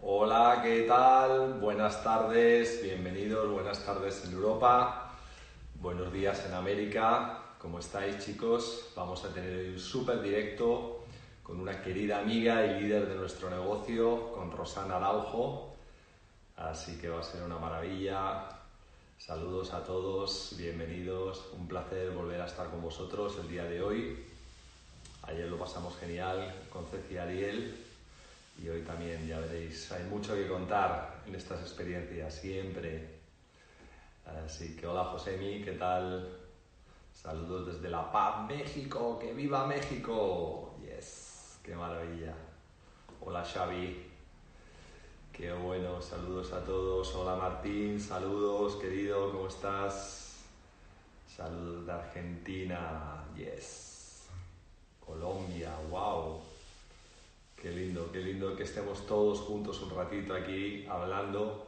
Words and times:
Hola, 0.00 0.60
¿qué 0.62 0.82
tal? 0.82 1.54
Buenas 1.54 2.04
tardes, 2.04 2.80
bienvenidos, 2.84 3.50
buenas 3.50 3.84
tardes 3.84 4.24
en 4.24 4.32
Europa, 4.32 5.12
buenos 5.74 6.12
días 6.12 6.46
en 6.46 6.54
América. 6.54 7.42
¿Cómo 7.58 7.80
estáis 7.80 8.24
chicos? 8.24 8.92
Vamos 8.94 9.24
a 9.24 9.34
tener 9.34 9.70
un 9.70 9.78
súper 9.80 10.22
directo 10.22 11.04
con 11.42 11.58
una 11.58 11.82
querida 11.82 12.20
amiga 12.20 12.64
y 12.64 12.80
líder 12.80 13.08
de 13.08 13.16
nuestro 13.16 13.50
negocio, 13.50 14.30
con 14.34 14.52
Rosana 14.52 14.98
Araujo. 14.98 15.74
Así 16.56 16.96
que 16.98 17.08
va 17.08 17.18
a 17.18 17.24
ser 17.24 17.42
una 17.42 17.58
maravilla. 17.58 18.48
Saludos 19.18 19.72
a 19.72 19.82
todos, 19.82 20.54
bienvenidos. 20.56 21.44
Un 21.58 21.66
placer 21.66 22.12
volver 22.12 22.40
a 22.40 22.46
estar 22.46 22.70
con 22.70 22.80
vosotros 22.80 23.36
el 23.40 23.48
día 23.48 23.64
de 23.64 23.82
hoy. 23.82 24.24
Ayer 25.24 25.48
lo 25.48 25.58
pasamos 25.58 25.96
genial 25.98 26.54
con 26.70 26.86
Ceci 26.86 27.18
Ariel 27.18 27.87
y 28.58 28.68
hoy 28.68 28.82
también, 28.82 29.26
ya 29.26 29.38
veréis, 29.38 29.90
hay 29.92 30.04
mucho 30.04 30.34
que 30.34 30.48
contar 30.48 31.22
en 31.26 31.34
estas 31.34 31.60
experiencias, 31.60 32.34
siempre. 32.34 33.18
Así 34.44 34.76
que 34.76 34.86
hola 34.86 35.04
Josemi, 35.04 35.62
¿qué 35.62 35.72
tal? 35.72 36.28
Saludos 37.12 37.66
desde 37.66 37.88
La 37.88 38.10
Paz, 38.10 38.46
México, 38.48 39.18
que 39.18 39.32
viva 39.32 39.66
México. 39.66 40.76
Yes, 40.82 41.58
qué 41.62 41.74
maravilla. 41.74 42.34
Hola 43.20 43.44
Xavi, 43.44 44.06
qué 45.32 45.52
bueno, 45.52 46.02
saludos 46.02 46.52
a 46.52 46.64
todos. 46.64 47.14
Hola 47.14 47.36
Martín, 47.36 48.00
saludos 48.00 48.76
querido, 48.76 49.32
¿cómo 49.32 49.48
estás? 49.48 50.44
Saludos 51.28 51.86
de 51.86 51.92
Argentina, 51.92 53.24
yes. 53.36 54.26
Colombia, 55.00 55.72
wow. 55.90 56.47
Qué 57.60 57.72
lindo, 57.72 58.12
qué 58.12 58.20
lindo 58.20 58.54
que 58.54 58.62
estemos 58.62 59.04
todos 59.04 59.40
juntos 59.40 59.82
un 59.82 59.90
ratito 59.90 60.32
aquí 60.32 60.86
hablando 60.88 61.66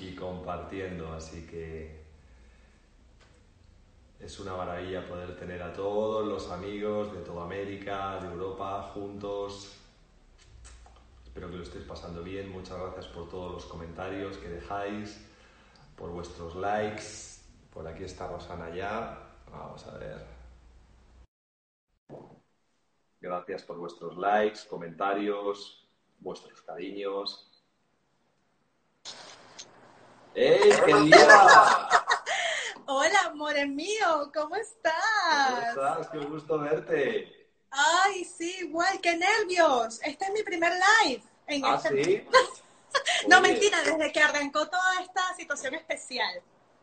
y 0.00 0.14
compartiendo. 0.14 1.12
Así 1.12 1.46
que 1.46 2.00
es 4.20 4.40
una 4.40 4.56
maravilla 4.56 5.06
poder 5.06 5.36
tener 5.36 5.62
a 5.62 5.72
todos 5.74 6.26
los 6.26 6.50
amigos 6.50 7.12
de 7.12 7.20
toda 7.20 7.44
América, 7.44 8.18
de 8.20 8.28
Europa, 8.28 8.90
juntos. 8.94 9.76
Espero 11.22 11.50
que 11.50 11.58
lo 11.58 11.62
estéis 11.62 11.84
pasando 11.84 12.22
bien. 12.22 12.50
Muchas 12.50 12.78
gracias 12.78 13.06
por 13.08 13.28
todos 13.28 13.52
los 13.52 13.64
comentarios 13.66 14.38
que 14.38 14.48
dejáis, 14.48 15.20
por 15.94 16.10
vuestros 16.10 16.56
likes. 16.56 17.38
Por 17.74 17.86
aquí 17.86 18.04
está 18.04 18.28
Rosana 18.28 18.74
ya. 18.74 19.18
Vamos 19.52 19.86
a 19.86 19.98
ver. 19.98 20.37
Gracias 23.20 23.64
por 23.64 23.78
vuestros 23.78 24.16
likes, 24.16 24.60
comentarios, 24.68 25.84
vuestros 26.20 26.62
cariños. 26.62 27.50
¡Ey, 30.34 30.70
querida! 30.84 31.88
Hola, 32.86 33.18
amores 33.26 33.68
mío, 33.68 34.30
¿cómo 34.32 34.54
estás? 34.54 34.94
¿Cómo 35.48 35.66
estás? 35.68 36.08
Qué 36.10 36.18
gusto 36.18 36.58
verte. 36.60 37.50
Ay, 37.70 38.24
sí, 38.24 38.54
igual, 38.60 39.00
qué 39.02 39.16
nervios. 39.16 40.00
Este 40.04 40.24
es 40.26 40.32
mi 40.32 40.42
primer 40.44 40.72
live. 40.72 41.22
En 41.48 41.64
¿Ah, 41.64 41.74
este... 41.74 42.04
sí? 42.04 42.28
no, 43.28 43.38
Oye, 43.38 43.48
mentira, 43.52 43.82
desde 43.82 44.12
que 44.12 44.20
arrancó 44.20 44.68
toda 44.68 45.02
esta 45.02 45.34
situación 45.34 45.74
especial. 45.74 46.40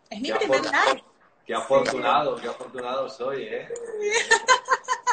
Es 0.10 0.20
mi 0.20 0.32
Qué 0.32 0.36
primer 0.36 0.62
live. 0.64 1.04
Qué 1.46 1.56
afortunado, 1.56 2.36
qué 2.36 2.48
afortunado 2.50 3.08
soy, 3.08 3.44
¿eh? 3.44 3.70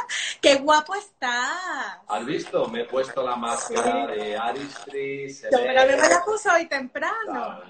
Qué 0.43 0.57
guapo 0.57 0.95
estás. 0.97 1.99
¿Has 2.09 2.27
visto? 2.27 2.67
Me 2.69 2.81
he 2.81 2.85
puesto 2.85 3.23
la 3.23 3.37
máscara 3.37 4.09
de 4.09 4.37
Aristri. 4.37 5.31
se 5.31 5.49
Yo 5.53 5.59
ve- 5.59 5.65
pero 5.69 5.81
a 5.83 5.85
mí 5.87 5.93
me 5.93 6.09
la 6.09 6.25
puse 6.25 6.51
hoy 6.51 6.67
temprano. 6.67 7.61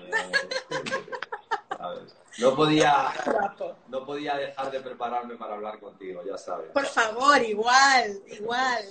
¿Sabes? 1.77 2.17
No 2.39 2.57
podía, 2.57 3.13
Guapo. 3.27 3.77
no 3.89 4.07
podía 4.07 4.37
dejar 4.37 4.71
de 4.71 4.81
prepararme 4.81 5.37
para 5.37 5.53
hablar 5.55 5.79
contigo, 5.79 6.23
ya 6.25 6.39
sabes. 6.39 6.71
Por 6.73 6.87
favor, 6.87 7.43
igual, 7.43 8.23
igual. 8.29 8.83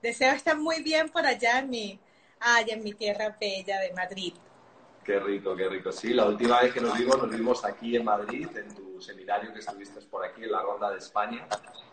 Deseo 0.00 0.32
estar 0.32 0.56
muy 0.56 0.82
bien 0.82 1.10
por 1.10 1.26
allá 1.26 1.58
en 1.58 1.68
mi, 1.68 2.00
ay, 2.40 2.70
en 2.70 2.82
mi 2.82 2.94
tierra 2.94 3.36
bella 3.38 3.78
de 3.80 3.92
Madrid. 3.92 4.32
Qué 5.04 5.20
rico, 5.20 5.54
qué 5.54 5.68
rico. 5.68 5.92
Sí, 5.92 6.14
la 6.14 6.24
última 6.24 6.62
vez 6.62 6.72
que 6.72 6.80
nos 6.80 6.96
vimos, 6.96 7.18
nos 7.18 7.30
vimos 7.30 7.62
aquí 7.64 7.94
en 7.96 8.04
Madrid, 8.06 8.48
en 8.56 8.74
tu 8.74 8.87
seminario 9.02 9.52
que 9.52 9.60
estuviste 9.60 10.00
por 10.02 10.24
aquí, 10.24 10.44
en 10.44 10.52
la 10.52 10.62
Ronda 10.62 10.90
de 10.90 10.98
España. 10.98 11.46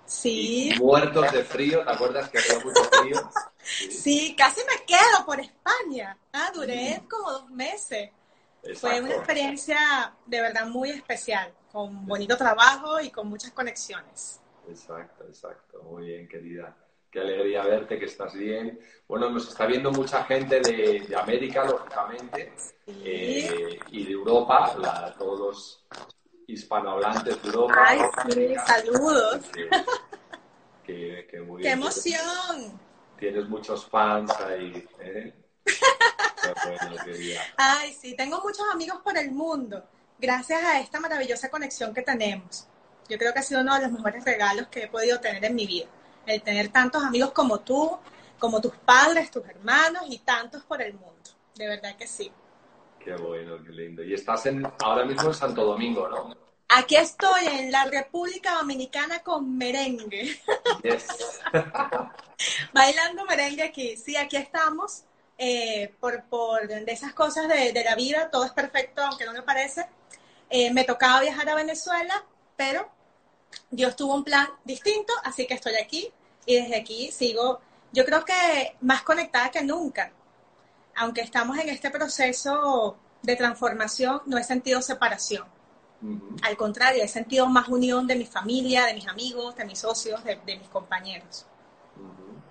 Sí, 0.05 0.71
Y 0.73 0.79
muertos 0.79 1.31
de 1.31 1.43
frío, 1.43 1.83
¿te 1.83 1.91
acuerdas 1.91 2.29
que 2.29 2.37
hacía 2.37 2.59
mucho 2.59 2.83
frío? 2.83 3.29
Sí, 3.63 3.91
sí, 3.91 4.35
casi 4.37 4.61
me 4.61 4.85
quedo 4.85 5.25
por 5.25 5.39
España. 5.39 6.17
Ah, 6.33 6.51
duré 6.53 7.01
como 7.09 7.31
dos 7.31 7.49
meses. 7.51 8.11
Fue 8.61 8.71
exacto. 8.71 9.03
una 9.05 9.15
experiencia 9.15 10.13
de 10.25 10.41
verdad 10.41 10.65
muy 10.67 10.89
especial, 10.91 11.53
con 11.71 12.05
bonito 12.05 12.35
trabajo 12.37 12.99
y 12.99 13.09
con 13.11 13.27
muchas 13.27 13.51
conexiones. 13.51 14.39
Exacto, 14.67 15.23
exacto. 15.25 15.81
Muy 15.83 16.07
bien, 16.07 16.27
querida. 16.27 16.75
Qué 17.11 17.21
alegría 17.21 17.63
verte, 17.63 17.97
que 17.99 18.05
estás 18.05 18.33
bien. 18.33 18.79
Bueno, 19.07 19.29
nos 19.29 19.47
está 19.47 19.65
viendo 19.65 19.91
mucha 19.91 20.23
gente 20.25 20.59
de, 20.59 21.05
de 21.07 21.15
América, 21.15 21.63
lógicamente, 21.63 22.51
Sí. 22.57 23.01
eh, 23.05 23.79
y 23.91 24.03
de 24.05 24.11
Europa, 24.11 24.75
la- 24.79 25.13
todos 25.17 25.39
los 25.39 25.85
hispanohablantes 26.47 27.37
Europa. 27.43 27.73
Ay, 27.85 27.99
sí, 28.31 28.55
saludos. 28.65 29.41
Muy 29.55 29.71
¡Qué 30.85 31.35
bien. 31.57 31.73
emoción! 31.73 32.79
Tienes 33.17 33.47
muchos 33.49 33.85
fans 33.85 34.31
ahí. 34.41 34.87
¿eh? 34.99 35.33
Bueno. 36.63 36.95
Ay, 37.57 37.93
sí, 37.99 38.15
tengo 38.15 38.41
muchos 38.41 38.65
amigos 38.71 38.99
por 39.03 39.17
el 39.17 39.31
mundo, 39.31 39.83
gracias 40.19 40.63
a 40.63 40.79
esta 40.79 40.99
maravillosa 40.99 41.49
conexión 41.49 41.93
que 41.93 42.01
tenemos. 42.01 42.67
Yo 43.09 43.17
creo 43.17 43.33
que 43.33 43.39
ha 43.39 43.43
sido 43.43 43.61
uno 43.61 43.75
de 43.75 43.81
los 43.81 43.91
mejores 43.91 44.23
regalos 44.23 44.67
que 44.67 44.83
he 44.83 44.87
podido 44.87 45.19
tener 45.19 45.43
en 45.43 45.55
mi 45.55 45.65
vida, 45.65 45.87
el 46.25 46.41
tener 46.41 46.69
tantos 46.69 47.03
amigos 47.03 47.31
como 47.31 47.59
tú, 47.59 47.97
como 48.39 48.61
tus 48.61 48.75
padres, 48.77 49.31
tus 49.31 49.45
hermanos 49.45 50.03
y 50.09 50.19
tantos 50.19 50.63
por 50.63 50.81
el 50.81 50.93
mundo. 50.93 51.15
De 51.55 51.67
verdad 51.67 51.95
que 51.95 52.07
sí. 52.07 52.31
Qué 53.05 53.15
bueno, 53.15 53.63
qué 53.63 53.71
lindo. 53.71 54.03
Y 54.03 54.13
estás 54.15 54.47
en, 54.47 54.65
ahora 54.83 55.05
mismo 55.05 55.27
en 55.29 55.33
Santo 55.35 55.63
Domingo, 55.63 56.07
¿no? 56.09 56.35
Aquí 56.69 56.95
estoy 56.95 57.45
en 57.45 57.71
la 57.71 57.85
República 57.85 58.55
Dominicana 58.55 59.19
con 59.21 59.55
merengue, 59.57 60.39
Yes. 60.83 61.05
bailando 62.73 63.23
merengue 63.25 63.63
aquí. 63.63 63.95
Sí, 63.97 64.17
aquí 64.17 64.35
estamos. 64.37 65.03
eh, 65.37 65.93
por, 65.99 66.23
por 66.25 66.67
de 66.67 66.91
esas 66.91 67.13
cosas 67.13 67.47
de, 67.49 67.71
de 67.73 67.83
la 67.83 67.93
vida, 67.95 68.29
todo 68.31 68.45
es 68.45 68.51
perfecto, 68.53 69.01
aunque 69.03 69.25
no 69.25 69.33
me 69.33 69.43
parece. 69.43 69.85
Eh, 70.49 70.71
me 70.73 70.83
tocaba 70.85 71.21
viajar 71.21 71.47
a 71.49 71.55
Venezuela, 71.55 72.23
pero 72.55 72.89
Dios 73.69 73.95
tuvo 73.95 74.15
un 74.15 74.23
plan 74.23 74.47
distinto, 74.63 75.11
así 75.23 75.45
que 75.45 75.53
estoy 75.55 75.75
aquí 75.75 76.11
y 76.45 76.55
desde 76.55 76.77
aquí 76.77 77.11
sigo, 77.11 77.59
yo 77.91 78.05
creo 78.05 78.23
que 78.25 78.75
más 78.81 79.01
conectada 79.03 79.51
que 79.51 79.61
nunca. 79.63 80.11
Aunque 80.95 81.21
estamos 81.21 81.57
en 81.57 81.69
este 81.69 81.89
proceso 81.89 82.97
de 83.21 83.35
transformación, 83.35 84.21
no 84.25 84.37
he 84.37 84.43
sentido 84.43 84.81
separación. 84.81 85.45
Al 86.43 86.55
contrario, 86.57 87.03
he 87.03 87.07
sentido 87.07 87.47
más 87.47 87.67
unión 87.67 88.05
de 88.05 88.15
mi 88.15 88.25
familia, 88.25 88.85
de 88.85 88.93
mis 88.93 89.07
amigos, 89.07 89.55
de 89.55 89.65
mis 89.65 89.79
socios, 89.79 90.23
de, 90.23 90.35
de 90.45 90.57
mis 90.57 90.67
compañeros, 90.69 91.47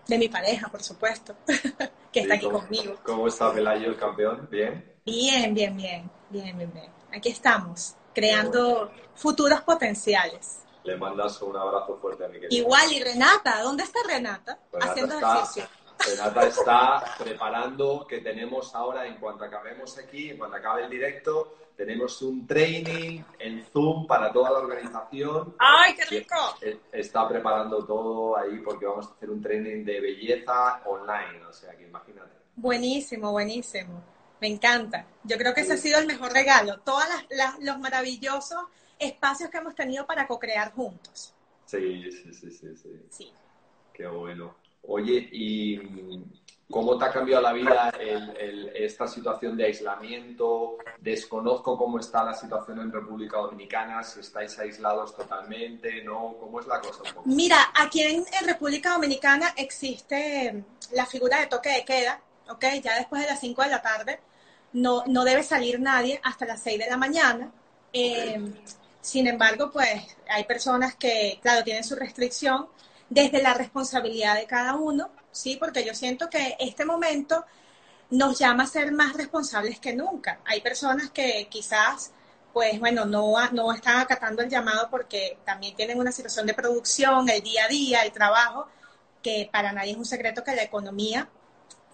de 0.08 0.18
mi 0.18 0.28
pareja, 0.28 0.68
por 0.68 0.82
supuesto, 0.82 1.36
que 2.12 2.20
está 2.20 2.34
aquí 2.34 2.46
¿cómo- 2.46 2.60
conmigo. 2.60 2.96
¿Cómo 3.04 3.28
está 3.28 3.52
Pelayo, 3.52 3.88
el 3.88 3.96
campeón? 3.96 4.48
¿Bien? 4.50 4.92
Bien, 5.04 5.54
bien, 5.54 5.76
bien, 5.76 6.10
bien, 6.30 6.56
bien, 6.58 6.72
bien. 6.72 6.90
Aquí 7.14 7.28
estamos, 7.28 7.94
creando 8.14 8.90
futuros 9.14 9.60
potenciales. 9.62 10.60
Le 10.82 10.96
mandas 10.96 11.40
un 11.42 11.56
abrazo 11.56 11.96
fuerte 12.00 12.24
a 12.24 12.28
mi 12.28 12.40
querida. 12.40 12.48
Igual, 12.50 12.92
y 12.92 13.02
Renata, 13.02 13.62
¿dónde 13.62 13.84
está 13.84 14.00
Renata? 14.06 14.58
Renata 14.72 14.90
Haciendo 14.92 15.14
está- 15.14 15.34
ejercicio. 15.34 15.64
Renata 15.98 16.46
está 16.46 17.04
preparando 17.18 18.06
que 18.06 18.18
tenemos 18.20 18.74
ahora, 18.74 19.06
en 19.06 19.16
cuanto 19.16 19.44
acabemos 19.44 19.96
aquí, 19.98 20.30
en 20.30 20.38
cuanto 20.38 20.56
acabe 20.56 20.84
el 20.84 20.90
directo, 20.90 21.56
tenemos 21.76 22.20
un 22.22 22.46
training 22.46 23.22
en 23.38 23.64
Zoom 23.64 24.06
para 24.06 24.32
toda 24.32 24.50
la 24.50 24.58
organización. 24.58 25.56
¡Ay, 25.58 25.94
qué 25.94 26.04
rico! 26.04 26.36
Está 26.92 27.28
preparando 27.28 27.84
todo 27.84 28.36
ahí 28.36 28.58
porque 28.58 28.86
vamos 28.86 29.08
a 29.08 29.12
hacer 29.12 29.30
un 29.30 29.42
training 29.42 29.84
de 29.84 30.00
belleza 30.00 30.82
online, 30.86 31.44
o 31.46 31.52
sea 31.52 31.76
que 31.76 31.84
imagínate. 31.84 32.32
Buenísimo, 32.56 33.32
buenísimo. 33.32 34.02
Me 34.40 34.48
encanta. 34.48 35.06
Yo 35.24 35.36
creo 35.36 35.54
que 35.54 35.62
ese 35.62 35.72
ha 35.72 35.76
sido 35.76 35.98
el 35.98 36.06
mejor 36.06 36.32
regalo. 36.32 36.80
Todos 36.80 37.04
los 37.60 37.78
maravillosos 37.78 38.64
espacios 38.98 39.50
que 39.50 39.58
hemos 39.58 39.74
tenido 39.74 40.06
para 40.06 40.26
co-crear 40.26 40.72
juntos. 40.72 41.34
Sí, 41.64 42.10
sí, 42.10 42.32
sí, 42.32 42.50
sí, 42.50 42.76
sí. 42.76 43.06
Sí. 43.10 43.32
Qué 43.92 44.06
bueno. 44.06 44.54
Oye, 44.86 45.28
¿y 45.32 45.80
cómo 46.70 46.98
te 46.98 47.04
ha 47.06 47.12
cambiado 47.12 47.42
la 47.42 47.52
vida 47.52 47.90
el- 47.98 48.36
el- 48.36 48.68
esta 48.76 49.06
situación 49.06 49.56
de 49.56 49.64
aislamiento? 49.66 50.76
Desconozco 50.98 51.76
cómo 51.78 51.98
está 51.98 52.24
la 52.24 52.34
situación 52.34 52.80
en 52.80 52.92
República 52.92 53.38
Dominicana, 53.38 54.02
si 54.02 54.20
estáis 54.20 54.58
aislados 54.58 55.16
totalmente, 55.16 56.02
¿no? 56.02 56.36
¿Cómo 56.38 56.60
es 56.60 56.66
la 56.66 56.80
cosa 56.80 57.02
un 57.02 57.14
poco? 57.14 57.22
Mira, 57.28 57.56
aquí 57.74 58.02
en, 58.02 58.24
en 58.40 58.46
República 58.46 58.92
Dominicana 58.94 59.54
existe 59.56 60.64
la 60.92 61.06
figura 61.06 61.40
de 61.40 61.46
toque 61.46 61.70
de 61.70 61.84
queda, 61.84 62.20
¿ok? 62.48 62.64
Ya 62.82 62.96
después 62.96 63.22
de 63.22 63.28
las 63.28 63.40
5 63.40 63.62
de 63.62 63.68
la 63.70 63.80
tarde 63.82 64.20
no, 64.74 65.04
no 65.06 65.24
debe 65.24 65.42
salir 65.42 65.80
nadie 65.80 66.20
hasta 66.22 66.44
las 66.46 66.62
6 66.62 66.78
de 66.78 66.90
la 66.90 66.96
mañana. 66.96 67.50
Eh, 67.92 68.40
sin 69.00 69.26
embargo, 69.28 69.70
pues 69.70 70.16
hay 70.28 70.44
personas 70.44 70.94
que, 70.96 71.38
claro, 71.40 71.62
tienen 71.62 71.84
su 71.84 71.94
restricción 71.94 72.66
desde 73.08 73.42
la 73.42 73.54
responsabilidad 73.54 74.36
de 74.36 74.46
cada 74.46 74.74
uno, 74.76 75.10
¿sí? 75.32 75.56
Porque 75.56 75.84
yo 75.84 75.94
siento 75.94 76.28
que 76.30 76.56
este 76.58 76.84
momento 76.84 77.44
nos 78.10 78.38
llama 78.38 78.64
a 78.64 78.66
ser 78.66 78.92
más 78.92 79.14
responsables 79.14 79.78
que 79.78 79.94
nunca. 79.94 80.40
Hay 80.44 80.60
personas 80.60 81.10
que 81.10 81.48
quizás, 81.50 82.12
pues 82.52 82.78
bueno, 82.78 83.04
no, 83.04 83.34
no 83.52 83.72
están 83.72 83.98
acatando 83.98 84.42
el 84.42 84.48
llamado 84.48 84.88
porque 84.90 85.38
también 85.44 85.74
tienen 85.74 85.98
una 85.98 86.12
situación 86.12 86.46
de 86.46 86.54
producción, 86.54 87.28
el 87.28 87.42
día 87.42 87.64
a 87.64 87.68
día, 87.68 88.02
el 88.02 88.12
trabajo, 88.12 88.68
que 89.22 89.48
para 89.52 89.72
nadie 89.72 89.92
es 89.92 89.96
un 89.96 90.04
secreto 90.04 90.44
que 90.44 90.54
la 90.54 90.62
economía 90.62 91.28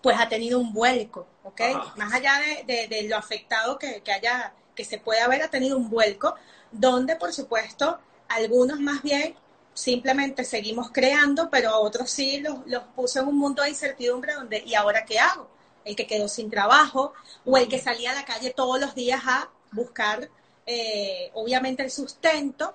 pues 0.03 0.19
ha 0.19 0.29
tenido 0.29 0.59
un 0.59 0.73
vuelco, 0.73 1.27
¿ok? 1.45 1.61
Más 1.97 2.13
allá 2.13 2.33
de, 2.67 3.07
lo 3.09 3.17
afectado 3.17 3.79
que, 3.79 4.03
haya, 4.13 4.55
que 4.75 4.85
se 4.85 4.99
puede 4.99 5.21
haber, 5.21 5.43
ha 5.43 5.49
tenido 5.49 5.77
un 5.77 5.91
vuelco, 5.91 6.35
donde 6.73 7.17
por 7.17 7.33
supuesto 7.33 7.99
algunos 8.29 8.81
más 8.81 9.03
bien 9.03 9.35
simplemente 9.81 10.45
seguimos 10.45 10.91
creando, 10.91 11.49
pero 11.49 11.71
a 11.71 11.79
otros 11.79 12.11
sí 12.11 12.41
los, 12.41 12.59
los 12.67 12.85
puso 12.95 13.21
en 13.21 13.29
un 13.29 13.39
mundo 13.39 13.63
de 13.63 13.71
incertidumbre 13.71 14.35
donde, 14.35 14.63
¿y 14.65 14.75
ahora 14.75 15.05
qué 15.07 15.19
hago? 15.19 15.49
El 15.85 15.97
que 15.97 16.07
quedó 16.07 16.29
sin 16.29 16.51
trabajo 16.51 17.15
o 17.47 17.57
el 17.57 17.67
que 17.67 17.79
salía 17.79 18.11
a 18.11 18.15
la 18.15 18.27
calle 18.27 18.51
todos 18.51 18.79
los 18.79 18.95
días 18.95 19.23
a 19.25 19.49
buscar, 19.73 20.29
eh, 20.67 21.31
obviamente, 21.33 21.83
el 21.83 21.91
sustento. 21.91 22.75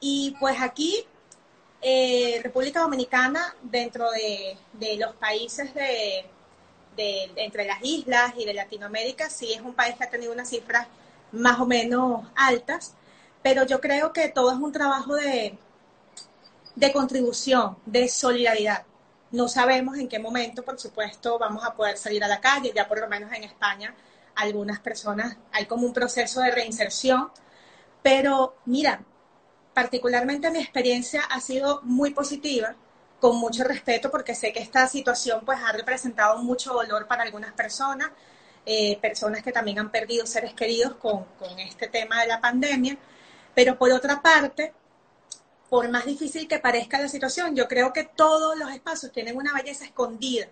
Y 0.00 0.34
pues 0.40 0.60
aquí 0.60 1.06
eh, 1.82 2.40
República 2.42 2.80
Dominicana, 2.80 3.54
dentro 3.62 4.10
de, 4.10 4.56
los 4.98 5.14
países 5.16 5.74
de, 5.74 6.24
entre 7.36 7.66
las 7.66 7.78
islas 7.82 8.32
y 8.38 8.46
de 8.46 8.54
Latinoamérica, 8.54 9.28
sí 9.28 9.52
es 9.52 9.60
un 9.60 9.74
país 9.74 9.96
que 9.96 10.04
ha 10.04 10.10
tenido 10.10 10.32
unas 10.32 10.48
cifras 10.48 10.86
más 11.32 11.60
o 11.60 11.66
menos 11.66 12.26
altas, 12.34 12.94
pero 13.42 13.66
yo 13.66 13.80
creo 13.82 14.14
que 14.14 14.28
todo 14.30 14.50
es 14.50 14.58
un 14.58 14.72
trabajo 14.72 15.14
de, 15.14 15.58
de 16.76 16.92
contribución, 16.92 17.78
de 17.86 18.08
solidaridad. 18.08 18.84
No 19.32 19.48
sabemos 19.48 19.98
en 19.98 20.08
qué 20.08 20.18
momento, 20.18 20.62
por 20.62 20.78
supuesto, 20.78 21.38
vamos 21.38 21.64
a 21.64 21.74
poder 21.74 21.96
salir 21.96 22.22
a 22.22 22.28
la 22.28 22.40
calle, 22.40 22.72
ya 22.74 22.86
por 22.86 23.00
lo 23.00 23.08
menos 23.08 23.32
en 23.32 23.44
España 23.44 23.94
algunas 24.36 24.78
personas, 24.80 25.36
hay 25.50 25.64
como 25.64 25.86
un 25.86 25.94
proceso 25.94 26.40
de 26.40 26.50
reinserción, 26.50 27.30
pero 28.02 28.56
mira, 28.66 29.00
particularmente 29.72 30.50
mi 30.50 30.58
experiencia 30.60 31.22
ha 31.22 31.40
sido 31.40 31.80
muy 31.82 32.10
positiva, 32.10 32.76
con 33.18 33.36
mucho 33.36 33.64
respeto, 33.64 34.10
porque 34.10 34.34
sé 34.34 34.52
que 34.52 34.60
esta 34.60 34.86
situación 34.86 35.40
pues 35.44 35.58
ha 35.64 35.72
representado 35.72 36.42
mucho 36.42 36.74
dolor 36.74 37.06
para 37.06 37.22
algunas 37.22 37.52
personas, 37.54 38.10
eh, 38.66 38.98
personas 39.00 39.42
que 39.42 39.52
también 39.52 39.78
han 39.78 39.90
perdido 39.90 40.26
seres 40.26 40.52
queridos 40.52 40.96
con, 40.96 41.24
con 41.38 41.58
este 41.58 41.88
tema 41.88 42.20
de 42.20 42.28
la 42.28 42.40
pandemia, 42.40 42.98
pero 43.54 43.78
por 43.78 43.90
otra 43.90 44.20
parte, 44.20 44.74
por 45.68 45.88
más 45.90 46.06
difícil 46.06 46.46
que 46.48 46.58
parezca 46.58 47.00
la 47.00 47.08
situación, 47.08 47.54
yo 47.56 47.66
creo 47.68 47.92
que 47.92 48.04
todos 48.04 48.56
los 48.56 48.70
espacios 48.70 49.12
tienen 49.12 49.36
una 49.36 49.52
belleza 49.52 49.84
escondida, 49.84 50.48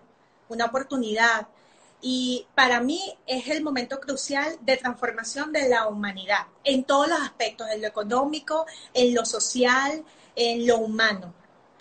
una 0.49 0.65
oportunidad, 0.65 1.47
y 2.01 2.45
para 2.53 2.81
mí 2.81 3.17
es 3.25 3.47
el 3.47 3.63
momento 3.63 3.99
crucial 3.99 4.57
de 4.61 4.77
transformación 4.77 5.51
de 5.51 5.69
la 5.69 5.87
humanidad 5.87 6.45
en 6.63 6.83
todos 6.83 7.07
los 7.07 7.19
aspectos, 7.19 7.67
en 7.71 7.81
lo 7.81 7.87
económico, 7.87 8.65
en 8.93 9.15
lo 9.15 9.25
social, 9.25 10.03
en 10.35 10.67
lo 10.67 10.77
humano. 10.77 11.33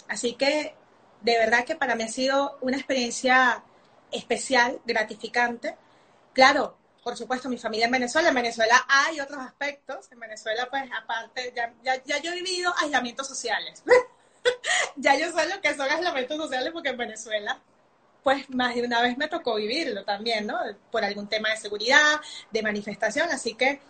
Así 0.09 0.35
que 0.35 0.75
de 1.21 1.39
verdad 1.39 1.65
que 1.65 1.77
para 1.77 1.95
mí 1.95 2.05
ha 2.05 2.09
sido 2.09 2.57
una 2.61 2.77
experiencia 2.77 3.65
especial, 4.13 4.81
gratificante. 4.87 5.77
Claro, 6.33 6.77
por 7.05 7.17
supuesto, 7.17 7.51
mi 7.51 7.59
familia 7.59 7.85
en 7.85 7.93
Venezuela. 7.93 8.31
En 8.31 8.35
Venezuela 8.35 8.87
hay 8.89 9.21
otros 9.21 9.39
aspectos. 9.39 10.11
En 10.11 10.19
Venezuela, 10.19 10.67
pues, 10.71 10.85
aparte, 10.91 11.53
ya, 11.55 12.03
ya, 12.03 12.19
yo 12.19 12.33
he 12.33 12.35
vivido 12.35 12.73
aislamientos 12.79 13.29
sociales. 13.29 13.85
ya 14.97 15.15
yo 15.19 15.31
sé 15.31 15.47
lo 15.49 15.61
que 15.61 15.75
son 15.75 15.89
aislamientos 15.91 16.39
sociales 16.39 16.71
porque 16.73 16.89
en 16.89 16.97
Venezuela 16.97 17.61
pues 18.23 18.49
más 18.49 18.75
de 18.75 18.83
una 18.83 19.03
vez 19.03 19.19
me 19.19 19.29
tocó 19.29 19.57
vivirlo 19.57 20.03
también, 20.03 20.47
¿no? 20.47 20.59
Por 20.91 21.05
algún 21.05 21.29
tema 21.29 21.51
de 21.51 21.59
seguridad, 21.59 22.23
de 22.51 22.63
manifestación, 22.63 23.29
así 23.31 23.53
que 23.53 23.81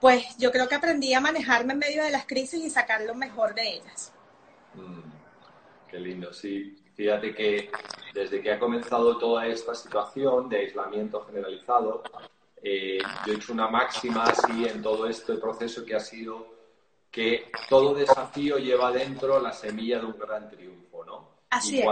pues 0.00 0.24
yo 0.38 0.50
creo 0.50 0.66
que 0.68 0.74
aprendí 0.74 1.12
a 1.12 1.20
manejarme 1.20 1.74
en 1.74 1.80
medio 1.80 2.02
de 2.02 2.10
las 2.10 2.24
crisis 2.24 2.64
y 2.64 2.70
sacar 2.70 3.02
lo 3.02 3.14
mejor 3.14 3.54
de 3.54 3.74
ellas. 3.74 4.10
Mm, 4.72 5.02
qué 5.90 6.00
lindo, 6.00 6.32
sí. 6.32 6.78
Fíjate 6.96 7.34
que 7.34 7.70
desde 8.14 8.40
que 8.40 8.52
ha 8.52 8.58
comenzado 8.58 9.18
toda 9.18 9.46
esta 9.46 9.74
situación 9.74 10.48
de 10.48 10.60
aislamiento 10.60 11.22
generalizado, 11.26 12.02
eh, 12.66 12.98
yo 13.26 13.32
he 13.32 13.36
hecho 13.36 13.52
una 13.52 13.68
máxima 13.68 14.24
así 14.24 14.64
en 14.64 14.80
todo 14.80 15.06
este 15.06 15.34
proceso 15.34 15.84
que 15.84 15.94
ha 15.94 16.00
sido 16.00 16.54
que 17.10 17.52
todo 17.68 17.94
desafío 17.94 18.56
lleva 18.56 18.90
dentro 18.90 19.38
la 19.38 19.52
semilla 19.52 19.98
de 19.98 20.06
un 20.06 20.18
gran 20.18 20.48
triunfo, 20.48 21.04
¿no? 21.04 21.28
Así 21.50 21.80
es 21.80 21.86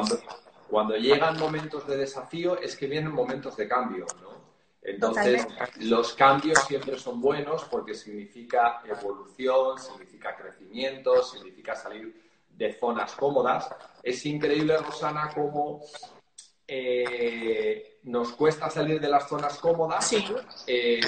cuando 0.73 0.97
llegan 0.97 1.39
momentos 1.39 1.87
de 1.87 1.99
desafío 1.99 2.59
es 2.59 2.75
que 2.77 2.87
vienen 2.87 3.13
momentos 3.13 3.55
de 3.59 3.69
cambio, 3.69 4.07
¿no? 4.23 4.33
Entonces, 4.81 5.47
los 5.81 6.15
cambios 6.15 6.59
siempre 6.67 6.99
son 6.99 7.21
buenos 7.21 7.65
porque 7.65 7.93
significa 7.93 8.81
evolución, 8.87 9.79
significa 9.79 10.35
crecimiento, 10.35 11.23
significa 11.23 11.77
salir 11.77 12.23
de 12.49 12.73
zonas 12.73 13.15
cómodas. 13.15 13.69
Es 14.03 14.25
increíble, 14.25 14.79
Rosana, 14.79 15.31
cómo 15.35 15.83
eh, 16.75 17.99
nos 18.05 18.33
cuesta 18.33 18.71
salir 18.71 18.99
de 18.99 19.09
las 19.09 19.29
zonas 19.29 19.59
cómodas. 19.59 20.11
Eh, 20.67 21.01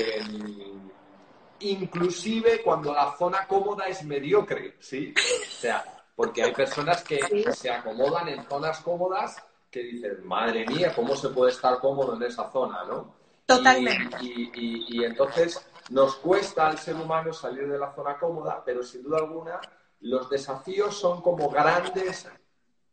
inclusive 1.61 2.61
cuando 2.63 2.93
la 2.93 3.17
zona 3.17 3.47
cómoda 3.47 3.87
es 3.87 4.05
mediocre, 4.05 4.77
¿sí? 4.79 5.15
O 5.17 5.61
sea, 5.61 6.05
porque 6.15 6.43
hay 6.43 6.53
personas 6.53 7.03
que 7.03 7.19
se 7.53 7.71
acomodan 7.71 8.29
en 8.29 8.45
zonas 8.45 8.81
cómodas 8.81 9.43
que 9.71 9.83
dicen, 9.85 10.27
madre 10.27 10.67
mía, 10.67 10.93
¿cómo 10.95 11.17
se 11.17 11.31
puede 11.31 11.53
estar 11.53 11.79
cómodo 11.81 12.15
en 12.15 12.23
esa 12.25 12.51
zona, 12.53 12.85
no? 12.85 13.15
Totalmente. 13.47 14.19
Y, 14.23 15.03
entonces 15.03 15.67
nos 15.89 16.17
cuesta 16.17 16.69
al 16.69 16.79
ser 16.79 16.97
humano 16.97 17.33
salir 17.33 17.67
de 17.69 17.79
la 17.79 17.95
zona 17.95 18.19
cómoda, 18.19 18.63
pero 18.65 18.83
sin 18.83 19.03
duda 19.03 19.19
alguna 19.19 19.61
los 20.01 20.29
desafíos 20.29 20.95
son 20.95 21.23
como 21.23 21.49
grandes 21.49 22.29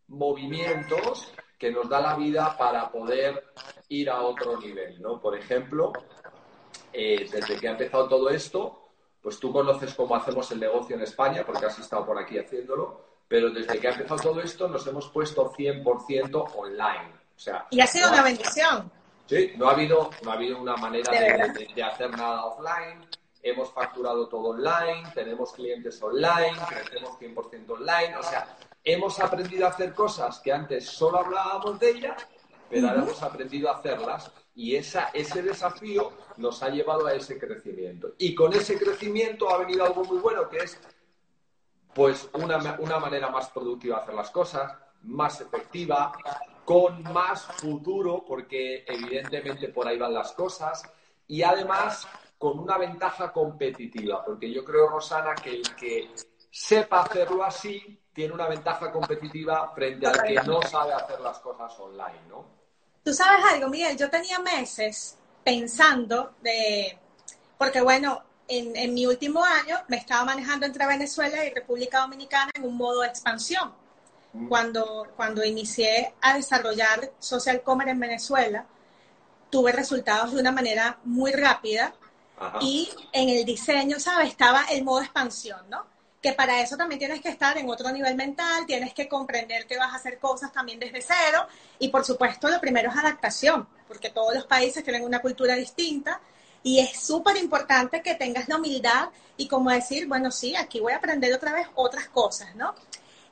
movimientos 0.08 1.34
que 1.62 1.72
nos 1.72 1.88
da 1.88 2.02
la 2.02 2.16
vida 2.16 2.58
para 2.58 2.92
poder 2.92 3.54
ir 3.90 4.10
a 4.10 4.22
otro 4.22 4.60
nivel, 4.60 5.00
¿no? 5.00 5.22
Por 5.22 5.38
ejemplo, 5.38 5.94
eh, 6.92 7.30
desde 7.32 7.60
que 7.60 7.68
ha 7.68 7.72
empezado 7.74 8.08
todo 8.08 8.32
esto, 8.32 8.90
pues 9.22 9.40
tú 9.40 9.54
conoces 9.54 9.94
cómo 9.94 10.16
hacemos 10.16 10.50
el 10.52 10.60
negocio 10.60 10.96
en 10.96 11.04
España, 11.04 11.44
porque 11.46 11.68
has 11.68 11.78
estado 11.78 12.04
por 12.08 12.18
aquí 12.18 12.40
haciéndolo, 12.40 13.06
pero 13.28 13.52
desde 13.52 13.80
que 13.80 13.88
ha 13.88 13.92
empezado 13.92 14.20
todo 14.32 14.42
esto 14.42 14.68
nos 14.68 14.88
hemos 14.88 15.08
puesto 15.10 15.52
100% 15.52 16.56
online. 16.56 17.14
O 17.36 17.40
sea, 17.40 17.68
y 17.70 17.80
ha 17.80 17.86
sido 17.86 18.10
una 18.10 18.24
bendición. 18.24 18.92
Sí, 19.28 19.54
no 19.56 19.70
ha 19.70 19.74
habido, 19.74 20.10
no 20.24 20.32
ha 20.32 20.34
habido 20.34 20.60
una 20.60 20.76
manera 20.78 21.12
de, 21.12 21.84
hacer 21.84 22.10
nada 22.10 22.44
offline. 22.46 23.06
Hemos 23.44 23.72
facturado 23.72 24.28
todo 24.28 24.50
online, 24.50 25.04
tenemos 25.14 25.54
clientes 25.54 26.02
online, 26.02 26.58
crecemos 26.68 27.20
100% 27.20 27.70
online. 27.70 28.18
O 28.18 28.24
sea, 28.24 28.58
hemos 28.84 29.20
aprendido 29.20 29.66
a 29.66 29.70
hacer 29.70 29.94
cosas 29.94 30.40
que 30.40 30.52
antes 30.52 30.88
solo 30.88 31.20
hablábamos 31.20 31.80
de 31.80 31.90
ellas, 31.92 32.28
pero 32.70 32.88
ahora 32.88 33.04
hemos 33.04 33.22
aprendido 33.22 33.70
a 33.70 33.78
hacerlas 33.78 34.32
y 34.56 34.76
esa, 34.76 35.10
ese 35.14 35.42
desafío 35.42 36.12
nos 36.38 36.62
ha 36.64 36.70
llevado 36.70 37.08
a 37.08 37.14
ese 37.14 37.38
crecimiento. 37.38 38.14
Y 38.18 38.34
con 38.34 38.54
ese 38.54 38.78
crecimiento 38.78 39.50
ha 39.50 39.58
venido 39.58 39.86
algo 39.86 40.04
muy 40.04 40.18
bueno, 40.20 40.50
que 40.50 40.58
es 40.58 40.80
pues 41.94 42.30
una, 42.34 42.78
una 42.80 43.00
manera 43.00 43.30
más 43.30 43.50
productiva 43.50 43.98
de 43.98 44.02
hacer 44.04 44.16
las 44.16 44.32
cosas, 44.32 44.74
más 45.04 45.42
efectiva, 45.42 46.12
con 46.64 47.04
más 47.04 47.46
futuro, 47.46 48.24
porque 48.26 48.86
evidentemente 48.88 49.70
por 49.70 49.88
ahí 49.88 49.98
van 49.98 50.14
las 50.14 50.32
cosas, 50.32 50.84
y 51.28 51.44
además 51.44 52.08
con 52.38 52.60
una 52.60 52.78
ventaja 52.78 53.32
competitiva, 53.32 54.24
porque 54.24 54.52
yo 54.52 54.64
creo, 54.64 54.88
Rosana, 54.88 55.36
que 55.36 55.58
el 55.58 55.76
que 55.76 56.10
sepa 56.50 57.02
hacerlo 57.02 57.44
así 57.44 58.01
tiene 58.14 58.34
una 58.34 58.48
ventaja 58.48 58.92
competitiva 58.92 59.72
frente 59.74 60.08
al 60.08 60.24
que 60.24 60.36
no 60.44 60.62
sabe 60.62 60.94
hacer 60.94 61.20
las 61.22 61.40
cosas 61.40 61.72
online, 61.80 62.22
¿no? 62.30 62.46
Tú 63.04 63.14
sabes 63.14 63.44
algo, 63.52 63.70
Miguel, 63.70 63.98
yo 63.98 64.10
tenía 64.10 64.40
meses 64.40 65.18
pensando 65.44 66.34
de, 66.42 66.98
porque 67.58 67.82
bueno, 67.82 68.24
en, 68.48 68.94
mi 68.94 69.06
último 69.06 69.44
año 69.44 69.78
me 69.88 69.98
estaba 69.98 70.26
manejando 70.26 70.66
entre 70.66 70.86
Venezuela 70.86 71.44
y 71.46 71.54
República 71.54 72.02
Dominicana 72.02 72.52
en 72.54 72.66
un 72.66 72.76
modo 72.76 73.02
de 73.02 73.08
expansión. 73.08 73.74
Mm. 74.34 74.48
Cuando, 74.50 75.08
cuando 75.16 75.44
inicié 75.44 76.14
a 76.22 76.36
desarrollar 76.36 77.12
social 77.18 77.62
commerce 77.64 77.92
en 77.92 78.00
Venezuela, 78.00 78.66
tuve 79.50 79.72
resultados 79.72 80.34
de 80.34 80.40
una 80.40 80.52
manera 80.52 81.00
muy 81.04 81.32
rápida 81.32 81.94
y 82.60 82.90
en 83.14 83.30
el 83.30 83.46
diseño, 83.46 84.00
¿sabes? 84.00 84.30
Estaba 84.30 84.64
el 84.72 84.84
modo 84.84 85.02
expansión, 85.02 85.62
¿no? 85.70 85.86
Que 86.22 86.34
para 86.34 86.62
eso 86.62 86.78
también 86.78 87.00
tienes 87.00 87.20
que 87.20 87.30
estar 87.30 87.58
en 87.58 87.68
otro 87.70 87.92
nivel 87.92 88.16
mental, 88.16 88.66
tienes 88.68 88.94
que 88.94 89.08
comprender 89.08 89.66
que 89.66 89.78
vas 89.78 89.92
a 89.92 89.96
hacer 89.96 90.20
cosas 90.20 90.52
también 90.52 90.80
desde 90.80 91.02
cero 91.02 91.48
y 91.80 91.90
por 91.90 92.06
supuesto 92.06 92.48
lo 92.48 92.62
primero 92.62 92.92
es 92.92 92.98
adaptación, 92.98 93.68
porque 93.88 94.12
todos 94.12 94.36
los 94.36 94.46
países 94.46 94.84
tienen 94.84 95.04
una 95.04 95.20
cultura 95.20 95.56
distinta 95.56 96.22
y 96.64 96.80
es 96.80 97.00
súper 97.00 97.38
importante 97.38 98.04
que 98.04 98.14
tengas 98.14 98.48
la 98.48 98.58
humildad 98.58 99.10
y 99.36 99.48
como 99.48 99.72
decir, 99.72 100.08
bueno, 100.08 100.30
sí, 100.30 100.56
aquí 100.56 100.80
voy 100.80 100.94
a 100.94 100.98
aprender 100.98 101.34
otra 101.34 101.54
vez 101.54 101.68
otras 101.74 102.08
cosas, 102.10 102.56
¿no? 102.56 102.76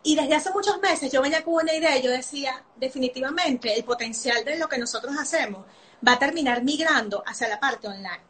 Y 0.01 0.15
desde 0.15 0.34
hace 0.36 0.50
muchos 0.51 0.79
meses 0.81 1.12
yo 1.12 1.22
venía 1.22 1.43
con 1.43 1.55
una 1.55 1.74
idea 1.74 1.98
yo 2.00 2.10
decía, 2.10 2.63
definitivamente, 2.75 3.75
el 3.75 3.84
potencial 3.84 4.43
de 4.43 4.58
lo 4.58 4.67
que 4.67 4.79
nosotros 4.79 5.15
hacemos 5.19 5.63
va 6.08 6.13
a 6.13 6.19
terminar 6.19 6.63
migrando 6.63 7.22
hacia 7.27 7.50
la 7.50 7.60
parte 7.60 7.88
online. 7.88 8.22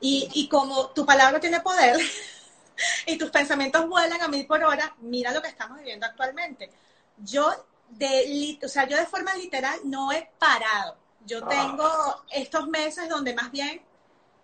Y, 0.00 0.28
y 0.34 0.48
como 0.48 0.88
tu 0.88 1.06
palabra 1.06 1.40
tiene 1.40 1.60
poder 1.60 1.96
y 3.06 3.16
tus 3.16 3.30
pensamientos 3.30 3.88
vuelan 3.88 4.20
a 4.20 4.28
mil 4.28 4.46
por 4.46 4.62
hora, 4.62 4.94
mira 5.00 5.32
lo 5.32 5.42
que 5.42 5.48
estamos 5.48 5.78
viviendo 5.78 6.06
actualmente. 6.06 6.70
Yo 7.18 7.50
de, 7.88 8.58
o 8.62 8.68
sea, 8.68 8.86
yo 8.86 8.96
de 8.96 9.06
forma 9.06 9.34
literal 9.34 9.78
no 9.84 10.12
he 10.12 10.30
parado. 10.38 10.96
Yo 11.26 11.40
ah. 11.44 11.48
tengo 11.48 12.24
estos 12.30 12.68
meses 12.68 13.08
donde 13.08 13.34
más 13.34 13.50
bien 13.50 13.80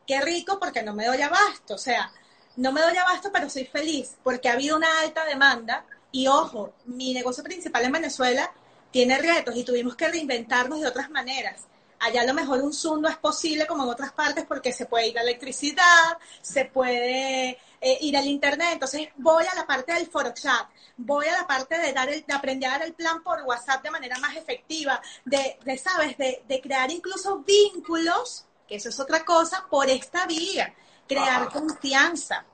qué 0.06 0.20
rico 0.20 0.58
porque 0.58 0.82
no 0.82 0.94
me 0.94 1.06
doy 1.06 1.20
abasto, 1.22 1.74
o 1.74 1.78
sea, 1.78 2.10
no 2.56 2.72
me 2.72 2.80
doy 2.80 2.96
abasto, 2.96 3.30
pero 3.32 3.48
soy 3.48 3.64
feliz 3.64 4.16
porque 4.22 4.48
ha 4.48 4.54
habido 4.54 4.76
una 4.76 5.00
alta 5.00 5.24
demanda 5.24 5.84
y 6.12 6.26
ojo, 6.26 6.72
mi 6.86 7.14
negocio 7.14 7.44
principal 7.44 7.84
en 7.84 7.92
Venezuela 7.92 8.50
tiene 8.90 9.18
retos 9.18 9.54
y 9.54 9.64
tuvimos 9.64 9.94
que 9.94 10.08
reinventarnos 10.08 10.80
de 10.80 10.88
otras 10.88 11.10
maneras. 11.10 11.62
Allá 12.00 12.22
a 12.22 12.26
lo 12.26 12.34
mejor 12.34 12.62
un 12.62 12.72
Zoom 12.72 13.02
no 13.02 13.08
es 13.08 13.18
posible 13.18 13.66
como 13.66 13.84
en 13.84 13.90
otras 13.90 14.12
partes 14.12 14.44
porque 14.46 14.72
se 14.72 14.86
puede 14.86 15.08
ir 15.08 15.18
a 15.18 15.22
electricidad, 15.22 16.18
se 16.40 16.64
puede 16.64 17.58
eh, 17.80 17.98
ir 18.02 18.16
al 18.16 18.26
internet. 18.26 18.70
Entonces 18.72 19.08
voy 19.16 19.44
a 19.50 19.54
la 19.54 19.66
parte 19.66 19.92
del 19.94 20.06
foro 20.06 20.32
chat, 20.32 20.68
voy 20.96 21.26
a 21.26 21.32
la 21.32 21.46
parte 21.46 21.78
de, 21.78 21.92
dar 21.92 22.08
el, 22.08 22.24
de 22.26 22.34
aprender 22.34 22.68
a 22.68 22.72
dar 22.78 22.82
el 22.86 22.94
plan 22.94 23.22
por 23.22 23.42
WhatsApp 23.42 23.82
de 23.82 23.90
manera 23.90 24.18
más 24.18 24.36
efectiva, 24.36 25.00
de, 25.24 25.58
de 25.64 25.78
¿sabes? 25.78 26.16
De, 26.18 26.42
de 26.46 26.60
crear 26.60 26.90
incluso 26.90 27.38
vínculos 27.38 28.46
que 28.70 28.76
eso 28.76 28.88
es 28.88 29.00
otra 29.00 29.24
cosa, 29.24 29.66
por 29.68 29.90
esta 29.90 30.26
vía, 30.26 30.72
crear 31.08 31.48
confianza. 31.50 32.44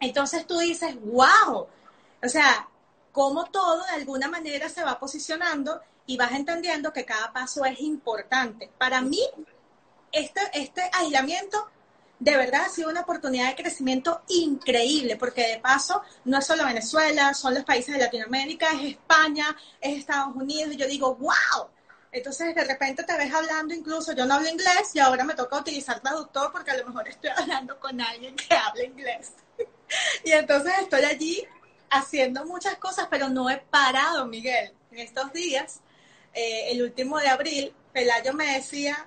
Entonces 0.00 0.46
tú 0.46 0.58
dices, 0.58 0.96
wow, 1.02 1.68
o 2.22 2.28
sea, 2.28 2.66
cómo 3.12 3.44
todo 3.50 3.84
de 3.84 3.90
alguna 3.90 4.26
manera 4.26 4.70
se 4.70 4.82
va 4.82 4.98
posicionando 4.98 5.82
y 6.06 6.16
vas 6.16 6.32
entendiendo 6.32 6.94
que 6.94 7.04
cada 7.04 7.30
paso 7.34 7.66
es 7.66 7.78
importante. 7.80 8.70
Para 8.78 9.02
mí, 9.02 9.20
este, 10.12 10.40
este 10.54 10.90
aislamiento 10.94 11.68
de 12.20 12.36
verdad 12.36 12.66
ha 12.66 12.68
sido 12.68 12.90
una 12.90 13.00
oportunidad 13.00 13.48
de 13.48 13.62
crecimiento 13.62 14.22
increíble, 14.28 15.16
porque 15.16 15.48
de 15.48 15.58
paso 15.58 16.02
no 16.24 16.38
es 16.38 16.46
solo 16.46 16.66
Venezuela, 16.66 17.32
son 17.32 17.54
los 17.54 17.64
países 17.64 17.94
de 17.94 18.00
Latinoamérica, 18.00 18.72
es 18.74 18.92
España, 18.92 19.56
es 19.80 19.98
Estados 19.98 20.36
Unidos, 20.36 20.74
y 20.74 20.76
yo 20.76 20.86
digo, 20.86 21.14
wow, 21.16 21.68
entonces 22.12 22.54
de 22.54 22.64
repente 22.64 23.04
te 23.04 23.16
ves 23.16 23.32
hablando, 23.32 23.72
incluso 23.72 24.12
yo 24.12 24.26
no 24.26 24.34
hablo 24.34 24.48
inglés 24.48 24.90
y 24.94 24.98
ahora 24.98 25.24
me 25.24 25.34
toca 25.34 25.56
utilizar 25.56 26.00
traductor 26.00 26.52
porque 26.52 26.72
a 26.72 26.76
lo 26.76 26.86
mejor 26.86 27.08
estoy 27.08 27.30
hablando 27.36 27.80
con 27.80 28.00
alguien 28.00 28.36
que 28.36 28.54
habla 28.54 28.84
inglés. 28.84 29.32
y 30.24 30.32
entonces 30.32 30.74
estoy 30.80 31.04
allí 31.04 31.46
haciendo 31.88 32.44
muchas 32.44 32.76
cosas, 32.76 33.08
pero 33.10 33.28
no 33.30 33.48
he 33.48 33.56
parado, 33.58 34.26
Miguel. 34.26 34.74
En 34.90 34.98
estos 34.98 35.32
días, 35.32 35.80
eh, 36.34 36.72
el 36.72 36.82
último 36.82 37.18
de 37.18 37.28
abril, 37.28 37.74
Pelayo 37.92 38.34
me 38.34 38.54
decía, 38.54 39.06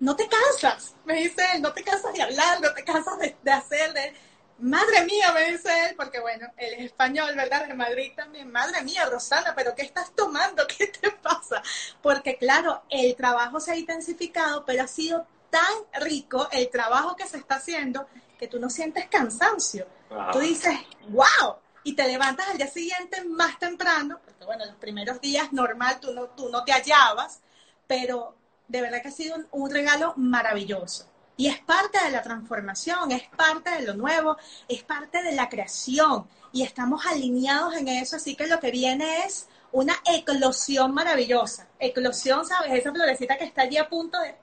no 0.00 0.16
te 0.16 0.28
cansas, 0.28 0.94
me 1.04 1.14
dice 1.14 1.42
él, 1.54 1.62
no 1.62 1.72
te 1.72 1.82
cansas 1.82 2.12
de 2.12 2.22
hablar, 2.22 2.60
no 2.60 2.72
te 2.72 2.84
cansas 2.84 3.18
de, 3.18 3.36
de 3.42 3.50
hacer, 3.50 3.92
de 3.92 4.14
Madre 4.58 5.04
mía, 5.04 5.32
me 5.32 5.52
dice 5.52 5.68
él, 5.86 5.94
porque 5.96 6.18
bueno, 6.18 6.48
él 6.56 6.74
es 6.74 6.86
español, 6.86 7.32
¿verdad? 7.36 7.68
De 7.68 7.74
Madrid 7.74 8.12
también. 8.16 8.50
Madre 8.50 8.82
mía, 8.82 9.04
Rosana, 9.04 9.54
pero 9.54 9.72
¿qué 9.74 9.82
estás 9.82 10.12
tomando? 10.16 10.66
¿Qué 10.78 10.88
te 10.88 11.12
pasa? 11.12 11.62
Porque 12.02 12.36
claro, 12.36 12.82
el 12.90 13.14
trabajo 13.14 13.60
se 13.60 13.72
ha 13.72 13.76
intensificado, 13.76 14.64
pero 14.64 14.82
ha 14.82 14.88
sido 14.88 15.26
tan 15.50 16.02
rico 16.02 16.48
el 16.50 16.68
trabajo 16.70 17.14
que 17.14 17.26
se 17.26 17.36
está 17.36 17.56
haciendo 17.56 18.08
que 18.36 18.48
tú 18.48 18.58
no 18.58 18.68
sientes 18.68 19.06
cansancio. 19.06 19.86
Tú 20.32 20.40
dices, 20.40 20.76
wow, 21.08 21.56
y 21.84 21.94
te 21.94 22.08
levantas 22.08 22.48
al 22.48 22.58
día 22.58 22.66
siguiente 22.66 23.24
más 23.24 23.58
temprano, 23.60 24.20
porque 24.24 24.44
bueno, 24.44 24.64
los 24.64 24.76
primeros 24.76 25.20
días 25.20 25.52
normal 25.52 26.00
tú 26.00 26.12
no, 26.12 26.30
tú 26.30 26.48
no 26.48 26.64
te 26.64 26.72
hallabas, 26.72 27.40
pero 27.86 28.34
de 28.68 28.82
verdad 28.82 29.02
que 29.02 29.08
ha 29.08 29.12
sido 29.12 29.36
un 29.50 29.70
regalo 29.70 30.14
maravilloso. 30.16 31.08
Y 31.36 31.46
es 31.46 31.60
parte 31.60 31.98
de 32.04 32.10
la 32.10 32.22
transformación, 32.22 33.12
es 33.12 33.22
parte 33.28 33.70
de 33.70 33.82
lo 33.82 33.94
nuevo, 33.94 34.36
es 34.68 34.82
parte 34.82 35.22
de 35.22 35.32
la 35.32 35.48
creación. 35.48 36.26
Y 36.52 36.62
estamos 36.62 37.06
alineados 37.06 37.76
en 37.76 37.88
eso, 37.88 38.16
así 38.16 38.34
que 38.34 38.46
lo 38.46 38.58
que 38.58 38.70
viene 38.70 39.24
es 39.24 39.48
una 39.70 39.94
eclosión 40.04 40.92
maravillosa. 40.92 41.68
Eclosión, 41.78 42.44
¿sabes? 42.44 42.72
Esa 42.72 42.92
florecita 42.92 43.38
que 43.38 43.44
está 43.44 43.62
allí 43.62 43.76
a 43.76 43.88
punto 43.88 44.18
de... 44.20 44.34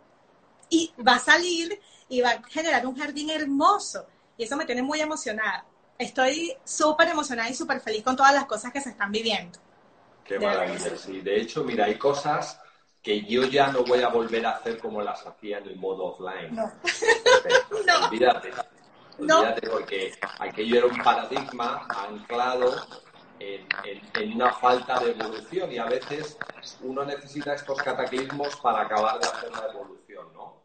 Y 0.69 0.93
va 1.05 1.15
a 1.15 1.19
salir 1.19 1.79
y 2.07 2.21
va 2.21 2.31
a 2.31 2.43
generar 2.43 2.85
un 2.87 2.97
jardín 2.97 3.29
hermoso. 3.29 4.07
Y 4.37 4.43
eso 4.43 4.55
me 4.55 4.65
tiene 4.65 4.81
muy 4.81 5.01
emocionada. 5.01 5.65
Estoy 5.97 6.55
súper 6.63 7.09
emocionada 7.09 7.49
y 7.49 7.53
súper 7.53 7.81
feliz 7.81 8.03
con 8.03 8.15
todas 8.15 8.33
las 8.33 8.45
cosas 8.45 8.71
que 8.71 8.81
se 8.81 8.89
están 8.89 9.11
viviendo. 9.11 9.59
Qué 10.23 10.39
maravilla, 10.39 10.97
sí. 10.97 11.21
De 11.21 11.41
hecho, 11.41 11.63
mira, 11.63 11.85
hay 11.85 11.97
cosas 11.97 12.59
que 13.05 13.21
yo 13.21 13.43
ya 13.43 13.67
no 13.71 13.83
voy 13.83 14.01
a 14.01 14.09
volver 14.09 14.43
a 14.47 14.53
hacer 14.53 14.79
como 14.79 14.99
las 14.99 15.23
hacía 15.27 15.59
en 15.59 15.67
el 15.67 15.75
modo 15.75 16.05
offline. 16.05 16.55
No. 16.55 16.63
Olvídate. 18.07 18.51
Olvídate 19.19 19.69
porque 19.69 20.11
aquello 20.39 20.77
era 20.77 20.87
un 20.87 20.97
paradigma 20.97 21.87
anclado 21.87 22.73
en, 23.39 24.33
una 24.33 24.51
falta 24.53 24.99
de 24.99 25.11
evolución 25.11 25.71
y 25.71 25.77
a 25.77 25.85
veces 25.85 26.35
uno 26.81 27.05
necesita 27.05 27.53
estos 27.53 27.77
cataclismos 27.77 28.55
para 28.55 28.81
acabar 28.81 29.19
de 29.19 29.27
hacer 29.27 29.51
la 29.51 29.67
evolución, 29.71 30.33
¿no? 30.33 30.63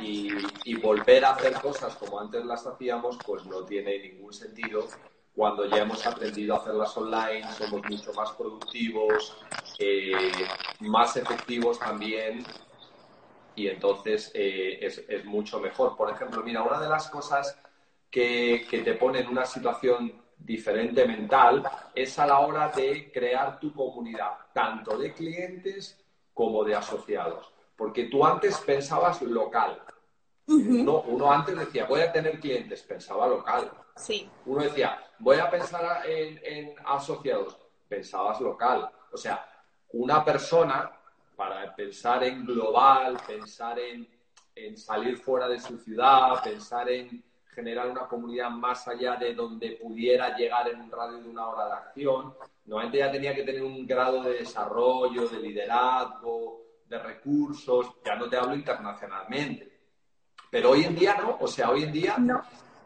Y, 0.00 0.32
y 0.64 0.74
volver 0.74 1.24
a 1.24 1.34
hacer 1.34 1.52
cosas 1.60 1.94
como 1.94 2.18
antes 2.18 2.44
las 2.44 2.66
hacíamos, 2.66 3.16
pues 3.24 3.46
no 3.46 3.64
tiene 3.64 3.96
ningún 4.00 4.32
sentido 4.32 4.88
cuando 5.36 5.66
ya 5.66 5.82
hemos 5.82 6.04
aprendido 6.06 6.54
a 6.54 6.58
hacerlas 6.58 6.96
online, 6.96 7.46
somos 7.52 7.82
mucho 7.90 8.12
más 8.14 8.32
productivos, 8.32 9.36
eh, 9.78 10.32
más 10.80 11.14
efectivos 11.18 11.78
también, 11.78 12.42
y 13.54 13.68
entonces 13.68 14.30
eh, 14.34 14.78
es, 14.80 15.24
mucho 15.26 15.60
mejor. 15.60 15.94
Por 15.94 16.10
ejemplo, 16.10 16.42
mira, 16.42 16.62
una 16.62 16.80
de 16.80 16.88
las 16.88 17.10
cosas 17.10 17.58
que, 18.10 18.66
que 18.70 18.78
te 18.78 18.94
pone 18.94 19.20
en 19.20 19.28
una 19.28 19.44
situación 19.44 20.12
diferente 20.38 21.06
mental 21.06 21.62
es 21.94 22.18
a 22.18 22.26
la 22.26 22.38
hora 22.38 22.68
de 22.68 23.12
crear 23.12 23.60
tu 23.60 23.74
comunidad, 23.74 24.32
tanto 24.54 24.96
de 24.96 25.12
clientes 25.12 26.02
como 26.32 26.64
de 26.64 26.76
asociados. 26.76 27.52
Porque 27.76 28.04
tú 28.04 28.24
antes 28.24 28.56
pensabas 28.58 29.20
local. 29.20 29.82
Uno 30.46 31.32
antes 31.32 31.58
decía, 31.58 31.86
voy 31.86 32.00
a 32.00 32.12
tener 32.12 32.38
clientes, 32.38 32.82
pensaba 32.82 33.26
local. 33.26 33.70
Sí. 33.96 34.28
Uno 34.44 34.62
decía, 34.62 34.98
voy 35.18 35.38
a 35.38 35.50
pensar 35.50 36.02
en, 36.06 36.74
asociados, 36.84 37.58
pensabas 37.88 38.40
local. 38.40 38.90
O 39.12 39.16
sea, 39.16 39.44
una 39.92 40.24
persona, 40.24 40.90
para 41.34 41.74
pensar 41.74 42.22
en 42.24 42.44
global, 42.44 43.18
pensar 43.26 43.78
en, 43.78 44.06
salir 44.76 45.18
fuera 45.18 45.48
de 45.48 45.60
su 45.60 45.76
ciudad, 45.78 46.42
pensar 46.42 46.88
en 46.88 47.22
generar 47.54 47.90
una 47.90 48.06
comunidad 48.06 48.50
más 48.50 48.86
allá 48.88 49.16
de 49.16 49.34
donde 49.34 49.72
pudiera 49.72 50.36
llegar 50.36 50.68
en 50.68 50.80
un 50.80 50.90
radio 50.90 51.18
de 51.18 51.28
una 51.28 51.46
hora 51.48 51.66
de 51.66 51.72
acción, 51.72 52.34
normalmente 52.64 52.98
ya 52.98 53.10
tenía 53.10 53.34
que 53.34 53.42
tener 53.42 53.62
un 53.62 53.86
grado 53.86 54.22
de 54.22 54.38
desarrollo, 54.38 55.28
de 55.28 55.40
liderazgo, 55.40 56.62
de 56.86 56.98
recursos, 56.98 57.96
ya 58.04 58.14
no 58.14 58.28
te 58.28 58.36
hablo 58.36 58.54
internacionalmente. 58.54 59.75
Pero 60.50 60.70
hoy 60.70 60.84
en 60.84 60.94
día 60.94 61.16
no, 61.16 61.36
o 61.40 61.46
sea, 61.46 61.70
hoy 61.70 61.84
en 61.84 61.92
día 61.92 62.16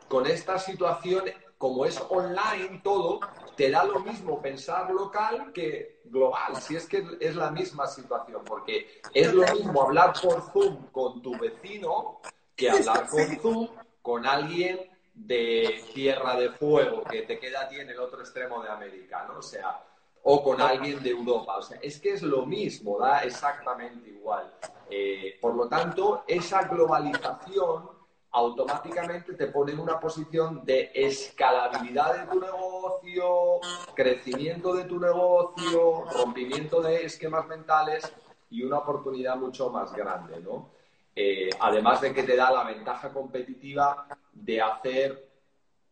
con 0.09 0.26
esta 0.26 0.59
situación, 0.59 1.25
como 1.59 1.85
es 1.85 2.02
online 2.09 2.81
todo, 2.83 3.21
te 3.57 3.71
da 3.71 3.85
lo 3.85 4.00
mismo 4.00 4.40
pensar 4.40 4.90
local 4.90 5.52
que 5.52 6.00
global, 6.05 6.57
si 6.57 6.76
es 6.76 6.87
que 6.87 7.05
es 7.21 7.37
la 7.37 7.50
misma 7.50 7.87
situación, 7.87 8.43
porque 8.45 9.00
es 9.12 9.33
lo 9.33 9.43
mismo 9.55 9.83
hablar 9.83 10.14
por 10.21 10.40
Zoom 10.50 10.87
con 10.90 11.21
tu 11.23 11.38
vecino 11.38 12.21
que 12.57 12.71
hablar 12.71 13.09
por 13.09 13.37
Zoom 13.40 13.69
con 14.02 14.26
alguien 14.26 14.90
de 15.14 15.85
Tierra 15.93 16.37
de 16.37 16.50
Fuego 16.50 17.05
que 17.05 17.23
te 17.23 17.38
queda 17.38 17.62
a 17.62 17.69
ti 17.69 17.79
en 17.79 17.90
el 17.90 18.00
otro 18.00 18.21
extremo 18.21 18.62
de 18.62 18.71
América, 18.71 19.26
¿no? 19.29 19.38
O 19.38 19.43
sea, 19.43 19.85
o 20.23 20.43
con 20.43 20.61
alguien 20.61 21.03
de 21.03 21.11
Europa. 21.11 21.57
O 21.57 21.62
sea, 21.62 21.79
es 21.83 22.00
que 22.00 22.12
es 22.12 22.23
lo 22.23 22.47
mismo, 22.47 22.99
da 22.99 23.21
exactamente 23.21 24.11
igual. 24.11 24.53
Eh, 24.89 25.39
por 25.41 25.55
lo 25.55 25.69
tanto, 25.69 26.25
esa 26.27 26.62
globalización 26.65 27.89
automáticamente 28.33 29.35
te 29.35 29.49
pone 29.49 29.73
en 29.73 29.81
una 29.81 29.99
posición 29.99 30.65
de 30.65 30.91
escalabilidad 30.95 32.21
de 32.21 32.33
tu 32.33 32.41
negocio, 32.41 33.61
crecimiento 33.95 34.75
de 34.75 34.85
tu 34.85 35.00
negocio, 35.00 36.05
rompimiento 36.12 36.81
de 36.81 37.07
esquemas 37.07 37.47
mentales 37.49 38.12
y 38.50 38.62
una 38.62 38.79
oportunidad 38.79 39.37
mucho 39.37 39.71
más 39.71 39.93
grande, 39.93 40.41
¿no? 40.41 40.69
Eh, 41.15 41.50
además 41.59 42.00
de 42.00 42.15
que 42.15 42.23
te 42.23 42.37
da 42.37 42.53
la 42.53 42.65
ventaja 42.65 43.12
competitiva 43.12 44.07
de 44.33 44.61
hacer 44.61 45.30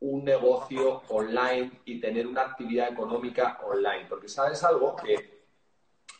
un 0.00 0.24
negocio 0.24 1.02
online 1.08 1.80
y 1.84 2.00
tener 2.00 2.26
una 2.26 2.42
actividad 2.42 2.92
económica 2.92 3.58
online. 3.64 4.06
Porque 4.08 4.28
sabes 4.28 4.62
algo 4.62 4.94
que 4.96 5.38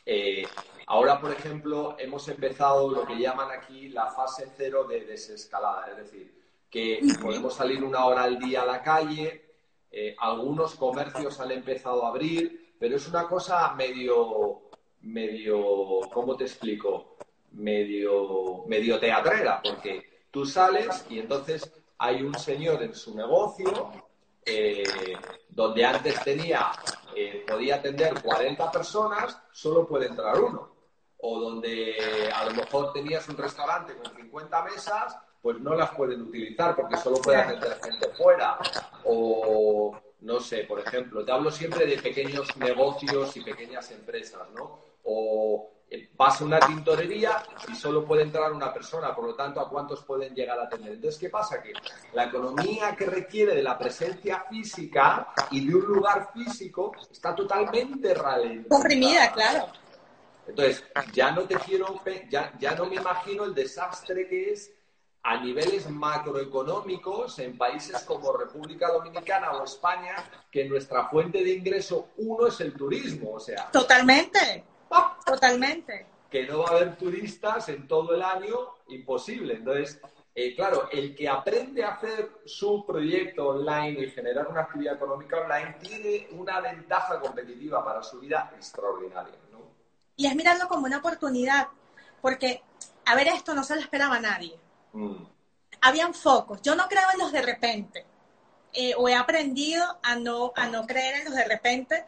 eh, 0.05 0.43
ahora, 0.87 1.19
por 1.19 1.31
ejemplo, 1.31 1.95
hemos 1.99 2.27
empezado 2.27 2.89
lo 2.89 3.05
que 3.05 3.17
llaman 3.17 3.51
aquí 3.51 3.89
la 3.89 4.07
fase 4.07 4.51
cero 4.57 4.85
de 4.85 5.01
desescalada, 5.01 5.87
es 5.91 5.97
decir, 5.97 6.39
que 6.69 6.99
podemos 7.21 7.53
salir 7.53 7.83
una 7.83 8.05
hora 8.05 8.23
al 8.23 8.39
día 8.39 8.63
a 8.63 8.65
la 8.65 8.81
calle, 8.81 9.45
eh, 9.91 10.15
algunos 10.19 10.75
comercios 10.75 11.39
han 11.39 11.51
empezado 11.51 12.05
a 12.05 12.09
abrir, 12.09 12.75
pero 12.79 12.95
es 12.95 13.07
una 13.07 13.27
cosa 13.27 13.73
medio, 13.73 14.61
medio, 15.01 16.01
¿cómo 16.13 16.35
te 16.35 16.43
explico? 16.43 17.17
Medio, 17.51 18.63
medio 18.67 18.99
teatrera, 18.99 19.61
porque 19.63 20.25
tú 20.29 20.45
sales 20.45 21.05
y 21.09 21.19
entonces 21.19 21.71
hay 21.99 22.23
un 22.23 22.33
señor 22.33 22.81
en 22.81 22.95
su 22.95 23.15
negocio 23.15 23.91
eh, 24.45 24.83
donde 25.49 25.85
antes 25.85 26.23
tenía, 26.23 26.71
eh, 27.15 27.45
podía 27.47 27.75
atender 27.75 28.21
40 28.21 28.71
personas, 28.71 29.37
solo 29.51 29.87
puede 29.87 30.07
entrar 30.07 30.39
uno. 30.39 30.69
O 31.21 31.37
donde 31.37 32.31
a 32.33 32.45
lo 32.45 32.51
mejor 32.51 32.93
tenías 32.93 33.27
un 33.27 33.37
restaurante 33.37 33.93
con 33.97 34.15
50 34.15 34.63
mesas, 34.63 35.17
pues 35.41 35.59
no 35.59 35.75
las 35.75 35.91
pueden 35.91 36.21
utilizar 36.21 36.75
porque 36.75 36.95
solo 36.95 37.17
puede 37.17 37.37
atender 37.37 37.77
gente 37.83 38.07
fuera. 38.09 38.57
O 39.03 39.99
no 40.21 40.39
sé, 40.39 40.63
por 40.63 40.79
ejemplo, 40.79 41.25
te 41.25 41.31
hablo 41.33 41.51
siempre 41.51 41.85
de 41.85 42.01
pequeños 42.01 42.55
negocios 42.57 43.35
y 43.35 43.41
pequeñas 43.41 43.91
empresas, 43.91 44.49
¿no? 44.55 44.79
O 45.03 45.69
pasa 46.15 46.43
una 46.43 46.59
tintorería 46.59 47.43
y 47.67 47.75
solo 47.75 48.05
puede 48.05 48.23
entrar 48.23 48.51
una 48.51 48.73
persona, 48.73 49.15
por 49.15 49.25
lo 49.25 49.35
tanto, 49.35 49.59
¿a 49.59 49.69
cuántos 49.69 50.03
pueden 50.03 50.35
llegar 50.35 50.59
a 50.59 50.69
tener? 50.69 50.93
Entonces, 50.93 51.19
¿qué 51.19 51.29
pasa? 51.29 51.61
Que 51.61 51.73
la 52.13 52.25
economía 52.25 52.95
que 52.95 53.05
requiere 53.05 53.55
de 53.55 53.63
la 53.63 53.77
presencia 53.77 54.45
física 54.49 55.29
y 55.51 55.67
de 55.67 55.75
un 55.75 55.85
lugar 55.85 56.31
físico 56.33 56.91
está 57.11 57.33
totalmente 57.33 58.13
ralentizada. 58.13 58.69
Comprimida, 58.69 59.31
claro. 59.31 59.67
Entonces, 60.47 60.83
ya 61.13 61.31
no 61.31 61.43
te 61.43 61.55
quiero, 61.55 62.01
ya, 62.29 62.53
ya 62.59 62.75
no 62.75 62.85
me 62.85 62.95
imagino 62.95 63.43
el 63.43 63.53
desastre 63.53 64.27
que 64.27 64.51
es 64.51 64.71
a 65.21 65.39
niveles 65.41 65.89
macroeconómicos 65.89 67.39
en 67.39 67.57
países 67.57 68.01
como 68.03 68.35
República 68.35 68.91
Dominicana 68.91 69.51
o 69.51 69.63
España, 69.63 70.15
que 70.51 70.65
nuestra 70.65 71.09
fuente 71.09 71.43
de 71.43 71.51
ingreso 71.51 72.09
uno 72.17 72.47
es 72.47 72.59
el 72.61 72.73
turismo, 72.73 73.33
o 73.33 73.39
sea. 73.39 73.69
Totalmente 73.71 74.63
Totalmente. 75.25 76.07
Que 76.29 76.45
no 76.45 76.59
va 76.59 76.69
a 76.69 76.71
haber 76.71 76.97
turistas 76.97 77.69
en 77.69 77.87
todo 77.87 78.15
el 78.15 78.21
año, 78.21 78.55
imposible. 78.87 79.55
Entonces, 79.55 79.99
eh, 80.35 80.55
claro, 80.55 80.89
el 80.91 81.15
que 81.15 81.27
aprende 81.27 81.83
a 81.83 81.89
hacer 81.89 82.29
su 82.45 82.85
proyecto 82.85 83.49
online 83.49 84.01
y 84.01 84.11
generar 84.11 84.47
una 84.47 84.61
actividad 84.61 84.95
económica 84.95 85.41
online 85.41 85.75
tiene 85.81 86.27
una 86.31 86.61
ventaja 86.61 87.19
competitiva 87.19 87.83
para 87.83 88.03
su 88.03 88.19
vida 88.19 88.51
extraordinaria. 88.55 89.35
¿no? 89.51 89.59
Y 90.15 90.27
es 90.27 90.35
mirarlo 90.35 90.67
como 90.67 90.85
una 90.85 90.97
oportunidad, 90.97 91.67
porque, 92.21 92.63
a 93.05 93.15
ver, 93.15 93.27
esto 93.27 93.53
no 93.53 93.63
se 93.63 93.75
lo 93.75 93.81
esperaba 93.81 94.19
nadie. 94.19 94.57
Mm. 94.93 95.23
Habían 95.81 96.13
focos. 96.13 96.61
Yo 96.61 96.75
no 96.75 96.87
creo 96.87 97.03
en 97.13 97.19
los 97.19 97.31
de 97.31 97.41
repente. 97.41 98.05
Eh, 98.71 98.93
o 98.97 99.09
he 99.09 99.15
aprendido 99.15 99.83
a 100.03 100.15
no, 100.15 100.53
a 100.55 100.67
no 100.67 100.85
creer 100.85 101.21
en 101.21 101.25
los 101.25 101.35
de 101.35 101.45
repente 101.45 102.05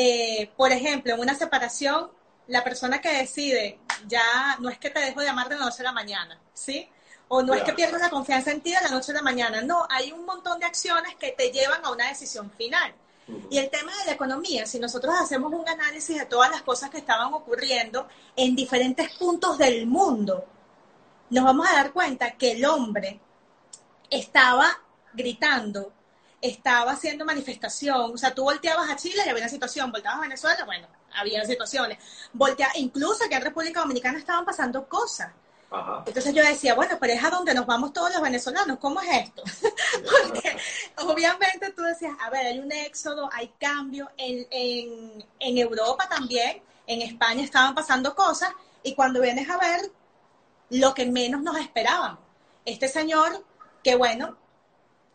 eh, 0.00 0.52
por 0.56 0.70
ejemplo, 0.70 1.12
en 1.12 1.18
una 1.18 1.34
separación, 1.34 2.08
la 2.46 2.62
persona 2.62 3.00
que 3.00 3.12
decide 3.12 3.80
ya 4.06 4.56
no 4.60 4.68
es 4.68 4.78
que 4.78 4.90
te 4.90 5.00
dejo 5.00 5.20
de 5.22 5.28
amar 5.28 5.48
de 5.48 5.56
la 5.56 5.64
noche 5.64 5.80
a 5.80 5.86
la 5.86 5.92
mañana, 5.92 6.40
¿sí? 6.54 6.88
O 7.26 7.42
no 7.42 7.52
es 7.52 7.64
que 7.64 7.72
pierdas 7.72 8.00
la 8.00 8.08
confianza 8.08 8.52
en 8.52 8.60
ti 8.60 8.70
de 8.70 8.80
la 8.80 8.90
noche 8.90 9.10
a 9.10 9.16
la 9.16 9.22
mañana, 9.22 9.60
no, 9.60 9.88
hay 9.90 10.12
un 10.12 10.24
montón 10.24 10.60
de 10.60 10.66
acciones 10.66 11.16
que 11.16 11.32
te 11.32 11.50
llevan 11.50 11.84
a 11.84 11.90
una 11.90 12.06
decisión 12.06 12.48
final. 12.52 12.94
Y 13.50 13.58
el 13.58 13.70
tema 13.70 13.90
de 13.96 14.06
la 14.06 14.12
economía, 14.12 14.66
si 14.66 14.78
nosotros 14.78 15.16
hacemos 15.20 15.52
un 15.52 15.68
análisis 15.68 16.16
de 16.16 16.26
todas 16.26 16.48
las 16.48 16.62
cosas 16.62 16.90
que 16.90 16.98
estaban 16.98 17.34
ocurriendo 17.34 18.06
en 18.36 18.54
diferentes 18.54 19.10
puntos 19.16 19.58
del 19.58 19.88
mundo, 19.88 20.44
nos 21.30 21.44
vamos 21.44 21.66
a 21.68 21.74
dar 21.74 21.92
cuenta 21.92 22.36
que 22.36 22.52
el 22.52 22.64
hombre 22.64 23.18
estaba 24.10 24.80
gritando 25.12 25.92
estaba 26.40 26.92
haciendo 26.92 27.24
manifestación, 27.24 28.12
o 28.14 28.16
sea, 28.16 28.34
tú 28.34 28.44
volteabas 28.44 28.88
a 28.90 28.96
Chile 28.96 29.22
y 29.26 29.28
había 29.28 29.42
una 29.42 29.48
situación, 29.48 29.90
volteabas 29.90 30.20
a 30.20 30.22
Venezuela, 30.22 30.64
bueno, 30.64 30.86
había 31.14 31.44
situaciones, 31.44 31.98
voltea, 32.32 32.68
incluso 32.76 33.24
aquí 33.24 33.34
en 33.34 33.42
República 33.42 33.80
Dominicana 33.80 34.18
estaban 34.18 34.44
pasando 34.44 34.88
cosas. 34.88 35.32
Entonces 36.06 36.32
yo 36.32 36.42
decía, 36.42 36.74
bueno, 36.74 36.96
pero 36.98 37.12
es 37.12 37.22
a 37.22 37.28
donde 37.28 37.52
nos 37.52 37.66
vamos 37.66 37.92
todos 37.92 38.10
los 38.10 38.22
venezolanos, 38.22 38.78
¿cómo 38.78 39.02
es 39.02 39.26
esto? 39.26 39.42
Porque 40.26 40.56
obviamente 40.96 41.72
tú 41.72 41.82
decías, 41.82 42.14
a 42.20 42.30
ver, 42.30 42.46
hay 42.46 42.58
un 42.58 42.72
éxodo, 42.72 43.28
hay 43.32 43.52
cambio, 43.60 44.10
en, 44.16 44.46
en, 44.50 45.26
en 45.38 45.58
Europa 45.58 46.08
también, 46.08 46.62
en 46.86 47.02
España 47.02 47.44
estaban 47.44 47.74
pasando 47.74 48.14
cosas, 48.14 48.50
y 48.82 48.94
cuando 48.94 49.20
vienes 49.20 49.50
a 49.50 49.58
ver 49.58 49.92
lo 50.70 50.94
que 50.94 51.04
menos 51.04 51.42
nos 51.42 51.58
esperaban, 51.58 52.18
este 52.64 52.88
señor, 52.88 53.44
que 53.84 53.94
bueno, 53.94 54.38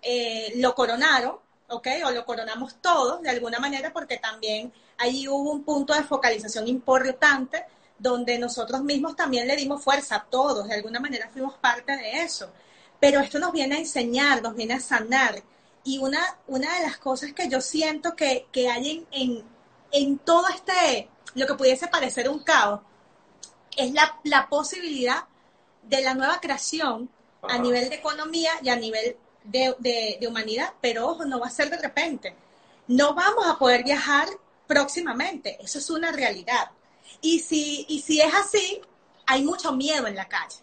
eh, 0.04 0.54
lo 0.58 0.76
coronaron, 0.76 1.38
¿ok? 1.70 1.88
O 2.06 2.12
lo 2.12 2.26
coronamos 2.26 2.76
todos 2.82 3.22
de 3.22 3.30
alguna 3.30 3.60
manera 3.60 3.92
porque 3.94 4.18
también 4.18 4.72
ahí 4.98 5.28
hubo 5.28 5.52
un 5.52 5.64
punto 5.64 5.94
de 5.94 6.04
focalización 6.04 6.68
importante 6.68 7.66
donde 7.98 8.38
nosotros 8.38 8.84
mismos 8.84 9.16
también 9.16 9.48
le 9.48 9.56
dimos 9.56 9.82
fuerza 9.82 10.16
a 10.16 10.24
todos, 10.26 10.68
de 10.68 10.76
alguna 10.76 11.00
manera 11.00 11.30
fuimos 11.30 11.54
parte 11.56 11.96
de 11.96 12.24
eso. 12.24 12.52
Pero 13.00 13.20
esto 13.22 13.40
nos 13.40 13.52
viene 13.52 13.76
a 13.76 13.80
enseñar, 13.80 14.42
nos 14.42 14.56
viene 14.56 14.74
a 14.74 14.80
sanar. 14.80 15.42
Y 15.86 16.00
una, 16.00 16.38
una 16.48 16.74
de 16.76 16.84
las 16.84 16.98
cosas 16.98 17.34
que 17.34 17.50
yo 17.50 17.62
siento 17.62 18.16
que, 18.16 18.48
que 18.52 18.70
hay 18.70 19.06
en, 19.12 19.44
en, 19.92 20.18
todo 20.20 20.48
este, 20.50 21.10
lo 21.36 21.48
que 21.48 21.54
pudiese 21.56 21.88
parecer 21.88 22.30
un 22.30 22.40
caos, 22.40 22.82
es 23.76 23.94
la, 23.94 24.20
la 24.24 24.48
posibilidad 24.50 25.26
de 25.82 26.02
la 26.02 26.14
nueva 26.14 26.40
creación 26.40 27.10
a 27.42 27.58
nivel 27.58 27.90
de 27.90 27.96
economía 27.96 28.52
y 28.62 28.70
a 28.70 28.76
nivel 28.76 29.18
de, 29.54 30.28
humanidad, 30.28 30.74
pero 30.82 31.08
ojo, 31.08 31.26
no 31.26 31.40
va 31.40 31.48
a 31.48 31.52
ser 31.52 31.70
de 31.70 31.78
repente. 31.78 32.36
No 32.88 33.14
vamos 33.14 33.46
a 33.48 33.58
poder 33.58 33.84
viajar 33.84 34.28
próximamente, 34.68 35.58
eso 35.62 35.80
es 35.80 35.90
una 35.90 36.12
realidad. 36.12 36.72
Y 37.22 37.40
si, 37.40 37.86
y 37.88 38.02
si 38.02 38.20
es 38.20 38.34
así, 38.34 38.82
hay 39.26 39.44
mucho 39.44 39.72
miedo 39.72 40.08
en 40.08 40.16
la 40.16 40.28
calle. 40.28 40.58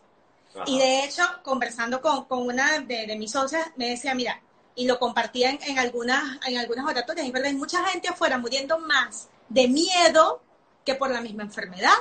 Y 0.67 0.79
de 0.79 1.05
hecho, 1.05 1.23
conversando 1.45 2.01
con, 2.01 2.27
una 2.29 2.81
de, 2.81 3.17
mis 3.17 3.31
socias, 3.31 3.71
me 3.77 3.91
decía, 3.91 4.15
mira, 4.15 4.41
y 4.75 4.87
lo 4.87 4.99
compartía 4.99 5.51
en, 5.51 5.79
algunas, 5.79 6.39
en 6.47 6.59
algunas 6.59 6.85
oratorias, 6.87 7.27
y 7.27 7.31
verdad, 7.31 7.51
hay 7.51 7.57
mucha 7.57 7.85
gente 7.87 8.09
afuera 8.09 8.37
muriendo 8.37 8.79
más 8.79 9.29
de 9.49 9.69
miedo 9.69 10.43
que 10.85 10.97
por 10.97 11.11
la 11.11 11.21
misma 11.21 11.45
enfermedad. 11.45 11.95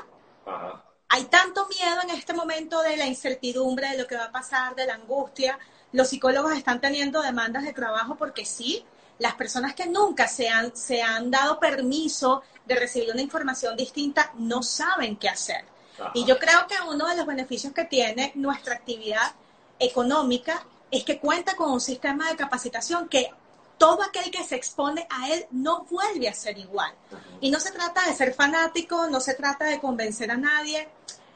Hay 1.10 1.25
tanto 1.25 1.67
miedo 1.67 2.02
en 2.04 2.10
este 2.12 2.34
momento 2.34 2.82
de 2.82 2.97
la 2.97 3.06
incertidumbre, 3.06 3.89
de 3.89 3.97
lo 3.99 4.08
que 4.08 4.15
va 4.15 4.25
a 4.25 4.32
pasar, 4.32 4.75
de 4.75 4.88
la 4.88 4.95
angustia, 4.95 5.58
los 5.91 6.10
psicólogos 6.10 6.54
están 6.54 6.82
teniendo 6.82 7.21
demandas 7.21 7.63
de 7.63 7.73
trabajo 7.73 8.15
porque 8.15 8.45
sí, 8.45 8.86
las 9.17 9.36
personas 9.36 9.73
que 9.73 9.86
nunca 9.86 10.28
se 10.28 10.49
han, 10.49 10.75
se 10.75 11.02
han 11.02 11.30
dado 11.30 11.60
permiso 11.60 12.43
de 12.65 12.75
recibir 12.75 13.12
una 13.12 13.21
información 13.21 13.75
distinta 13.75 14.32
no 14.38 14.63
saben 14.63 15.17
qué 15.17 15.30
hacer. 15.30 15.65
Y 16.13 16.23
yo 16.23 16.39
creo 16.39 16.65
que 16.67 16.75
uno 16.88 17.08
de 17.08 17.17
los 17.17 17.25
beneficios 17.25 17.73
que 17.73 17.84
tiene 17.84 18.32
nuestra 18.36 18.75
actividad 18.75 19.34
económica 19.80 20.65
es 20.89 21.04
que 21.04 21.19
cuenta 21.19 21.56
con 21.56 21.71
un 21.71 21.82
sistema 21.82 22.30
de 22.30 22.38
capacitación 22.38 23.10
que 23.10 23.30
todo 23.78 24.04
aquel 24.04 24.32
que 24.32 24.43
se 24.43 24.56
expone 24.56 25.08
a 25.10 25.30
él 25.30 25.45
no 25.52 25.86
vuelve 25.89 26.30
a 26.30 26.34
ser 26.34 26.58
igual. 26.58 26.93
Y 27.41 27.52
no 27.52 27.60
se 27.60 27.71
trata 27.71 28.06
de 28.06 28.13
ser 28.13 28.34
fanático, 28.34 29.08
no 29.08 29.19
se 29.19 29.34
trata 29.34 29.65
de 29.65 29.80
convencer 29.80 30.32
a 30.32 30.38
nadie, 30.38 30.88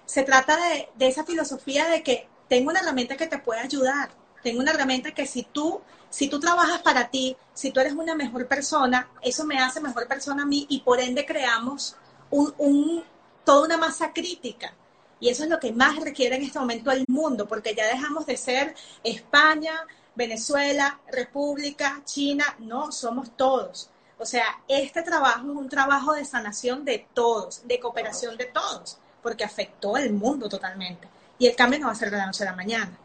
se 0.05 0.23
trata 0.23 0.55
de, 0.55 0.89
de 0.95 1.07
esa 1.07 1.25
filosofía 1.25 1.87
de 1.87 2.03
que 2.03 2.27
tengo 2.47 2.69
una 2.69 2.79
herramienta 2.79 3.17
que 3.17 3.27
te 3.27 3.39
puede 3.39 3.61
ayudar 3.61 4.11
tengo 4.43 4.59
una 4.59 4.71
herramienta 4.71 5.11
que 5.11 5.25
si 5.25 5.43
tú, 5.43 5.81
si 6.09 6.27
tú 6.27 6.39
trabajas 6.39 6.81
para 6.81 7.09
ti, 7.09 7.35
si 7.53 7.71
tú 7.71 7.79
eres 7.79 7.93
una 7.93 8.13
mejor 8.13 8.47
persona, 8.47 9.09
eso 9.21 9.45
me 9.45 9.59
hace 9.59 9.79
mejor 9.79 10.07
persona 10.07 10.43
a 10.43 10.45
mí 10.45 10.65
y 10.69 10.81
por 10.81 10.99
ende 10.99 11.25
creamos 11.25 11.95
un, 12.29 13.03
toda 13.43 13.65
una 13.65 13.77
masa 13.77 14.11
crítica. 14.13 14.73
Y 15.19 15.29
eso 15.29 15.43
es 15.43 15.49
lo 15.49 15.59
que 15.59 15.71
más 15.71 15.95
requiere 15.99 16.35
en 16.35 16.43
este 16.43 16.59
momento 16.59 16.91
el 16.91 17.05
mundo, 17.07 17.47
porque 17.47 17.73
ya 17.73 17.87
dejamos 17.87 18.25
de 18.25 18.35
ser 18.35 18.75
España, 19.03 19.73
Venezuela, 20.15 20.99
República, 21.09 22.01
China, 22.03 22.45
no, 22.59 22.91
somos 22.91 23.35
todos. 23.37 23.89
O 24.17 24.25
sea, 24.25 24.61
este 24.67 25.01
trabajo 25.01 25.51
es 25.51 25.57
un 25.57 25.69
trabajo 25.69 26.13
de 26.13 26.25
sanación 26.25 26.83
de 26.83 27.07
todos, 27.13 27.65
de 27.65 27.79
cooperación 27.79 28.35
de 28.37 28.45
todos, 28.45 28.97
porque 29.21 29.45
afectó 29.45 29.95
al 29.95 30.11
mundo 30.11 30.49
totalmente. 30.49 31.07
Y 31.39 31.47
el 31.47 31.55
cambio 31.55 31.79
no 31.79 31.87
va 31.87 31.93
a 31.93 31.95
ser 31.95 32.11
de 32.11 32.17
la 32.17 32.25
noche 32.25 32.43
a 32.43 32.51
la 32.51 32.55
mañana. 32.55 32.97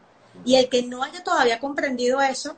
Y 0.45 0.55
el 0.55 0.69
que 0.69 0.83
no 0.83 1.03
haya 1.03 1.23
todavía 1.23 1.59
comprendido 1.59 2.21
eso, 2.21 2.57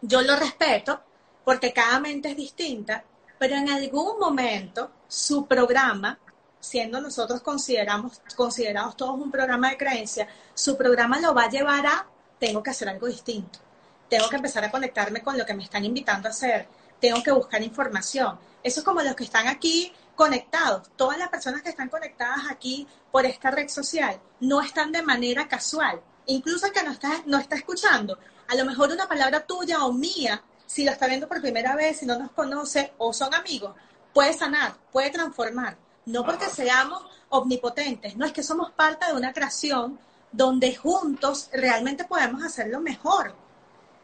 yo 0.00 0.22
lo 0.22 0.36
respeto 0.36 1.00
porque 1.44 1.72
cada 1.72 2.00
mente 2.00 2.30
es 2.30 2.36
distinta, 2.36 3.04
pero 3.38 3.56
en 3.56 3.68
algún 3.68 4.18
momento 4.18 4.90
su 5.08 5.46
programa, 5.46 6.18
siendo 6.60 7.00
nosotros 7.00 7.40
consideramos, 7.40 8.20
considerados 8.34 8.96
todos 8.96 9.20
un 9.20 9.30
programa 9.30 9.70
de 9.70 9.76
creencia, 9.76 10.28
su 10.54 10.76
programa 10.76 11.20
lo 11.20 11.34
va 11.34 11.44
a 11.44 11.50
llevar 11.50 11.86
a, 11.86 12.06
tengo 12.38 12.62
que 12.62 12.70
hacer 12.70 12.88
algo 12.88 13.06
distinto, 13.06 13.60
tengo 14.08 14.28
que 14.28 14.36
empezar 14.36 14.64
a 14.64 14.70
conectarme 14.70 15.22
con 15.22 15.38
lo 15.38 15.46
que 15.46 15.54
me 15.54 15.64
están 15.64 15.84
invitando 15.84 16.28
a 16.28 16.32
hacer, 16.32 16.68
tengo 17.00 17.22
que 17.22 17.30
buscar 17.30 17.62
información. 17.62 18.38
Eso 18.62 18.80
es 18.80 18.84
como 18.84 19.02
los 19.02 19.14
que 19.14 19.24
están 19.24 19.46
aquí 19.46 19.92
conectados. 20.14 20.90
Todas 20.96 21.18
las 21.18 21.28
personas 21.28 21.62
que 21.62 21.68
están 21.68 21.88
conectadas 21.88 22.50
aquí 22.50 22.86
por 23.12 23.24
esta 23.26 23.50
red 23.50 23.68
social 23.68 24.18
no 24.40 24.60
están 24.60 24.90
de 24.90 25.02
manera 25.02 25.46
casual. 25.46 26.00
Incluso 26.26 26.66
el 26.66 26.72
que 26.72 26.82
no 26.82 26.92
está, 26.92 27.22
no 27.26 27.38
está 27.38 27.56
escuchando, 27.56 28.18
a 28.48 28.54
lo 28.54 28.64
mejor 28.64 28.90
una 28.90 29.08
palabra 29.08 29.46
tuya 29.46 29.84
o 29.84 29.92
mía, 29.92 30.42
si 30.66 30.84
lo 30.84 30.90
está 30.90 31.06
viendo 31.06 31.28
por 31.28 31.40
primera 31.40 31.76
vez, 31.76 31.98
si 31.98 32.06
no 32.06 32.18
nos 32.18 32.32
conoce 32.32 32.92
o 32.98 33.12
son 33.12 33.32
amigos, 33.34 33.74
puede 34.12 34.32
sanar, 34.32 34.76
puede 34.90 35.10
transformar. 35.10 35.76
No 36.06 36.24
porque 36.24 36.46
seamos 36.46 37.04
omnipotentes, 37.28 38.16
no 38.16 38.26
es 38.26 38.32
que 38.32 38.42
somos 38.42 38.70
parte 38.72 39.06
de 39.06 39.12
una 39.12 39.32
creación 39.32 39.98
donde 40.32 40.74
juntos 40.74 41.48
realmente 41.52 42.04
podemos 42.04 42.42
hacerlo 42.42 42.80
mejor. 42.80 43.34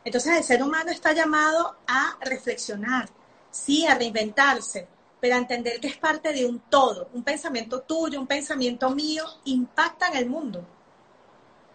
Entonces 0.05 0.37
el 0.37 0.45
ser 0.45 0.63
humano 0.63 0.91
está 0.91 1.13
llamado 1.13 1.77
a 1.87 2.17
reflexionar, 2.21 3.09
sí, 3.51 3.87
a 3.87 3.95
reinventarse, 3.95 4.89
pero 5.21 5.37
a 5.37 5.39
entender 5.39 5.79
que 5.79 5.87
es 5.89 5.97
parte 5.97 6.33
de 6.33 6.45
un 6.45 6.59
todo. 6.61 7.09
Un 7.13 7.23
pensamiento 7.23 7.83
tuyo, 7.83 8.21
un 8.21 8.27
pensamiento 8.27 8.91
mío, 8.91 9.25
impacta 9.45 10.09
en 10.09 10.17
el 10.17 10.27
mundo. 10.29 10.67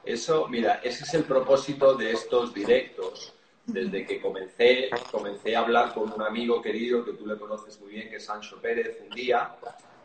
Eso, 0.07 0.47
mira, 0.47 0.79
ese 0.83 1.03
es 1.03 1.13
el 1.13 1.23
propósito 1.23 1.95
de 1.95 2.11
estos 2.11 2.53
directos. 2.53 3.33
Desde 3.65 4.05
que 4.05 4.21
comencé, 4.21 4.89
comencé 5.11 5.53
a 5.53 5.59
hablar 5.59 5.93
con 5.93 6.13
un 6.13 6.21
amigo 6.21 6.61
querido 6.61 7.03
que 7.03 7.11
tú 7.11 7.27
le 7.27 7.37
conoces 7.37 7.77
muy 7.81 7.91
bien, 7.91 8.09
que 8.09 8.15
es 8.15 8.23
Sancho 8.23 8.61
Pérez, 8.61 8.97
un 9.03 9.13
día, 9.13 9.57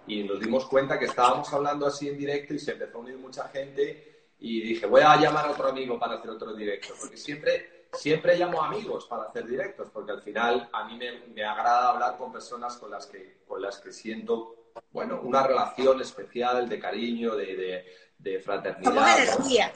y 0.08 0.24
nos 0.24 0.40
dimos 0.40 0.66
cuenta 0.66 0.98
que 0.98 1.04
estábamos 1.04 1.52
hablando 1.52 1.86
así 1.86 2.08
en 2.08 2.18
directo 2.18 2.54
y 2.54 2.58
se 2.58 2.72
empezó 2.72 2.98
a 2.98 3.00
unir 3.02 3.16
mucha 3.18 3.48
gente 3.50 4.30
y 4.40 4.60
dije, 4.62 4.86
voy 4.86 5.02
a 5.02 5.16
llamar 5.16 5.46
a 5.46 5.50
otro 5.52 5.68
amigo 5.68 5.96
para 6.00 6.14
hacer 6.14 6.30
otro 6.30 6.52
directo, 6.52 6.94
porque 7.00 7.16
siempre 7.16 7.82
siempre 7.92 8.36
llamo 8.36 8.62
amigos 8.62 9.06
para 9.06 9.24
hacer 9.24 9.46
directos, 9.46 9.88
porque 9.92 10.12
al 10.12 10.22
final 10.22 10.68
a 10.72 10.84
mí 10.84 10.98
me, 10.98 11.44
agrada 11.44 11.90
hablar 11.90 12.16
con 12.16 12.32
personas 12.32 12.76
con 12.76 12.90
las 12.90 13.06
que, 13.06 13.42
con 13.46 13.60
las 13.60 13.78
que 13.78 13.92
siento, 13.92 14.70
bueno, 14.90 15.20
una 15.22 15.46
relación 15.46 16.00
especial 16.00 16.68
de 16.68 16.78
cariño, 16.78 17.36
de, 17.36 17.56
de, 17.56 17.84
fraternidad. 18.40 19.18
energía. 19.18 19.72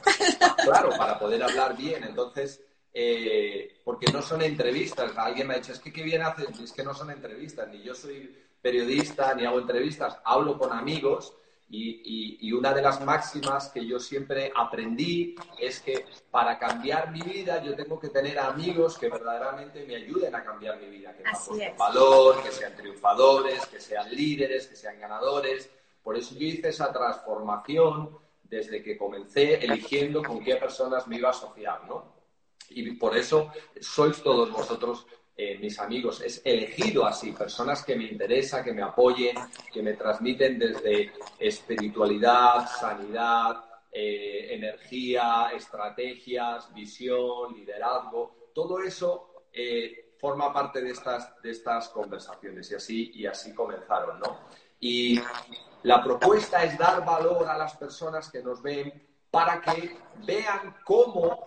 Claro, 0.62 0.90
para 0.96 1.18
poder 1.18 1.42
hablar 1.42 1.76
bien. 1.76 2.04
Entonces, 2.04 2.60
eh, 2.92 3.80
porque 3.84 4.10
no 4.12 4.22
son 4.22 4.42
entrevistas. 4.42 5.12
Alguien 5.16 5.46
me 5.46 5.54
ha 5.54 5.58
dicho, 5.58 5.72
es 5.72 5.80
que 5.80 5.92
qué 5.92 6.02
bien 6.02 6.22
haces, 6.22 6.48
es 6.58 6.72
que 6.72 6.82
no 6.82 6.94
son 6.94 7.10
entrevistas, 7.10 7.68
ni 7.68 7.82
yo 7.82 7.94
soy 7.94 8.34
periodista, 8.62 9.34
ni 9.34 9.44
hago 9.44 9.60
entrevistas, 9.60 10.18
hablo 10.24 10.58
con 10.58 10.72
amigos 10.72 11.34
y, 11.68 12.52
una 12.52 12.72
de 12.72 12.80
las 12.80 13.04
máximas 13.04 13.68
que 13.68 13.84
yo 13.84 13.98
siempre 13.98 14.52
aprendí 14.54 15.34
es 15.58 15.80
que 15.80 16.06
para 16.30 16.58
cambiar 16.58 17.10
mi 17.10 17.20
vida 17.20 17.62
yo 17.62 17.74
tengo 17.74 17.98
que 17.98 18.08
tener 18.08 18.38
amigos 18.38 18.96
que 18.96 19.10
verdaderamente 19.10 19.84
me 19.84 19.96
ayuden 19.96 20.34
a 20.34 20.42
cambiar 20.42 20.80
mi 20.80 20.86
vida, 20.86 21.14
que 21.14 21.22
me 21.22 21.30
aporten 21.30 21.76
valor, 21.76 22.42
que 22.42 22.50
sean 22.50 22.74
triunfadores, 22.76 23.66
que 23.66 23.80
sean 23.80 24.10
líderes, 24.10 24.68
que 24.68 24.76
sean 24.76 24.98
ganadores. 24.98 25.68
Por 26.02 26.16
eso 26.16 26.34
yo 26.34 26.46
hice 26.46 26.68
esa 26.68 26.92
transformación 26.92 28.16
desde 28.48 28.82
que 28.82 28.96
comencé 28.96 29.64
eligiendo 29.64 30.22
con 30.22 30.42
qué 30.42 30.56
personas 30.56 31.06
me 31.06 31.16
iba 31.16 31.28
a 31.28 31.32
asociar, 31.32 31.86
¿no? 31.86 32.16
Y 32.70 32.90
por 32.92 33.16
eso 33.16 33.52
sois 33.80 34.22
todos 34.22 34.50
vosotros 34.50 35.06
eh, 35.38 35.58
mis 35.58 35.78
amigos, 35.78 36.22
es 36.22 36.40
elegido 36.46 37.04
así, 37.04 37.32
personas 37.32 37.84
que 37.84 37.94
me 37.94 38.04
interesan, 38.04 38.64
que 38.64 38.72
me 38.72 38.80
apoyen, 38.80 39.36
que 39.70 39.82
me 39.82 39.92
transmiten 39.92 40.58
desde 40.58 41.12
espiritualidad, 41.38 42.66
sanidad, 42.80 43.62
eh, 43.92 44.54
energía, 44.54 45.50
estrategias, 45.54 46.72
visión, 46.72 47.54
liderazgo, 47.54 48.50
todo 48.54 48.80
eso 48.80 49.44
eh, 49.52 50.14
forma 50.18 50.54
parte 50.54 50.80
de 50.80 50.92
estas, 50.92 51.42
de 51.42 51.50
estas 51.50 51.90
conversaciones 51.90 52.70
y 52.70 52.74
así, 52.74 53.10
y 53.14 53.26
así 53.26 53.52
comenzaron, 53.52 54.18
¿no? 54.18 54.40
Y 54.80 55.20
la 55.86 56.02
propuesta 56.02 56.64
es 56.64 56.76
dar 56.76 57.04
valor 57.04 57.48
a 57.48 57.56
las 57.56 57.76
personas 57.76 58.28
que 58.28 58.42
nos 58.42 58.60
ven 58.60 58.92
para 59.30 59.60
que 59.60 59.96
vean 60.26 60.74
cómo 60.84 61.46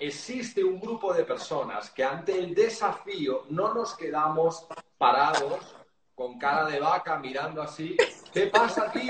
existe 0.00 0.64
un 0.64 0.80
grupo 0.80 1.14
de 1.14 1.22
personas 1.22 1.88
que 1.90 2.02
ante 2.02 2.36
el 2.36 2.52
desafío 2.52 3.44
no 3.50 3.72
nos 3.72 3.96
quedamos 3.96 4.66
parados 4.98 5.76
con 6.16 6.36
cara 6.36 6.64
de 6.64 6.80
vaca 6.80 7.16
mirando 7.20 7.62
así, 7.62 7.96
¿qué 8.32 8.48
pasa 8.48 8.88
aquí? 8.88 9.08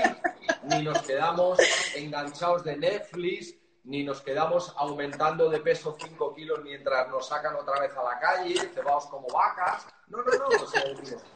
Ni 0.65 0.83
nos 0.83 1.01
quedamos 1.01 1.57
enganchados 1.95 2.63
de 2.63 2.77
Netflix, 2.77 3.55
ni 3.85 4.03
nos 4.03 4.21
quedamos 4.21 4.73
aumentando 4.77 5.49
de 5.49 5.59
peso 5.59 5.95
5 5.99 6.33
kilos 6.33 6.59
mientras 6.63 7.07
nos 7.09 7.27
sacan 7.27 7.55
otra 7.55 7.79
vez 7.79 7.95
a 7.95 8.03
la 8.03 8.19
calle, 8.19 8.55
cebados 8.73 9.05
como 9.05 9.27
vacas. 9.27 9.87
No, 10.07 10.17
no, 10.17 10.31
no. 10.37 10.47
O 10.47 10.67
sea, 10.67 10.83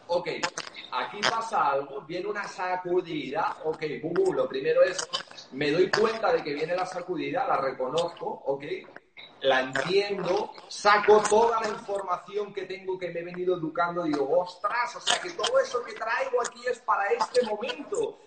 ok, 0.07 0.27
aquí 0.91 1.19
pasa 1.21 1.71
algo, 1.71 2.01
viene 2.01 2.27
una 2.27 2.47
sacudida, 2.47 3.57
ok, 3.63 3.83
lo 4.33 4.47
primero 4.47 4.83
es, 4.83 5.07
me 5.51 5.71
doy 5.71 5.89
cuenta 5.89 6.33
de 6.33 6.43
que 6.43 6.53
viene 6.53 6.75
la 6.75 6.85
sacudida, 6.85 7.47
la 7.47 7.57
reconozco, 7.57 8.27
ok, 8.45 8.63
la 9.41 9.61
entiendo, 9.61 10.51
saco 10.67 11.21
toda 11.29 11.61
la 11.61 11.69
información 11.69 12.53
que 12.53 12.63
tengo 12.63 12.97
que 12.97 13.09
me 13.09 13.21
he 13.21 13.23
venido 13.23 13.57
educando, 13.57 14.03
digo, 14.03 14.39
ostras, 14.39 14.95
o 14.95 15.01
sea 15.01 15.19
que 15.21 15.31
todo 15.31 15.59
eso 15.59 15.83
que 15.83 15.93
traigo 15.93 16.41
aquí 16.41 16.61
es 16.67 16.79
para 16.79 17.05
este 17.07 17.43
momento. 17.43 18.19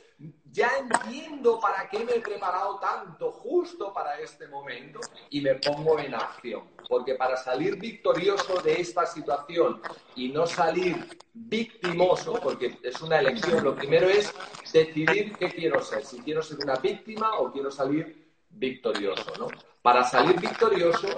Ya 0.53 0.71
entiendo 0.79 1.59
para 1.59 1.89
qué 1.89 2.05
me 2.05 2.17
he 2.17 2.21
preparado 2.21 2.79
tanto 2.79 3.33
justo 3.33 3.93
para 3.93 4.19
este 4.21 4.47
momento 4.49 5.01
y 5.31 5.41
me 5.41 5.55
pongo 5.55 5.99
en 5.99 6.15
acción. 6.15 6.69
Porque 6.89 7.15
para 7.15 7.37
salir 7.37 7.77
victorioso 7.79 8.61
de 8.61 8.81
esta 8.81 9.07
situación 9.07 9.81
y 10.15 10.29
no 10.29 10.47
salir 10.47 11.19
victimoso, 11.33 12.35
porque 12.35 12.79
es 12.83 13.01
una 13.01 13.19
elección, 13.19 13.65
lo 13.65 13.75
primero 13.75 14.09
es 14.09 14.35
decidir 14.73 15.35
qué 15.39 15.51
quiero 15.51 15.83
ser, 15.83 16.05
si 16.05 16.21
quiero 16.21 16.43
ser 16.43 16.59
una 16.59 16.77
víctima 16.77 17.39
o 17.39 17.51
quiero 17.51 17.71
salir 17.71 18.31
victorioso, 18.51 19.33
¿no? 19.39 19.49
Para 19.81 20.05
salir 20.05 20.39
victorioso, 20.39 21.09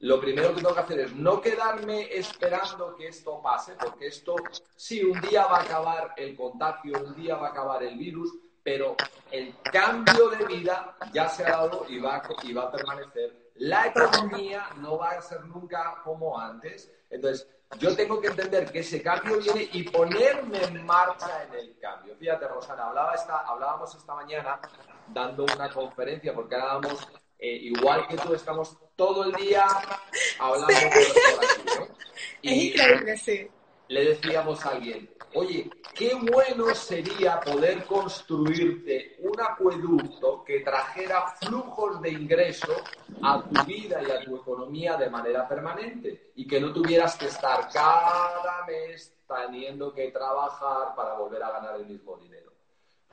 lo 0.00 0.18
primero 0.18 0.54
que 0.54 0.62
tengo 0.62 0.74
que 0.74 0.80
hacer 0.80 1.00
es 1.00 1.14
no 1.14 1.40
quedarme 1.40 2.08
esperando 2.14 2.96
que 2.96 3.08
esto 3.08 3.40
pase, 3.42 3.74
porque 3.74 4.06
esto 4.06 4.34
sí, 4.74 5.04
un 5.04 5.20
día 5.20 5.46
va 5.46 5.58
a 5.58 5.62
acabar 5.62 6.14
el 6.16 6.34
contagio, 6.36 6.98
un 7.04 7.14
día 7.14 7.36
va 7.36 7.48
a 7.48 7.50
acabar 7.50 7.82
el 7.82 7.98
virus, 7.98 8.34
pero 8.62 8.96
el 9.30 9.54
cambio 9.62 10.30
de 10.30 10.46
vida 10.46 10.96
ya 11.12 11.28
se 11.28 11.44
ha 11.44 11.50
dado 11.50 11.84
y 11.88 11.98
va, 11.98 12.22
y 12.42 12.52
va 12.52 12.64
a 12.64 12.72
permanecer. 12.72 13.50
La 13.56 13.88
economía 13.88 14.68
no 14.76 14.96
va 14.96 15.10
a 15.10 15.22
ser 15.22 15.44
nunca 15.44 16.00
como 16.02 16.38
antes. 16.38 16.90
Entonces, 17.10 17.46
yo 17.78 17.94
tengo 17.94 18.20
que 18.20 18.28
entender 18.28 18.72
que 18.72 18.78
ese 18.78 19.02
cambio 19.02 19.38
viene 19.38 19.68
y 19.72 19.82
ponerme 19.82 20.64
en 20.64 20.84
marcha 20.84 21.44
en 21.44 21.54
el 21.54 21.78
cambio. 21.78 22.16
Fíjate, 22.16 22.48
Rosana, 22.48 22.86
hablaba 22.86 23.14
esta, 23.14 23.40
hablábamos 23.40 23.94
esta 23.94 24.14
mañana 24.14 24.58
dando 25.08 25.44
una 25.44 25.70
conferencia, 25.70 26.34
porque 26.34 26.56
ahora 26.56 26.88
eh, 27.40 27.56
igual 27.62 28.06
que 28.06 28.18
tú, 28.18 28.34
estamos 28.34 28.76
todo 28.96 29.24
el 29.24 29.32
día 29.32 29.66
hablando 30.38 30.66
de 30.66 30.76
aquí, 30.76 31.00
Y 32.42 32.68
increíble, 32.68 33.16
sí. 33.16 33.48
Le 33.88 34.04
decíamos 34.04 34.64
a 34.66 34.70
alguien, 34.70 35.10
oye, 35.34 35.70
qué 35.94 36.14
bueno 36.14 36.74
sería 36.74 37.40
poder 37.40 37.84
construirte 37.86 39.16
un 39.20 39.40
acueducto 39.40 40.44
que 40.44 40.60
trajera 40.60 41.34
flujos 41.40 42.00
de 42.02 42.10
ingreso 42.10 42.72
a 43.22 43.42
tu 43.42 43.64
vida 43.64 44.02
y 44.06 44.10
a 44.10 44.22
tu 44.22 44.36
economía 44.36 44.96
de 44.96 45.10
manera 45.10 45.48
permanente 45.48 46.30
y 46.36 46.46
que 46.46 46.60
no 46.60 46.72
tuvieras 46.72 47.16
que 47.16 47.26
estar 47.26 47.68
cada 47.72 48.64
mes 48.66 49.14
teniendo 49.26 49.92
que 49.92 50.10
trabajar 50.10 50.94
para 50.94 51.14
volver 51.14 51.42
a 51.42 51.50
ganar 51.50 51.76
el 51.76 51.86
mismo 51.86 52.16
dinero 52.18 52.49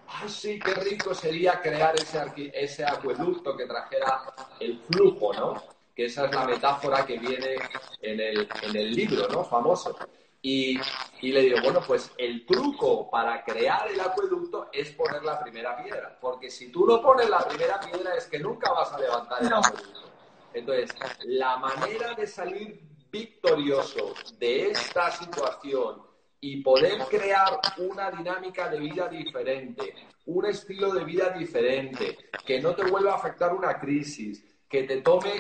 ah, 0.08 0.28
sí, 0.28 0.60
qué 0.60 0.74
rico 0.74 1.14
sería 1.14 1.60
crear 1.62 1.96
ese, 1.96 2.52
ese 2.54 2.86
acueducto 2.86 3.56
que 3.56 3.66
trajera 3.66 4.24
el 4.60 4.80
flujo, 4.90 5.34
¿no? 5.34 5.64
Que 5.96 6.06
esa 6.06 6.26
es 6.26 6.32
la 6.34 6.46
metáfora 6.46 7.06
que 7.06 7.18
viene 7.18 7.56
en 8.02 8.20
el, 8.20 8.48
en 8.64 8.76
el 8.76 8.96
libro, 8.96 9.28
¿no? 9.30 9.44
Famoso. 9.44 9.98
Y, 10.42 10.80
y, 11.22 11.32
le 11.32 11.42
digo, 11.42 11.58
bueno, 11.64 11.82
pues 11.86 12.12
el 12.18 12.46
truco 12.46 13.10
para 13.10 13.44
crear 13.44 13.90
el 13.92 14.00
acueducto 14.00 14.70
es 14.72 14.92
poner 14.92 15.24
la 15.24 15.40
primera 15.42 15.82
piedra. 15.84 16.18
Porque 16.22 16.50
si 16.50 16.72
tú 16.72 16.86
no 16.86 17.02
pones 17.02 17.28
la 17.30 17.40
primera 17.48 17.80
piedra 17.80 18.16
es 18.16 18.28
que 18.28 18.40
nunca 18.40 18.72
vas 18.72 18.94
a 18.94 19.00
levantar 19.00 19.42
el 19.42 19.54
acueducto. 19.54 20.12
Entonces, 20.54 20.96
la 21.26 21.58
manera 21.58 22.14
de 22.14 22.28
salir 22.28 22.82
victorioso 23.12 24.14
de 24.38 24.72
esta 24.72 25.12
situación 25.12 26.07
y 26.40 26.62
poder 26.62 27.00
crear 27.10 27.60
una 27.78 28.12
dinámica 28.12 28.70
de 28.70 28.80
vida 28.80 29.08
diferente, 29.08 29.94
un 30.26 30.46
estilo 30.46 30.94
de 30.94 31.04
vida 31.04 31.30
diferente, 31.30 32.18
que 32.46 32.60
no 32.60 32.76
te 32.76 32.84
vuelva 32.84 33.14
a 33.14 33.16
afectar 33.16 33.54
una 33.54 33.80
crisis, 33.80 34.44
que 34.70 34.84
te 34.84 35.02
tome 35.02 35.32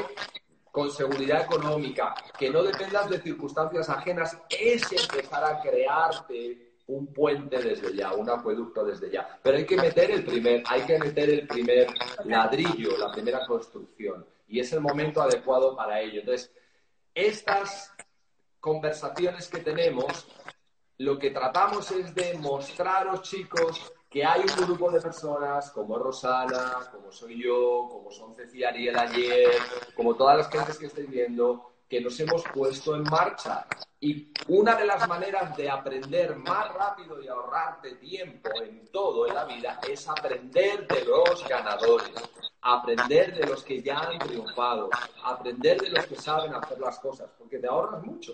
con 0.72 0.92
seguridad 0.92 1.44
económica, 1.44 2.16
que 2.38 2.50
no 2.50 2.64
dependas 2.64 3.10
de 3.10 3.20
circunstancias 3.20 3.90
ajenas, 3.90 4.38
es 4.50 4.92
empezar 4.92 5.44
a 5.44 5.60
crearte 5.62 6.68
un 6.88 7.14
puente 7.14 7.62
desde 7.62 7.96
ya, 7.96 8.14
un 8.14 8.30
acueducto 8.30 8.86
desde 8.86 9.12
ya. 9.12 9.40
Pero 9.44 9.58
hay 9.58 9.66
que 9.66 9.76
meter 9.76 10.12
el 10.12 10.24
primer, 10.24 10.64
hay 10.68 10.82
que 10.84 10.98
meter 10.98 11.30
el 11.30 11.48
primer 11.48 11.88
ladrillo, 12.26 12.98
la 12.98 13.12
primera 13.12 13.46
construcción. 13.46 14.26
Y 14.48 14.60
es 14.60 14.72
el 14.72 14.80
momento 14.80 15.22
adecuado 15.22 15.76
para 15.76 16.00
ello. 16.00 16.22
Entonces, 16.22 16.52
estas 17.14 17.94
conversaciones 18.60 19.50
que 19.50 19.60
tenemos, 19.60 20.28
lo 21.00 21.20
que 21.20 21.32
tratamos 21.32 21.92
es 21.92 22.14
de 22.16 22.38
mostraros, 22.40 23.22
chicos, 23.22 23.94
que 24.10 24.26
hay 24.26 24.42
un 24.42 24.66
grupo 24.66 24.90
de 24.90 25.02
personas 25.02 25.70
como 25.72 25.98
Rosana, 25.98 26.90
como 26.92 27.12
soy 27.12 27.44
yo, 27.44 27.88
como 27.90 28.12
son 28.12 28.36
Ceci 28.36 28.64
Ariel 28.64 28.98
ayer, 28.98 29.52
como 29.96 30.16
todas 30.16 30.38
las 30.38 30.50
gentes 30.50 30.78
que 30.78 30.88
estáis 30.88 31.10
viendo, 31.10 31.74
que 31.88 32.02
nos 32.02 32.20
hemos 32.20 32.44
puesto 32.54 32.96
en 32.96 33.04
marcha. 33.04 33.68
Y 34.00 34.32
una 34.48 34.76
de 34.76 34.86
las 34.86 35.08
maneras 35.08 35.56
de 35.56 35.70
aprender 35.70 36.36
más 36.36 36.74
rápido 36.74 37.22
y 37.22 37.28
ahorrarte 37.28 37.96
tiempo 37.96 38.50
en 38.62 38.88
todo 38.88 39.28
en 39.28 39.36
la 39.36 39.46
vida 39.46 39.80
es 39.88 40.08
aprender 40.08 40.88
de 40.88 41.06
los 41.06 41.48
ganadores, 41.48 42.12
aprender 42.62 43.36
de 43.36 43.48
los 43.48 43.64
que 43.64 43.82
ya 43.82 44.00
han 44.00 44.20
triunfado, 44.20 44.90
aprender 45.24 45.80
de 45.82 45.90
los 45.90 46.06
que 46.08 46.16
saben 46.16 46.54
hacer 46.56 46.80
las 46.80 47.00
cosas, 47.00 47.30
porque 47.38 47.60
te 47.60 47.68
ahorras 47.68 48.04
mucho. 48.04 48.34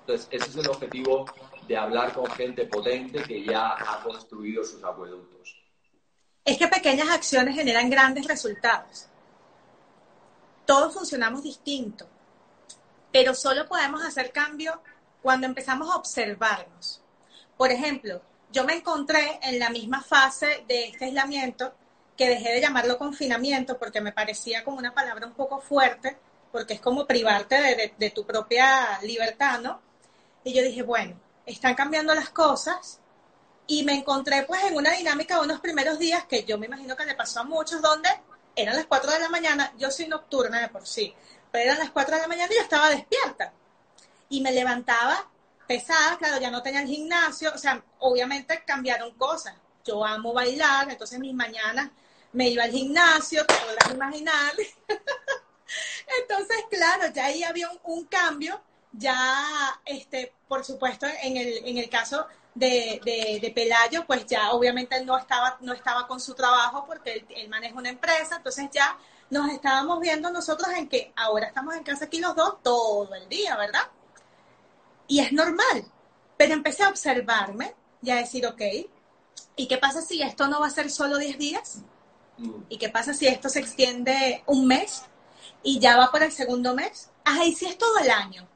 Entonces, 0.00 0.28
ese 0.30 0.50
es 0.50 0.56
el 0.56 0.68
objetivo 0.68 1.24
de 1.70 1.76
hablar 1.76 2.12
con 2.12 2.26
gente 2.32 2.66
potente 2.66 3.22
que 3.22 3.44
ya 3.44 3.76
ha 3.78 4.02
construido 4.02 4.64
sus 4.64 4.82
acueductos. 4.82 5.56
Es 6.44 6.58
que 6.58 6.66
pequeñas 6.66 7.08
acciones 7.10 7.54
generan 7.54 7.88
grandes 7.88 8.26
resultados. 8.26 9.06
Todos 10.66 10.92
funcionamos 10.92 11.44
distinto, 11.44 12.08
pero 13.12 13.36
solo 13.36 13.68
podemos 13.68 14.04
hacer 14.04 14.32
cambio 14.32 14.82
cuando 15.22 15.46
empezamos 15.46 15.88
a 15.88 15.94
observarnos. 15.94 17.04
Por 17.56 17.70
ejemplo, 17.70 18.20
yo 18.50 18.64
me 18.64 18.74
encontré 18.74 19.38
en 19.40 19.60
la 19.60 19.70
misma 19.70 20.02
fase 20.02 20.64
de 20.66 20.88
este 20.88 21.04
aislamiento, 21.04 21.72
que 22.16 22.28
dejé 22.28 22.50
de 22.50 22.62
llamarlo 22.62 22.98
confinamiento 22.98 23.78
porque 23.78 24.00
me 24.00 24.10
parecía 24.10 24.64
como 24.64 24.78
una 24.78 24.92
palabra 24.92 25.24
un 25.24 25.34
poco 25.34 25.60
fuerte, 25.60 26.18
porque 26.50 26.74
es 26.74 26.80
como 26.80 27.06
privarte 27.06 27.54
de, 27.54 27.94
de 27.96 28.10
tu 28.10 28.26
propia 28.26 28.98
libertad, 29.02 29.60
¿no? 29.60 29.80
Y 30.42 30.52
yo 30.52 30.64
dije, 30.64 30.82
bueno, 30.82 31.14
están 31.52 31.74
cambiando 31.74 32.14
las 32.14 32.30
cosas 32.30 33.00
y 33.66 33.84
me 33.84 33.94
encontré 33.94 34.42
pues 34.44 34.64
en 34.64 34.76
una 34.76 34.92
dinámica 34.92 35.36
de 35.36 35.42
unos 35.42 35.60
primeros 35.60 35.98
días 35.98 36.24
que 36.24 36.44
yo 36.44 36.58
me 36.58 36.66
imagino 36.66 36.96
que 36.96 37.04
le 37.04 37.14
pasó 37.14 37.40
a 37.40 37.44
muchos 37.44 37.80
donde 37.80 38.08
eran 38.56 38.76
las 38.76 38.86
4 38.86 39.12
de 39.12 39.20
la 39.20 39.28
mañana, 39.28 39.72
yo 39.78 39.90
soy 39.90 40.08
nocturna 40.08 40.60
de 40.60 40.68
por 40.68 40.86
sí, 40.86 41.14
pero 41.50 41.66
eran 41.66 41.78
las 41.78 41.90
4 41.90 42.16
de 42.16 42.22
la 42.22 42.28
mañana 42.28 42.52
y 42.52 42.56
yo 42.56 42.62
estaba 42.62 42.90
despierta 42.90 43.52
y 44.28 44.40
me 44.40 44.52
levantaba 44.52 45.28
pesada, 45.66 46.18
claro, 46.18 46.40
ya 46.40 46.50
no 46.50 46.62
tenía 46.62 46.82
el 46.82 46.88
gimnasio, 46.88 47.52
o 47.54 47.58
sea, 47.58 47.80
obviamente 48.00 48.64
cambiaron 48.66 49.12
cosas. 49.12 49.54
Yo 49.84 50.04
amo 50.04 50.32
bailar, 50.32 50.90
entonces 50.90 51.20
mis 51.20 51.32
mañanas 51.32 51.90
me 52.32 52.48
iba 52.48 52.64
al 52.64 52.72
gimnasio, 52.72 53.46
te 53.46 53.54
podrás 53.54 53.94
imaginar. 53.94 54.52
entonces, 56.20 56.56
claro, 56.70 57.12
ya 57.14 57.26
ahí 57.26 57.44
había 57.44 57.70
un 57.84 58.04
cambio 58.06 58.60
ya, 58.92 59.80
este, 59.84 60.34
por 60.48 60.64
supuesto, 60.64 61.06
en 61.22 61.36
el, 61.36 61.64
en 61.64 61.78
el 61.78 61.88
caso 61.88 62.26
de, 62.54 63.38
de, 63.40 63.50
Pelayo, 63.52 64.04
pues 64.06 64.26
ya 64.26 64.50
obviamente 64.50 65.04
no 65.04 65.16
estaba, 65.16 65.56
no 65.60 65.72
estaba 65.72 66.06
con 66.06 66.20
su 66.20 66.34
trabajo 66.34 66.84
porque 66.86 67.24
él, 67.30 67.48
maneja 67.48 67.76
una 67.76 67.90
empresa, 67.90 68.36
entonces 68.36 68.68
ya 68.72 68.98
nos 69.30 69.50
estábamos 69.50 70.00
viendo 70.00 70.30
nosotros 70.30 70.68
en 70.76 70.88
que 70.88 71.12
ahora 71.16 71.46
estamos 71.46 71.74
en 71.76 71.84
casa 71.84 72.06
aquí 72.06 72.18
los 72.18 72.34
dos 72.34 72.62
todo 72.62 73.14
el 73.14 73.28
día, 73.28 73.56
¿verdad? 73.56 73.88
Y 75.06 75.20
es 75.20 75.32
normal, 75.32 75.84
pero 76.36 76.54
empecé 76.54 76.82
a 76.82 76.88
observarme 76.88 77.74
y 78.02 78.10
a 78.10 78.16
decir, 78.16 78.46
ok, 78.46 78.62
¿y 79.56 79.68
qué 79.68 79.78
pasa 79.78 80.02
si 80.02 80.22
esto 80.22 80.48
no 80.48 80.60
va 80.60 80.66
a 80.66 80.70
ser 80.70 80.90
solo 80.90 81.18
10 81.18 81.38
días? 81.38 81.82
¿Y 82.68 82.78
qué 82.78 82.88
pasa 82.88 83.12
si 83.12 83.26
esto 83.26 83.48
se 83.48 83.60
extiende 83.60 84.42
un 84.46 84.66
mes 84.66 85.02
y 85.62 85.78
ya 85.78 85.96
va 85.96 86.10
por 86.10 86.22
el 86.22 86.32
segundo 86.32 86.74
mes? 86.74 87.10
Ajá, 87.24 87.44
y 87.44 87.54
si 87.54 87.66
es 87.66 87.76
todo 87.76 87.98
el 87.98 88.10
año. 88.10 88.49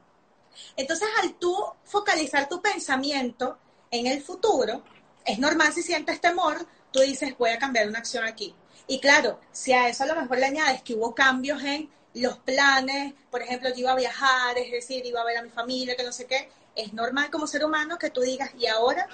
Entonces, 0.75 1.07
al 1.21 1.35
tú 1.35 1.55
focalizar 1.83 2.47
tu 2.49 2.61
pensamiento 2.61 3.57
en 3.91 4.07
el 4.07 4.21
futuro, 4.21 4.83
es 5.25 5.39
normal 5.39 5.73
si 5.73 5.81
sientes 5.81 6.21
temor, 6.21 6.65
tú 6.91 6.99
dices, 6.99 7.37
voy 7.37 7.49
a 7.49 7.59
cambiar 7.59 7.87
una 7.87 7.99
acción 7.99 8.23
aquí. 8.23 8.55
Y 8.87 8.99
claro, 8.99 9.39
si 9.51 9.73
a 9.73 9.89
eso 9.89 10.03
a 10.03 10.07
lo 10.07 10.15
mejor 10.15 10.37
le 10.37 10.45
añades 10.45 10.81
que 10.83 10.93
hubo 10.93 11.15
cambios 11.15 11.63
en 11.63 11.89
los 12.13 12.37
planes, 12.39 13.13
por 13.31 13.41
ejemplo, 13.41 13.69
yo 13.69 13.75
iba 13.77 13.91
a 13.91 13.95
viajar, 13.95 14.57
es 14.57 14.71
decir, 14.71 15.05
iba 15.05 15.21
a 15.21 15.25
ver 15.25 15.37
a 15.37 15.41
mi 15.41 15.49
familia, 15.49 15.95
que 15.95 16.03
no 16.03 16.11
sé 16.11 16.25
qué, 16.25 16.49
es 16.75 16.93
normal 16.93 17.29
como 17.29 17.47
ser 17.47 17.65
humano 17.65 17.97
que 17.97 18.09
tú 18.09 18.21
digas, 18.21 18.51
¿y 18.57 18.67
ahora? 18.67 19.07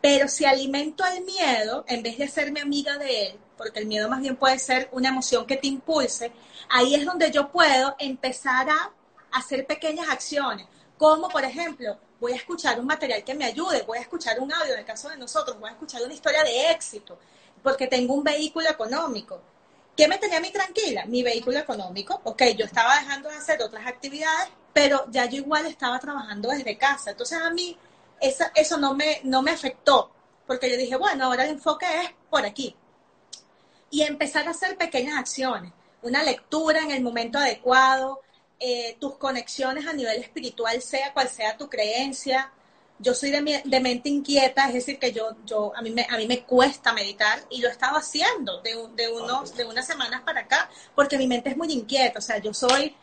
Pero 0.00 0.28
si 0.28 0.44
alimento 0.44 1.02
al 1.04 1.22
miedo, 1.22 1.84
en 1.88 2.02
vez 2.02 2.18
de 2.18 2.24
hacerme 2.24 2.60
amiga 2.60 2.98
de 2.98 3.26
él, 3.26 3.38
porque 3.56 3.80
el 3.80 3.86
miedo 3.86 4.08
más 4.08 4.20
bien 4.20 4.36
puede 4.36 4.58
ser 4.58 4.88
una 4.92 5.08
emoción 5.08 5.46
que 5.46 5.56
te 5.56 5.66
impulse, 5.66 6.32
ahí 6.68 6.94
es 6.94 7.04
donde 7.04 7.30
yo 7.30 7.50
puedo 7.50 7.96
empezar 7.98 8.68
a 8.70 8.92
hacer 9.32 9.66
pequeñas 9.66 10.08
acciones 10.08 10.66
como 11.00 11.30
por 11.30 11.42
ejemplo, 11.42 11.96
voy 12.20 12.32
a 12.32 12.36
escuchar 12.36 12.78
un 12.78 12.84
material 12.84 13.24
que 13.24 13.34
me 13.34 13.46
ayude, 13.46 13.84
voy 13.84 13.96
a 13.96 14.02
escuchar 14.02 14.38
un 14.38 14.52
audio, 14.52 14.74
en 14.74 14.80
el 14.80 14.84
caso 14.84 15.08
de 15.08 15.16
nosotros, 15.16 15.58
voy 15.58 15.70
a 15.70 15.72
escuchar 15.72 16.02
una 16.02 16.12
historia 16.12 16.44
de 16.44 16.70
éxito, 16.72 17.18
porque 17.62 17.86
tengo 17.86 18.12
un 18.12 18.22
vehículo 18.22 18.68
económico. 18.68 19.40
¿Qué 19.96 20.06
me 20.06 20.18
tenía 20.18 20.36
a 20.36 20.40
mí 20.42 20.50
tranquila? 20.50 21.06
Mi 21.06 21.22
vehículo 21.22 21.58
económico. 21.58 22.20
Ok, 22.24 22.42
yo 22.54 22.66
estaba 22.66 22.96
dejando 22.96 23.30
de 23.30 23.36
hacer 23.36 23.62
otras 23.62 23.86
actividades, 23.86 24.50
pero 24.74 25.06
ya 25.10 25.24
yo 25.24 25.38
igual 25.38 25.64
estaba 25.64 25.98
trabajando 25.98 26.50
desde 26.50 26.76
casa. 26.76 27.12
Entonces 27.12 27.40
a 27.40 27.48
mí 27.48 27.78
eso 28.20 28.76
no 28.76 28.92
me, 28.92 29.22
no 29.24 29.40
me 29.40 29.52
afectó, 29.52 30.10
porque 30.46 30.70
yo 30.70 30.76
dije, 30.76 30.96
bueno, 30.96 31.24
ahora 31.24 31.44
el 31.44 31.52
enfoque 31.52 31.86
es 32.02 32.10
por 32.28 32.44
aquí. 32.44 32.76
Y 33.88 34.02
empezar 34.02 34.46
a 34.46 34.50
hacer 34.50 34.76
pequeñas 34.76 35.18
acciones, 35.18 35.72
una 36.02 36.22
lectura 36.22 36.80
en 36.82 36.90
el 36.90 37.02
momento 37.02 37.38
adecuado, 37.38 38.20
eh, 38.60 38.96
tus 39.00 39.16
conexiones 39.16 39.86
a 39.86 39.92
nivel 39.94 40.20
espiritual, 40.20 40.80
sea 40.82 41.14
cual 41.14 41.28
sea 41.28 41.56
tu 41.56 41.68
creencia. 41.68 42.52
Yo 42.98 43.14
soy 43.14 43.30
de, 43.30 43.62
de, 43.64 43.80
mente 43.80 44.10
inquieta, 44.10 44.68
es 44.68 44.74
decir, 44.74 44.98
que 44.98 45.10
yo, 45.12 45.34
yo 45.46 45.72
a, 45.74 45.80
mí 45.80 45.90
me, 45.90 46.06
a 46.10 46.18
mí 46.18 46.26
me 46.26 46.44
cuesta 46.44 46.92
meditar 46.92 47.42
y 47.48 47.62
lo 47.62 47.68
he 47.68 47.70
estado 47.70 47.96
haciendo 47.96 48.60
de, 48.60 48.76
de, 48.94 49.08
unos, 49.10 49.56
de 49.56 49.64
unas 49.64 49.86
semanas 49.86 50.20
para 50.20 50.42
acá, 50.42 50.68
porque 50.94 51.16
mi 51.16 51.26
mente 51.26 51.48
es 51.48 51.56
muy 51.56 51.72
inquieta, 51.72 52.18
o 52.18 52.22
sea, 52.22 52.36
yo 52.36 52.52
soy, 52.52 52.94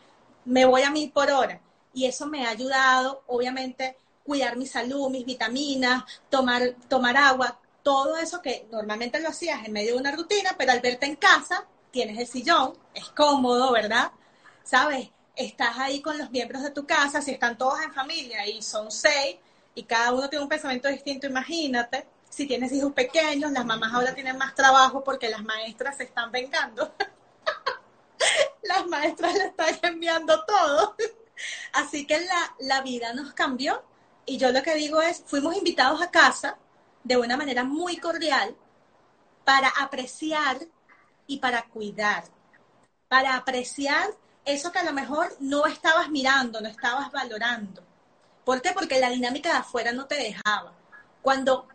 me 0.44 0.64
voy 0.64 0.82
a 0.82 0.90
mil 0.90 1.10
por 1.10 1.28
hora 1.32 1.60
y 1.92 2.06
eso 2.06 2.26
me 2.26 2.46
ha 2.46 2.50
ayudado, 2.50 3.24
obviamente, 3.26 3.96
cuidar 4.22 4.56
mi 4.56 4.66
salud, 4.66 5.10
mis 5.10 5.26
vitaminas, 5.26 6.04
tomar, 6.30 6.76
tomar 6.88 7.16
agua, 7.16 7.58
todo 7.82 8.16
eso 8.18 8.40
que 8.40 8.68
normalmente 8.70 9.18
lo 9.18 9.30
hacías 9.30 9.66
en 9.66 9.72
medio 9.72 9.94
de 9.94 10.00
una 10.00 10.12
rutina, 10.12 10.54
pero 10.56 10.70
al 10.70 10.80
verte 10.80 11.06
en 11.06 11.16
casa, 11.16 11.66
tienes 11.90 12.18
el 12.18 12.26
sillón, 12.28 12.74
es 12.94 13.08
cómodo, 13.08 13.72
¿verdad? 13.72 14.12
¿Sabes? 14.62 15.08
Estás 15.38 15.78
ahí 15.78 16.02
con 16.02 16.18
los 16.18 16.30
miembros 16.30 16.62
de 16.62 16.72
tu 16.72 16.84
casa, 16.84 17.22
si 17.22 17.30
están 17.30 17.56
todos 17.56 17.80
en 17.80 17.92
familia 17.92 18.46
y 18.46 18.60
son 18.60 18.90
seis 18.90 19.36
y 19.74 19.84
cada 19.84 20.12
uno 20.12 20.28
tiene 20.28 20.42
un 20.42 20.48
pensamiento 20.48 20.88
distinto, 20.88 21.28
imagínate, 21.28 22.06
si 22.28 22.46
tienes 22.46 22.72
hijos 22.72 22.92
pequeños, 22.92 23.52
las 23.52 23.64
mamás 23.64 23.94
ahora 23.94 24.14
tienen 24.14 24.36
más 24.36 24.54
trabajo 24.54 25.04
porque 25.04 25.28
las 25.28 25.42
maestras 25.44 25.96
se 25.96 26.02
están 26.04 26.32
vengando. 26.32 26.92
las 28.62 28.86
maestras 28.88 29.34
le 29.34 29.44
están 29.46 29.78
enviando 29.82 30.44
todo. 30.44 30.96
Así 31.72 32.04
que 32.04 32.18
la, 32.18 32.54
la 32.58 32.82
vida 32.82 33.14
nos 33.14 33.32
cambió 33.32 33.84
y 34.26 34.36
yo 34.38 34.50
lo 34.50 34.62
que 34.62 34.74
digo 34.74 35.00
es, 35.00 35.22
fuimos 35.24 35.56
invitados 35.56 36.02
a 36.02 36.10
casa 36.10 36.58
de 37.04 37.16
una 37.16 37.36
manera 37.36 37.62
muy 37.62 37.96
cordial 37.98 38.56
para 39.44 39.68
apreciar 39.68 40.58
y 41.28 41.38
para 41.38 41.62
cuidar, 41.66 42.24
para 43.08 43.36
apreciar 43.36 44.10
eso 44.48 44.72
que 44.72 44.78
a 44.78 44.84
lo 44.84 44.92
mejor 44.92 45.36
no 45.40 45.66
estabas 45.66 46.08
mirando, 46.10 46.60
no 46.60 46.68
estabas 46.68 47.12
valorando. 47.12 47.82
¿Por 48.44 48.62
qué? 48.62 48.72
Porque 48.72 48.98
la 48.98 49.10
dinámica 49.10 49.50
de 49.50 49.58
afuera 49.58 49.92
no 49.92 50.06
te 50.06 50.16
dejaba. 50.16 50.72
Cuando, 51.20 51.68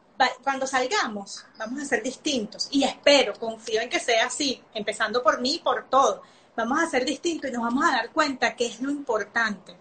cuando 0.44 0.66
salgamos, 0.66 1.46
vamos 1.58 1.82
a 1.82 1.86
ser 1.86 2.02
distintos. 2.02 2.68
Y 2.72 2.84
espero, 2.84 3.34
confío 3.34 3.82
en 3.82 3.90
que 3.90 4.00
sea 4.00 4.26
así, 4.26 4.62
empezando 4.74 5.22
por 5.22 5.40
mí 5.40 5.56
y 5.56 5.60
por 5.60 5.88
todo. 5.90 6.24
Vamos 6.56 6.82
a 6.82 6.90
ser 6.90 7.06
distintos 7.06 7.50
y 7.50 7.54
nos 7.54 7.64
vamos 7.64 7.86
a 7.86 7.92
dar 7.92 8.12
cuenta 8.12 8.56
que 8.56 8.68
es 8.68 8.82
lo 8.82 8.90
importante 8.90 9.76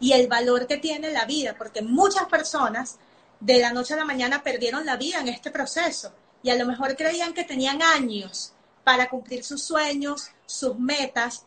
y 0.00 0.12
el 0.12 0.28
valor 0.28 0.66
que 0.66 0.76
tiene 0.76 1.10
la 1.10 1.24
vida, 1.24 1.54
porque 1.56 1.82
muchas 1.82 2.26
personas 2.26 2.98
de 3.40 3.58
la 3.58 3.72
noche 3.72 3.94
a 3.94 3.98
la 3.98 4.04
mañana 4.04 4.42
perdieron 4.42 4.86
la 4.86 4.96
vida 4.96 5.20
en 5.20 5.28
este 5.28 5.50
proceso 5.50 6.12
y 6.42 6.50
a 6.50 6.56
lo 6.56 6.66
mejor 6.66 6.96
creían 6.96 7.34
que 7.34 7.44
tenían 7.44 7.82
años 7.82 8.52
para 8.84 9.08
cumplir 9.08 9.44
sus 9.44 9.62
sueños, 9.62 10.30
sus 10.46 10.78
metas, 10.78 11.44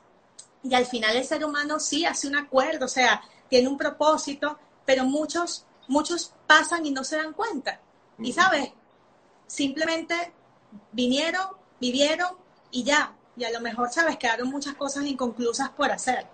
y 0.63 0.75
al 0.75 0.85
final 0.85 1.15
el 1.15 1.25
ser 1.25 1.43
humano 1.43 1.79
sí 1.79 2.05
hace 2.05 2.27
un 2.27 2.35
acuerdo, 2.35 2.85
o 2.85 2.89
sea, 2.89 3.21
tiene 3.49 3.67
un 3.67 3.77
propósito, 3.77 4.57
pero 4.85 5.03
muchos, 5.05 5.65
muchos 5.87 6.33
pasan 6.47 6.85
y 6.85 6.91
no 6.91 7.03
se 7.03 7.17
dan 7.17 7.33
cuenta. 7.33 7.79
Y 8.19 8.31
sabes, 8.33 8.71
simplemente 9.47 10.33
vinieron, 10.91 11.47
vivieron 11.79 12.35
y 12.69 12.83
ya. 12.83 13.15
Y 13.35 13.43
a 13.43 13.51
lo 13.51 13.61
mejor, 13.61 13.91
sabes, 13.91 14.17
quedaron 14.17 14.49
muchas 14.49 14.75
cosas 14.75 15.05
inconclusas 15.05 15.69
por 15.69 15.91
hacer. 15.91 16.27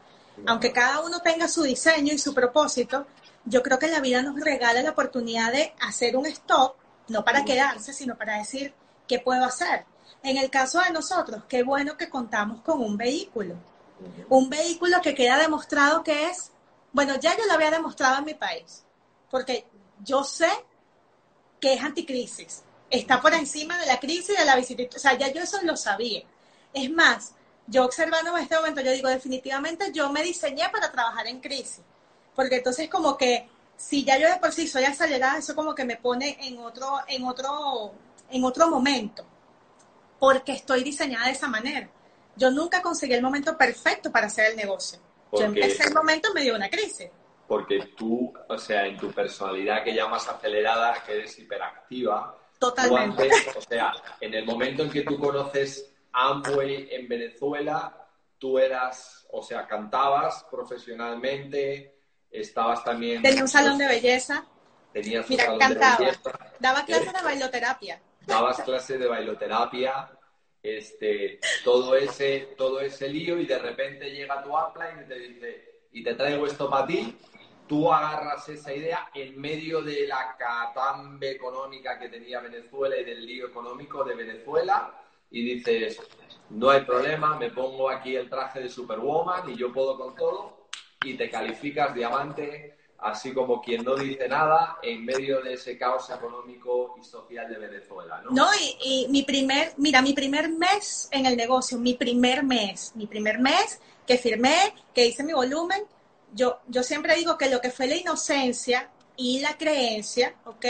Aunque 0.46 0.72
cada 0.72 1.02
uno 1.02 1.22
tenga 1.22 1.48
su 1.48 1.64
diseño 1.64 2.14
y 2.14 2.18
su 2.18 2.34
propósito, 2.34 3.08
yo 3.46 3.64
creo 3.64 3.80
que 3.80 3.88
la 3.88 4.02
vida 4.02 4.22
nos 4.22 4.40
regala 4.40 4.84
la 4.84 4.92
oportunidad 4.92 5.52
de 5.52 5.74
hacer 5.80 6.18
un 6.18 6.26
stop, 6.26 6.76
no 7.08 7.24
para 7.24 7.46
quedarse, 7.46 7.94
sino 7.94 8.18
para 8.18 8.38
decir, 8.38 8.74
¿qué 9.08 9.20
puedo 9.20 9.46
hacer? 9.46 9.86
En 10.22 10.38
el 10.38 10.50
caso 10.50 10.82
de 10.82 10.92
nosotros, 10.92 11.44
qué 11.48 11.64
bueno 11.64 11.98
que 11.98 12.10
contamos 12.10 12.62
con 12.62 12.82
un 12.82 12.98
vehículo 12.98 13.56
un 14.30 14.50
vehículo 14.50 15.02
que 15.02 15.16
queda 15.16 15.38
demostrado 15.38 16.04
que 16.04 16.28
es 16.30 16.52
Bueno, 16.92 17.16
ya 17.20 17.38
yo 17.38 17.46
lo 17.46 17.54
había 17.54 17.72
demostrado 17.72 18.20
en 18.20 18.26
mi 18.26 18.34
país, 18.34 18.84
porque 19.30 19.68
yo 20.04 20.24
sé 20.24 20.50
que 21.60 21.74
es 21.74 21.84
anticrisis. 21.84 22.64
Está 22.90 23.22
por 23.22 23.34
encima 23.34 23.78
de 23.78 23.86
la 23.86 24.00
crisis 24.00 24.30
y 24.30 24.38
de 24.38 24.46
la 24.46 24.56
visita. 24.56 24.84
O 24.96 25.00
sea, 25.00 25.18
ya 25.18 25.32
yo 25.32 25.42
eso 25.42 25.60
lo 25.64 25.76
sabía. 25.76 26.24
Es 26.74 26.90
más, 26.90 27.34
yo 27.68 27.84
observando 27.86 28.36
en 28.36 28.44
este 28.44 28.56
momento, 28.56 28.82
yo 28.82 28.92
digo, 28.92 29.10
definitivamente 29.10 29.92
yo 29.92 30.12
me 30.12 30.24
diseñé 30.24 30.70
para 30.72 30.92
trabajar 30.92 31.28
en 31.28 31.42
crisis. 31.42 31.82
Porque 32.36 32.58
entonces 32.58 32.90
como 32.90 33.18
que 33.18 33.50
si 33.76 34.04
ya 34.04 34.18
yo 34.18 34.30
de 34.30 34.38
por 34.38 34.54
sí 34.54 34.68
soy 34.68 34.86
acelerada, 34.86 35.38
eso 35.38 35.56
como 35.56 35.76
que 35.76 35.86
me 35.86 35.98
pone 35.98 36.38
en 36.42 36.60
otro, 36.60 37.00
en 37.08 37.26
otro, 37.26 37.94
en 38.30 38.44
otro 38.44 38.70
momento. 38.70 39.26
Porque 40.20 40.54
estoy 40.54 40.84
diseñada 40.84 41.26
de 41.26 41.34
esa 41.34 41.48
manera. 41.48 41.90
Yo 42.38 42.52
nunca 42.52 42.82
conseguí 42.82 43.14
el 43.14 43.22
momento 43.22 43.58
perfecto 43.58 44.12
para 44.12 44.28
hacer 44.28 44.52
el 44.52 44.58
negocio. 44.58 45.00
yo 45.34 45.46
empecé 45.46 45.88
el 45.88 45.94
momento 45.94 46.30
en 46.30 46.34
medio 46.36 46.54
de 46.54 46.58
una 46.60 46.70
crisis. 46.70 47.10
Porque 47.48 47.94
tú, 47.98 48.34
o 48.48 48.58
sea, 48.58 48.86
en 48.86 48.98
tu 48.98 49.12
personalidad 49.12 49.84
que 49.84 49.94
llamas 49.94 50.28
acelerada, 50.28 51.02
que 51.06 51.14
eres 51.14 51.38
hiperactiva. 51.40 52.38
Totalmente. 52.60 53.30
o 53.56 53.62
sea, 53.62 53.94
en 54.20 54.34
el 54.34 54.46
momento 54.46 54.84
en 54.84 54.90
que 54.90 55.02
tú 55.02 55.20
conoces 55.20 55.94
Amway 56.12 56.90
en 56.92 57.08
Venezuela, 57.08 58.08
tú 58.38 58.58
eras, 58.60 59.26
o 59.32 59.42
sea, 59.42 59.68
cantabas 59.68 60.46
profesionalmente, 60.50 62.00
estabas 62.30 62.84
también... 62.84 63.22
Tenía 63.22 63.44
un 63.44 63.48
salón 63.48 63.78
de 63.78 63.88
belleza. 63.88 64.46
Tenías 64.94 65.26
un 65.26 65.30
Mira, 65.30 65.46
salón 65.46 65.60
cantaba. 65.60 65.98
de 65.98 66.06
belleza. 66.06 66.40
Daba 66.60 66.86
clases 66.86 67.14
de 67.14 67.22
bailoterapia. 67.24 68.02
Dabas 68.26 68.62
clases 68.62 69.00
de 69.00 69.08
bailoterapia, 69.08 70.10
este, 70.68 71.40
todo 71.64 71.96
ese, 71.96 72.56
todo 72.58 72.82
ese 72.82 73.08
lío 73.10 73.40
y 73.40 73.46
de 73.46 73.60
repente 73.60 74.10
llega 74.12 74.44
tu 74.44 74.50
upline 74.50 75.04
y 75.06 75.08
te 75.08 75.20
dice, 75.20 75.82
y 75.92 76.04
te 76.04 76.14
traigo 76.16 76.46
esto 76.46 76.70
para 76.70 76.86
ti, 76.88 77.16
tú 77.68 77.92
agarras 77.92 78.48
esa 78.50 78.74
idea 78.74 79.10
en 79.14 79.40
medio 79.40 79.82
de 79.82 80.08
la 80.08 80.36
catambe 80.38 81.32
económica 81.32 82.00
que 82.00 82.10
tenía 82.10 82.40
Venezuela 82.40 82.98
y 82.98 83.04
del 83.04 83.26
lío 83.26 83.48
económico 83.48 84.04
de 84.04 84.16
Venezuela 84.16 84.94
y 85.30 85.44
dices, 85.56 86.00
no 86.50 86.70
hay 86.70 86.82
problema, 86.82 87.38
me 87.38 87.52
pongo 87.52 87.90
aquí 87.90 88.16
el 88.16 88.30
traje 88.30 88.62
de 88.62 88.70
Superwoman 88.70 89.50
y 89.50 89.56
yo 89.56 89.74
puedo 89.74 89.98
con 89.98 90.16
todo 90.16 90.68
y 91.04 91.16
te 91.16 91.30
calificas 91.30 91.94
diamante, 91.94 92.77
así 93.00 93.34
como 93.34 93.62
quien 93.62 93.84
no 93.84 93.96
dice 93.96 94.28
nada 94.28 94.78
en 94.82 95.06
medio 95.06 95.42
de 95.42 95.54
ese 95.54 95.78
caos 95.78 96.10
económico 96.10 96.96
y 97.00 97.04
social 97.04 97.48
de 97.48 97.58
Venezuela, 97.58 98.22
¿no? 98.24 98.32
No, 98.32 98.48
y, 98.84 99.08
mi 99.10 99.24
primer, 99.24 99.74
mira, 99.78 100.02
mi 100.02 100.14
primer 100.14 100.50
mes 100.50 101.08
en 101.12 101.26
el 101.26 101.38
negocio, 101.38 101.78
mi 101.78 101.94
primer 101.94 102.44
mes, 102.44 102.94
mi 102.96 103.06
primer 103.06 103.40
mes 103.40 103.80
que 104.06 104.18
firmé, 104.18 104.74
que 104.94 105.06
hice 105.06 105.24
mi 105.24 105.34
volumen, 105.34 105.84
yo, 106.34 106.60
yo 106.68 106.84
siempre 106.84 107.16
digo 107.16 107.38
que 107.38 107.50
lo 107.50 107.62
que 107.62 107.72
fue 107.72 107.88
la 107.88 107.96
inocencia 107.96 108.90
y 109.16 109.40
la 109.40 109.58
creencia, 109.58 110.36
¿ok? 110.46 110.66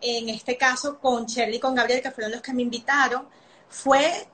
En 0.00 0.28
este 0.28 0.56
caso 0.56 0.98
con 0.98 1.26
Shirley 1.26 1.56
y 1.56 1.60
con 1.60 1.74
Gabriel, 1.74 2.02
que 2.02 2.10
fueron 2.10 2.32
los 2.32 2.42
que 2.42 2.52
me 2.52 2.62
invitaron, 2.62 3.28
fue, 3.68 4.26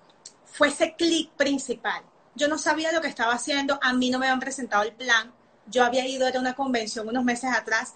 fue 0.44 0.68
ese 0.68 0.94
clic 0.94 1.30
principal. 1.32 2.02
Yo 2.34 2.48
no 2.48 2.56
sabía 2.58 2.92
lo 2.92 3.00
que 3.00 3.08
estaba 3.08 3.32
haciendo, 3.32 3.78
a 3.82 3.92
mí 3.92 4.10
no 4.10 4.18
me 4.18 4.26
habían 4.26 4.40
presentado 4.40 4.82
el 4.82 4.92
plan, 4.92 5.32
yo 5.66 5.84
había 5.84 6.06
ido 6.06 6.26
a 6.26 6.38
una 6.38 6.54
convención 6.54 7.08
unos 7.08 7.24
meses 7.24 7.50
atrás, 7.52 7.94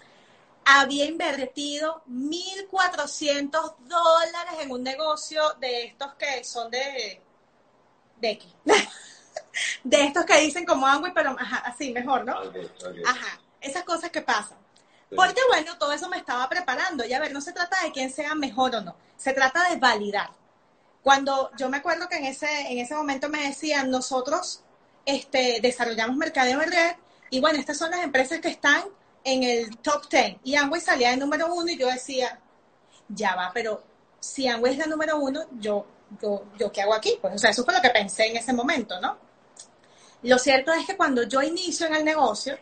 había 0.65 1.05
invertido 1.05 2.03
1.400 2.09 3.75
dólares 3.79 4.53
en 4.59 4.71
un 4.71 4.83
negocio 4.83 5.41
de 5.61 5.85
estos 5.85 6.13
que 6.15 6.43
son 6.43 6.69
de, 6.69 7.21
de 8.17 8.31
X. 8.31 8.53
de 9.83 10.03
estos 10.03 10.25
que 10.25 10.39
dicen 10.41 10.65
como 10.65 10.85
Amway, 10.85 11.13
pero 11.13 11.31
ajá, 11.39 11.57
así 11.65 11.91
mejor, 11.93 12.25
¿no? 12.25 12.37
Okay, 12.41 12.65
okay. 12.65 13.03
Ajá, 13.05 13.39
esas 13.61 13.83
cosas 13.83 14.09
que 14.09 14.21
pasan. 14.21 14.57
Sí. 15.09 15.15
Porque 15.15 15.39
bueno, 15.47 15.77
todo 15.77 15.93
eso 15.93 16.09
me 16.09 16.17
estaba 16.17 16.49
preparando. 16.49 17.05
Y 17.05 17.13
a 17.13 17.19
ver, 17.19 17.31
no 17.31 17.39
se 17.39 17.53
trata 17.53 17.81
de 17.83 17.93
quién 17.93 18.11
sea 18.11 18.35
mejor 18.35 18.75
o 18.75 18.81
no, 18.81 18.97
se 19.15 19.31
trata 19.31 19.69
de 19.69 19.77
validar. 19.77 20.31
Cuando 21.01 21.49
yo 21.55 21.69
me 21.69 21.77
acuerdo 21.77 22.09
que 22.09 22.17
en 22.17 22.25
ese, 22.25 22.71
en 22.71 22.79
ese 22.79 22.93
momento 22.93 23.29
me 23.29 23.47
decían, 23.47 23.89
nosotros 23.89 24.63
este, 25.05 25.59
desarrollamos 25.61 26.17
mercadeo 26.17 26.61
en 26.61 26.71
red 26.71 26.95
y 27.29 27.39
bueno, 27.39 27.59
estas 27.59 27.77
son 27.77 27.91
las 27.91 28.03
empresas 28.03 28.39
que 28.39 28.49
están 28.49 28.83
en 29.23 29.43
el 29.43 29.77
top 29.77 30.09
10. 30.09 30.37
Y 30.43 30.55
Amway 30.55 30.81
salía 30.81 31.11
de 31.11 31.17
número 31.17 31.53
uno 31.53 31.69
y 31.69 31.77
yo 31.77 31.87
decía, 31.87 32.39
ya 33.09 33.35
va, 33.35 33.51
pero 33.53 33.83
si 34.19 34.47
Amway 34.47 34.73
es 34.73 34.79
la 34.79 34.85
número 34.85 35.17
uno, 35.17 35.45
yo, 35.59 35.85
yo, 36.21 36.45
yo 36.57 36.71
¿qué 36.71 36.81
hago 36.81 36.93
aquí? 36.93 37.17
Pues, 37.21 37.35
o 37.35 37.37
sea, 37.37 37.49
eso 37.49 37.63
fue 37.63 37.73
lo 37.73 37.81
que 37.81 37.89
pensé 37.89 38.27
en 38.27 38.37
ese 38.37 38.53
momento, 38.53 38.99
¿no? 39.01 39.17
Lo 40.23 40.37
cierto 40.39 40.71
es 40.73 40.85
que 40.85 40.97
cuando 40.97 41.23
yo 41.23 41.41
inicio 41.41 41.87
en 41.87 41.95
el 41.95 42.05
negocio, 42.05 42.57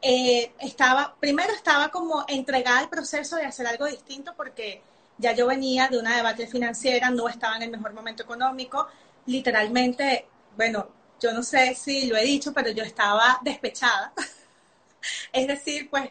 eh, 0.00 0.52
estaba, 0.58 1.14
primero 1.18 1.52
estaba 1.52 1.90
como 1.90 2.24
entregada 2.28 2.80
al 2.80 2.88
proceso 2.88 3.36
de 3.36 3.44
hacer 3.44 3.66
algo 3.66 3.86
distinto 3.86 4.34
porque 4.36 4.82
ya 5.18 5.32
yo 5.32 5.46
venía 5.46 5.88
de 5.88 5.98
una 5.98 6.16
debate 6.16 6.46
financiera, 6.46 7.10
no 7.10 7.28
estaba 7.28 7.56
en 7.56 7.62
el 7.62 7.70
mejor 7.70 7.92
momento 7.92 8.22
económico, 8.22 8.88
literalmente, 9.26 10.26
bueno, 10.56 10.88
yo 11.22 11.32
no 11.32 11.42
sé 11.42 11.74
si 11.74 12.06
lo 12.06 12.16
he 12.16 12.24
dicho, 12.24 12.52
pero 12.52 12.70
yo 12.70 12.82
estaba 12.82 13.38
despechada. 13.42 14.12
es 15.32 15.46
decir, 15.46 15.88
pues 15.88 16.10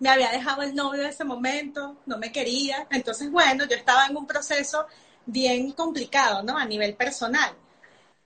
me 0.00 0.08
había 0.08 0.30
dejado 0.30 0.62
el 0.62 0.74
novio 0.74 1.02
de 1.02 1.10
ese 1.10 1.24
momento, 1.24 1.98
no 2.06 2.18
me 2.18 2.32
quería, 2.32 2.86
entonces 2.90 3.30
bueno, 3.30 3.64
yo 3.64 3.76
estaba 3.76 4.06
en 4.06 4.16
un 4.16 4.26
proceso 4.26 4.86
bien 5.26 5.72
complicado, 5.72 6.42
¿no? 6.42 6.56
A 6.56 6.64
nivel 6.64 6.94
personal. 6.94 7.52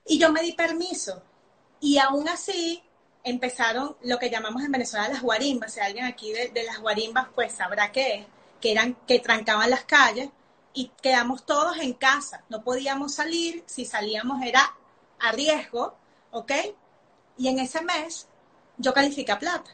Y 0.05 0.19
yo 0.19 0.31
me 0.31 0.41
di 0.41 0.53
permiso. 0.53 1.21
Y 1.79 1.97
aún 1.97 2.27
así 2.29 2.81
empezaron 3.23 3.95
lo 4.03 4.19
que 4.19 4.29
llamamos 4.29 4.63
en 4.63 4.71
Venezuela 4.71 5.07
las 5.09 5.21
guarimbas. 5.21 5.73
Si 5.73 5.79
alguien 5.79 6.05
aquí 6.05 6.31
de, 6.31 6.49
de 6.49 6.63
las 6.63 6.79
guarimbas, 6.79 7.27
pues 7.35 7.53
sabrá 7.53 7.91
qué 7.91 8.15
es, 8.15 8.25
que 8.61 8.71
eran, 8.71 8.95
que 9.07 9.19
trancaban 9.19 9.69
las 9.69 9.83
calles 9.85 10.29
y 10.73 10.91
quedamos 11.01 11.45
todos 11.45 11.77
en 11.77 11.93
casa. 11.93 12.43
No 12.49 12.63
podíamos 12.63 13.13
salir, 13.13 13.63
si 13.65 13.85
salíamos 13.85 14.41
era 14.43 14.75
a 15.19 15.31
riesgo, 15.31 15.97
¿ok? 16.33 16.51
Y 17.37 17.47
en 17.47 17.59
ese 17.59 17.81
mes 17.81 18.27
yo 18.77 18.93
califiqué 18.93 19.31
a 19.31 19.39
plata. 19.39 19.71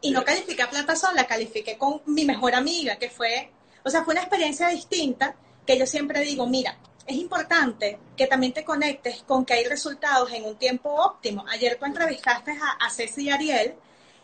Y 0.00 0.10
no 0.10 0.24
califiqué 0.24 0.62
a 0.62 0.70
plata 0.70 0.96
sola, 0.96 1.26
califiqué 1.26 1.76
con 1.76 2.00
mi 2.06 2.24
mejor 2.24 2.54
amiga, 2.54 2.96
que 2.96 3.10
fue, 3.10 3.52
o 3.84 3.90
sea, 3.90 4.02
fue 4.02 4.14
una 4.14 4.22
experiencia 4.22 4.68
distinta 4.68 5.36
que 5.66 5.78
yo 5.78 5.86
siempre 5.86 6.22
digo, 6.22 6.46
mira, 6.46 6.78
es 7.06 7.16
importante 7.16 7.98
que 8.16 8.26
también 8.26 8.52
te 8.52 8.64
conectes 8.64 9.22
con 9.24 9.44
que 9.44 9.54
hay 9.54 9.64
resultados 9.64 10.32
en 10.32 10.44
un 10.44 10.56
tiempo 10.56 10.90
óptimo. 10.90 11.44
Ayer 11.48 11.76
tú 11.78 11.84
entrevistaste 11.84 12.52
a, 12.52 12.86
a 12.86 12.90
Ceci 12.90 13.24
y 13.24 13.30
Ariel 13.30 13.74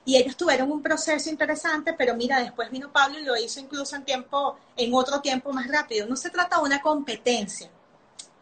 y 0.05 0.17
ellos 0.17 0.37
tuvieron 0.37 0.71
un 0.71 0.83
proceso 0.83 1.29
interesante, 1.29 1.93
pero 1.93 2.15
mira, 2.15 2.41
después 2.41 2.71
vino 2.71 2.93
Pablo 2.93 3.19
y 3.19 3.25
lo 3.25 3.37
hizo 3.37 3.61
incluso 3.61 3.97
en 3.97 4.05
tiempo, 4.05 4.57
en 4.77 4.95
otro 4.95 5.21
tiempo 5.21 5.53
más 5.53 5.69
rápido. 5.69 6.07
No 6.07 6.17
se 6.17 6.31
trata 6.31 6.57
de 6.57 6.63
una 6.63 6.81
competencia, 6.81 7.69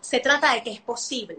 se 0.01 0.21
trata 0.21 0.53
de 0.53 0.63
que 0.63 0.73
es 0.73 0.81
posible. 0.83 1.39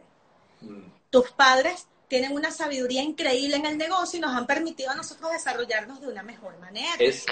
Mm. 0.61 0.94
Tus 1.15 1.31
padres 1.31 1.87
tienen 2.09 2.33
una 2.33 2.51
sabiduría 2.51 3.01
increíble 3.01 3.55
en 3.55 3.65
el 3.65 3.77
negocio 3.77 4.17
y 4.17 4.21
nos 4.21 4.35
han 4.35 4.45
permitido 4.45 4.91
a 4.91 4.95
nosotros 4.95 5.31
desarrollarnos 5.31 6.01
de 6.01 6.09
una 6.09 6.23
mejor 6.23 6.59
manera. 6.59 6.91
Es, 6.99 7.25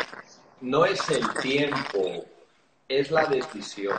no 0.61 0.85
es 0.85 1.01
el 1.09 1.29
tiempo, 1.41 2.23
es 2.87 3.11
la 3.11 3.25
decisión. 3.25 3.97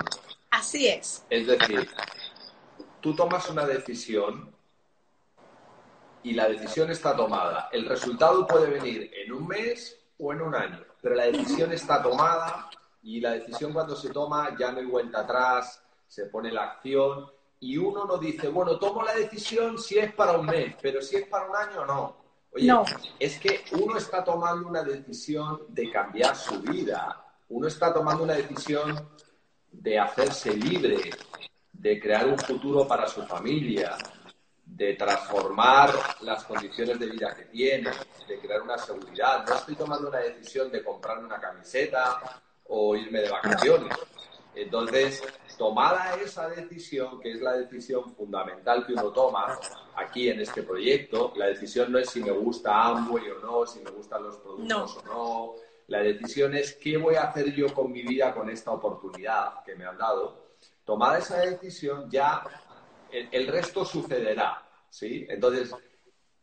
Así 0.52 0.88
es. 0.88 1.22
Es 1.28 1.46
decir, 1.46 1.86
tú 3.02 3.14
tomas 3.14 3.46
una 3.50 3.66
decisión 3.66 4.50
y 6.22 6.32
la 6.32 6.48
decisión 6.48 6.90
está 6.90 7.14
tomada. 7.14 7.68
El 7.70 7.84
resultado 7.84 8.46
puede 8.46 8.70
venir 8.70 9.10
en 9.14 9.34
un 9.34 9.46
mes 9.46 9.98
o 10.18 10.32
en 10.32 10.40
un 10.40 10.54
año, 10.54 10.82
pero 11.02 11.14
la 11.14 11.26
decisión 11.26 11.70
está 11.72 12.02
tomada 12.02 12.70
y 13.02 13.20
la 13.20 13.32
decisión 13.32 13.74
cuando 13.74 13.94
se 13.94 14.08
toma 14.08 14.56
ya 14.58 14.72
no 14.72 14.78
hay 14.78 14.86
vuelta 14.86 15.20
atrás, 15.20 15.82
se 16.08 16.24
pone 16.24 16.50
la 16.50 16.62
acción 16.62 17.34
y 17.64 17.78
uno 17.78 18.04
no 18.04 18.18
dice, 18.18 18.48
bueno, 18.48 18.78
tomo 18.78 19.02
la 19.02 19.14
decisión 19.14 19.78
si 19.78 19.98
es 19.98 20.12
para 20.12 20.36
un 20.36 20.44
mes, 20.44 20.76
pero 20.82 21.00
si 21.00 21.16
es 21.16 21.26
para 21.26 21.46
un 21.48 21.56
año 21.56 21.86
no. 21.86 22.16
Oye, 22.52 22.66
No. 22.66 22.84
es 23.18 23.38
que 23.38 23.64
uno 23.72 23.96
está 23.96 24.22
tomando 24.22 24.68
una 24.68 24.82
decisión 24.82 25.62
de 25.68 25.90
cambiar 25.90 26.36
su 26.36 26.60
vida, 26.60 27.24
uno 27.48 27.66
está 27.66 27.90
tomando 27.92 28.22
una 28.22 28.34
decisión 28.34 29.08
de 29.72 29.98
hacerse 29.98 30.54
libre, 30.54 31.10
de 31.72 31.98
crear 31.98 32.26
un 32.28 32.38
futuro 32.38 32.86
para 32.86 33.08
su 33.08 33.22
familia, 33.22 33.96
de 34.62 34.92
transformar 34.94 35.90
las 36.20 36.44
condiciones 36.44 36.98
de 36.98 37.06
vida 37.06 37.34
que 37.34 37.44
tiene, 37.46 37.90
de 38.28 38.38
crear 38.40 38.60
una 38.60 38.76
seguridad. 38.76 39.46
No 39.48 39.54
estoy 39.54 39.74
tomando 39.74 40.08
una 40.08 40.18
decisión 40.18 40.70
de 40.70 40.84
comprarme 40.84 41.24
una 41.24 41.40
camiseta 41.40 42.20
o 42.66 42.94
irme 42.94 43.20
de 43.20 43.30
vacaciones. 43.30 43.96
Entonces, 44.54 45.22
tomada 45.58 46.14
esa 46.16 46.48
decisión, 46.48 47.20
que 47.20 47.32
es 47.32 47.40
la 47.40 47.52
decisión 47.54 48.14
fundamental 48.14 48.86
que 48.86 48.92
uno 48.92 49.10
toma 49.10 49.58
aquí 49.96 50.28
en 50.28 50.40
este 50.40 50.62
proyecto, 50.62 51.32
la 51.36 51.46
decisión 51.46 51.90
no 51.92 51.98
es 51.98 52.10
si 52.10 52.22
me 52.22 52.30
gusta 52.30 52.86
Amway 52.86 53.30
o 53.30 53.38
no, 53.40 53.66
si 53.66 53.80
me 53.80 53.90
gustan 53.90 54.22
los 54.22 54.36
productos 54.36 54.98
o 54.98 55.02
no, 55.04 55.54
la 55.88 55.98
decisión 56.00 56.54
es 56.54 56.74
qué 56.74 56.96
voy 56.96 57.16
a 57.16 57.24
hacer 57.24 57.52
yo 57.52 57.72
con 57.74 57.92
mi 57.92 58.02
vida 58.02 58.34
con 58.34 58.48
esta 58.48 58.70
oportunidad 58.70 59.62
que 59.64 59.74
me 59.74 59.84
han 59.84 59.98
dado. 59.98 60.44
Tomada 60.84 61.18
esa 61.18 61.38
decisión, 61.38 62.10
ya 62.10 62.42
el, 63.10 63.28
el 63.32 63.46
resto 63.48 63.84
sucederá, 63.84 64.62
¿sí? 64.88 65.26
Entonces, 65.28 65.74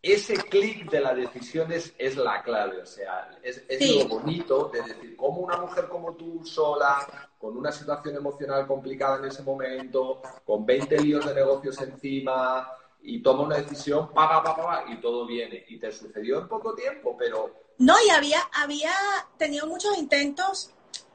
ese 0.02 0.36
clic 0.36 0.90
de 0.90 1.00
la 1.00 1.14
decisión 1.14 1.72
es, 1.72 1.94
la 2.18 2.42
clave, 2.42 2.82
o 2.82 2.86
sea, 2.86 3.38
es, 3.44 3.64
lo 3.70 4.08
bonito 4.08 4.70
de 4.74 4.82
decir, 4.82 5.16
cómo 5.16 5.42
una 5.42 5.58
mujer 5.58 5.88
como 5.90 6.14
tú 6.16 6.44
sola, 6.44 7.30
con 7.38 7.56
una 7.56 7.72
situación 7.72 8.16
emocional 8.16 8.66
complicada 8.66 9.18
en 9.20 9.26
ese 9.26 9.44
momento, 9.44 10.22
con 10.44 10.66
20 10.66 11.00
líos 11.02 11.26
de 11.26 11.36
negocios 11.36 11.80
encima, 11.82 12.68
y 13.04 13.22
toma 13.22 13.44
una 13.44 13.58
decisión, 13.58 14.12
pa, 14.14 14.44
pa, 14.44 14.56
pa, 14.56 14.86
y 14.88 15.00
todo 15.00 15.26
viene. 15.26 15.66
Y 15.68 15.78
te 15.78 15.92
sucedió 15.92 16.40
en 16.40 16.48
poco 16.48 16.74
tiempo, 16.74 17.16
pero... 17.18 17.52
No, 17.78 17.96
y 18.06 18.10
había, 18.10 18.40
había 18.54 18.94
tenido 19.38 19.68
muchos 19.68 19.98
intentos 19.98 20.72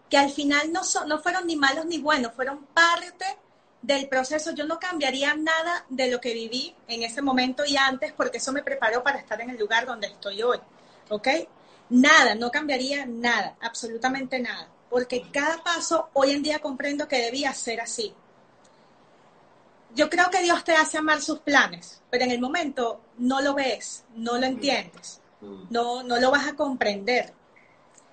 que 0.08 0.18
al 0.18 0.30
final 0.30 0.72
no, 0.72 0.82
no 1.06 1.18
fueron 1.18 1.46
ni 1.46 1.56
malos 1.56 1.86
ni 1.86 1.98
buenos, 1.98 2.32
fueron 2.34 2.66
parte 2.66 3.24
del 3.82 4.08
proceso. 4.08 4.52
Yo 4.52 4.66
no 4.66 4.78
cambiaría 4.78 5.34
nada 5.34 5.84
de 5.88 6.10
lo 6.10 6.20
que 6.20 6.34
viví 6.34 6.74
en 6.88 7.02
ese 7.02 7.22
momento 7.22 7.64
y 7.64 7.76
antes, 7.76 8.12
porque 8.12 8.38
eso 8.38 8.52
me 8.52 8.62
preparó 8.62 9.02
para 9.02 9.18
estar 9.18 9.40
en 9.40 9.50
el 9.50 9.58
lugar 9.58 9.86
donde 9.86 10.08
estoy 10.08 10.42
hoy. 10.42 10.58
¿Ok? 11.08 11.28
Nada, 11.90 12.34
no 12.34 12.50
cambiaría 12.50 13.06
nada, 13.06 13.56
absolutamente 13.60 14.40
nada. 14.40 14.68
Porque 14.90 15.30
cada 15.30 15.62
paso 15.62 16.10
hoy 16.14 16.32
en 16.32 16.42
día 16.42 16.58
comprendo 16.58 17.06
que 17.06 17.22
debía 17.22 17.52
ser 17.52 17.80
así. 17.80 18.12
Yo 19.94 20.10
creo 20.10 20.30
que 20.30 20.42
Dios 20.42 20.62
te 20.62 20.74
hace 20.74 20.98
amar 20.98 21.22
sus 21.22 21.38
planes, 21.38 22.02
pero 22.10 22.24
en 22.24 22.30
el 22.30 22.40
momento 22.40 23.00
no 23.18 23.40
lo 23.40 23.54
ves, 23.54 24.04
no 24.14 24.36
lo 24.36 24.44
entiendes, 24.44 25.22
no, 25.70 26.02
no 26.02 26.18
lo 26.18 26.30
vas 26.30 26.48
a 26.48 26.54
comprender. 26.54 27.32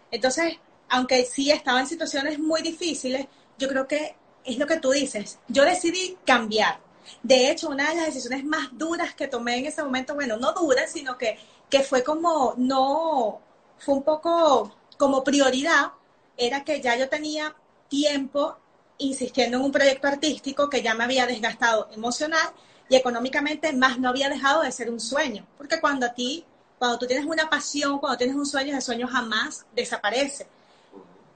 Entonces, 0.09 0.59
aunque 0.87 1.25
sí 1.25 1.51
estaba 1.51 1.81
en 1.81 1.87
situaciones 1.87 2.39
muy 2.39 2.61
difíciles, 2.61 3.27
yo 3.57 3.67
creo 3.67 3.87
que 3.87 4.15
es 4.45 4.57
lo 4.57 4.67
que 4.67 4.77
tú 4.77 4.91
dices. 4.91 5.39
Yo 5.47 5.63
decidí 5.63 6.17
cambiar. 6.25 6.79
De 7.21 7.51
hecho, 7.51 7.69
una 7.69 7.89
de 7.89 7.95
las 7.95 8.05
decisiones 8.07 8.43
más 8.45 8.69
duras 8.77 9.13
que 9.13 9.27
tomé 9.27 9.57
en 9.57 9.65
ese 9.65 9.83
momento, 9.83 10.15
bueno, 10.15 10.37
no 10.37 10.53
duras, 10.53 10.91
sino 10.91 11.17
que, 11.17 11.37
que 11.69 11.81
fue 11.81 12.03
como, 12.03 12.53
no, 12.57 13.41
fue 13.77 13.95
un 13.95 14.03
poco 14.03 14.73
como 14.97 15.23
prioridad, 15.23 15.91
era 16.37 16.63
que 16.63 16.81
ya 16.81 16.95
yo 16.95 17.09
tenía 17.09 17.55
tiempo 17.89 18.57
insistiendo 18.97 19.57
en 19.57 19.63
un 19.63 19.71
proyecto 19.71 20.07
artístico 20.07 20.69
que 20.69 20.81
ya 20.81 20.93
me 20.93 21.03
había 21.03 21.27
desgastado 21.27 21.89
emocional 21.91 22.49
y 22.89 22.95
económicamente, 22.95 23.73
más 23.73 23.99
no 23.99 24.09
había 24.09 24.29
dejado 24.29 24.61
de 24.61 24.71
ser 24.71 24.89
un 24.89 24.99
sueño. 24.99 25.45
Porque 25.57 25.79
cuando 25.79 26.05
a 26.05 26.13
ti, 26.13 26.45
cuando 26.77 26.99
tú 26.99 27.07
tienes 27.07 27.25
una 27.25 27.49
pasión, 27.49 27.99
cuando 27.99 28.17
tienes 28.17 28.35
un 28.35 28.45
sueño, 28.45 28.71
ese 28.73 28.85
sueño 28.85 29.07
jamás 29.07 29.65
desaparece 29.75 30.47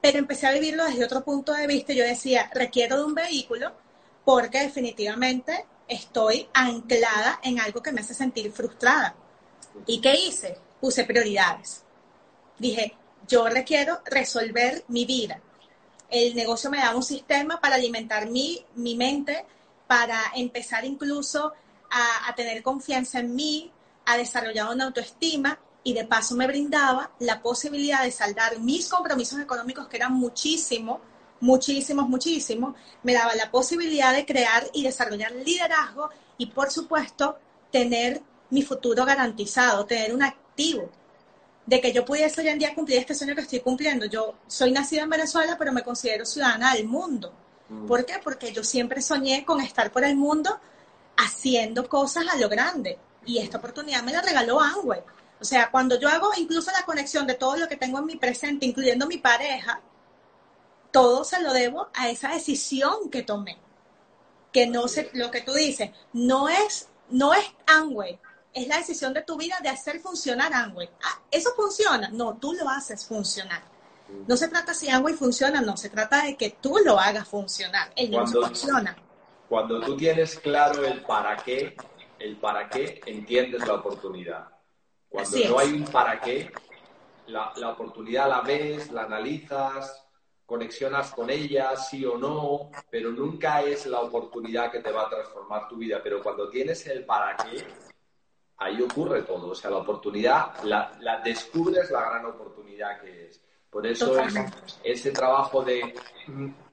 pero 0.00 0.18
empecé 0.18 0.46
a 0.46 0.52
vivirlo 0.52 0.84
desde 0.84 1.04
otro 1.04 1.24
punto 1.24 1.52
de 1.52 1.66
vista. 1.66 1.92
Yo 1.92 2.04
decía, 2.04 2.50
requiero 2.54 2.98
de 2.98 3.04
un 3.04 3.14
vehículo 3.14 3.72
porque 4.24 4.60
definitivamente 4.60 5.66
estoy 5.88 6.48
anclada 6.52 7.40
en 7.42 7.60
algo 7.60 7.82
que 7.82 7.92
me 7.92 8.02
hace 8.02 8.14
sentir 8.14 8.52
frustrada. 8.52 9.16
¿Y 9.86 10.00
qué 10.00 10.14
hice? 10.14 10.58
Puse 10.80 11.04
prioridades. 11.04 11.82
Dije, 12.58 12.94
yo 13.26 13.48
requiero 13.48 14.00
resolver 14.04 14.84
mi 14.88 15.04
vida. 15.04 15.40
El 16.10 16.34
negocio 16.34 16.70
me 16.70 16.78
da 16.78 16.94
un 16.94 17.02
sistema 17.02 17.60
para 17.60 17.74
alimentar 17.74 18.28
mi, 18.28 18.64
mi 18.76 18.96
mente, 18.96 19.44
para 19.86 20.20
empezar 20.34 20.84
incluso 20.84 21.52
a, 21.90 22.28
a 22.28 22.34
tener 22.34 22.62
confianza 22.62 23.20
en 23.20 23.34
mí, 23.34 23.72
a 24.06 24.16
desarrollar 24.16 24.72
una 24.72 24.84
autoestima 24.84 25.58
y 25.84 25.94
de 25.94 26.04
paso 26.04 26.34
me 26.34 26.46
brindaba 26.46 27.10
la 27.20 27.40
posibilidad 27.40 28.02
de 28.02 28.10
saldar 28.10 28.58
mis 28.60 28.88
compromisos 28.88 29.40
económicos, 29.40 29.88
que 29.88 29.96
eran 29.96 30.12
muchísimos, 30.12 31.00
muchísimos, 31.40 32.08
muchísimos. 32.08 32.74
Me 33.02 33.14
daba 33.14 33.34
la 33.34 33.50
posibilidad 33.50 34.14
de 34.14 34.26
crear 34.26 34.68
y 34.72 34.82
desarrollar 34.82 35.32
liderazgo 35.32 36.10
y, 36.36 36.46
por 36.46 36.70
supuesto, 36.70 37.38
tener 37.70 38.22
mi 38.50 38.62
futuro 38.62 39.04
garantizado, 39.04 39.86
tener 39.86 40.14
un 40.14 40.22
activo 40.22 40.90
de 41.66 41.80
que 41.80 41.92
yo 41.92 42.04
pudiese 42.04 42.40
hoy 42.40 42.48
en 42.48 42.58
día 42.58 42.74
cumplir 42.74 42.98
este 42.98 43.14
sueño 43.14 43.34
que 43.34 43.42
estoy 43.42 43.60
cumpliendo. 43.60 44.06
Yo 44.06 44.34
soy 44.46 44.72
nacida 44.72 45.02
en 45.02 45.10
Venezuela, 45.10 45.56
pero 45.58 45.72
me 45.72 45.82
considero 45.82 46.24
ciudadana 46.24 46.74
del 46.74 46.86
mundo. 46.86 47.32
Mm. 47.68 47.86
¿Por 47.86 48.06
qué? 48.06 48.14
Porque 48.24 48.52
yo 48.52 48.64
siempre 48.64 49.02
soñé 49.02 49.44
con 49.44 49.60
estar 49.60 49.92
por 49.92 50.02
el 50.02 50.16
mundo 50.16 50.58
haciendo 51.18 51.86
cosas 51.86 52.24
a 52.26 52.38
lo 52.38 52.48
grande. 52.48 52.98
Y 53.26 53.38
esta 53.38 53.58
oportunidad 53.58 54.02
me 54.02 54.12
la 54.12 54.22
regaló 54.22 54.60
Angüe. 54.60 55.02
O 55.40 55.44
sea, 55.44 55.70
cuando 55.70 55.98
yo 55.98 56.08
hago 56.08 56.30
incluso 56.36 56.70
la 56.72 56.84
conexión 56.84 57.26
de 57.26 57.34
todo 57.34 57.56
lo 57.56 57.68
que 57.68 57.76
tengo 57.76 57.98
en 57.98 58.06
mi 58.06 58.16
presente, 58.16 58.66
incluyendo 58.66 59.06
mi 59.06 59.18
pareja, 59.18 59.80
todo 60.90 61.24
se 61.24 61.40
lo 61.40 61.52
debo 61.52 61.88
a 61.94 62.08
esa 62.08 62.32
decisión 62.32 63.10
que 63.10 63.22
tomé. 63.22 63.58
Que 64.52 64.66
no 64.66 64.88
sé, 64.88 65.10
lo 65.12 65.30
que 65.30 65.42
tú 65.42 65.52
dices, 65.52 65.90
no 66.12 66.48
es, 66.48 66.88
no 67.10 67.34
es 67.34 67.44
Amway, 67.66 68.18
es 68.52 68.66
la 68.66 68.78
decisión 68.78 69.14
de 69.14 69.22
tu 69.22 69.36
vida 69.36 69.58
de 69.62 69.68
hacer 69.68 70.00
funcionar 70.00 70.52
Amway. 70.52 70.90
Ah, 71.04 71.20
¿eso 71.30 71.50
funciona? 71.54 72.08
No, 72.08 72.36
tú 72.36 72.54
lo 72.54 72.68
haces 72.68 73.06
funcionar. 73.06 73.62
No 74.26 74.36
se 74.36 74.48
trata 74.48 74.72
si 74.72 74.88
Amway 74.88 75.14
funciona, 75.14 75.60
no, 75.60 75.76
se 75.76 75.90
trata 75.90 76.24
de 76.24 76.36
que 76.36 76.56
tú 76.60 76.78
lo 76.84 76.98
hagas 76.98 77.28
funcionar. 77.28 77.92
El 77.94 78.10
cuando, 78.10 78.46
funciona. 78.46 78.96
Cuando 79.48 79.80
tú 79.80 79.96
tienes 79.96 80.38
claro 80.38 80.84
el 80.84 81.02
para 81.02 81.36
qué, 81.36 81.76
el 82.18 82.36
para 82.38 82.68
qué, 82.70 83.00
entiendes 83.04 83.66
la 83.66 83.74
oportunidad. 83.74 84.57
Cuando 85.08 85.38
no 85.48 85.58
hay 85.58 85.72
un 85.72 85.84
para 85.84 86.20
qué, 86.20 86.50
la, 87.28 87.52
la, 87.56 87.70
oportunidad 87.70 88.28
la 88.28 88.40
ves, 88.42 88.90
la 88.90 89.04
analizas, 89.04 90.06
conexionas 90.44 91.10
con 91.12 91.30
ella, 91.30 91.76
sí 91.76 92.04
o 92.04 92.16
no, 92.16 92.70
pero 92.90 93.10
nunca 93.10 93.62
es 93.62 93.86
la 93.86 94.00
oportunidad 94.00 94.70
que 94.70 94.80
te 94.80 94.90
va 94.90 95.02
a 95.02 95.10
transformar 95.10 95.68
tu 95.68 95.76
vida. 95.76 96.00
Pero 96.02 96.22
cuando 96.22 96.48
tienes 96.48 96.86
el 96.86 97.04
para 97.04 97.36
qué, 97.36 97.64
ahí 98.58 98.80
ocurre 98.82 99.22
todo. 99.22 99.48
O 99.48 99.54
sea, 99.54 99.70
la 99.70 99.78
oportunidad, 99.78 100.62
la, 100.64 100.96
la 101.00 101.20
descubres 101.20 101.90
la 101.90 102.00
gran 102.00 102.26
oportunidad 102.26 103.00
que 103.00 103.26
es. 103.26 103.42
Por 103.70 103.86
eso 103.86 104.18
es 104.18 104.34
ese 104.82 105.10
trabajo 105.10 105.62
de 105.62 105.94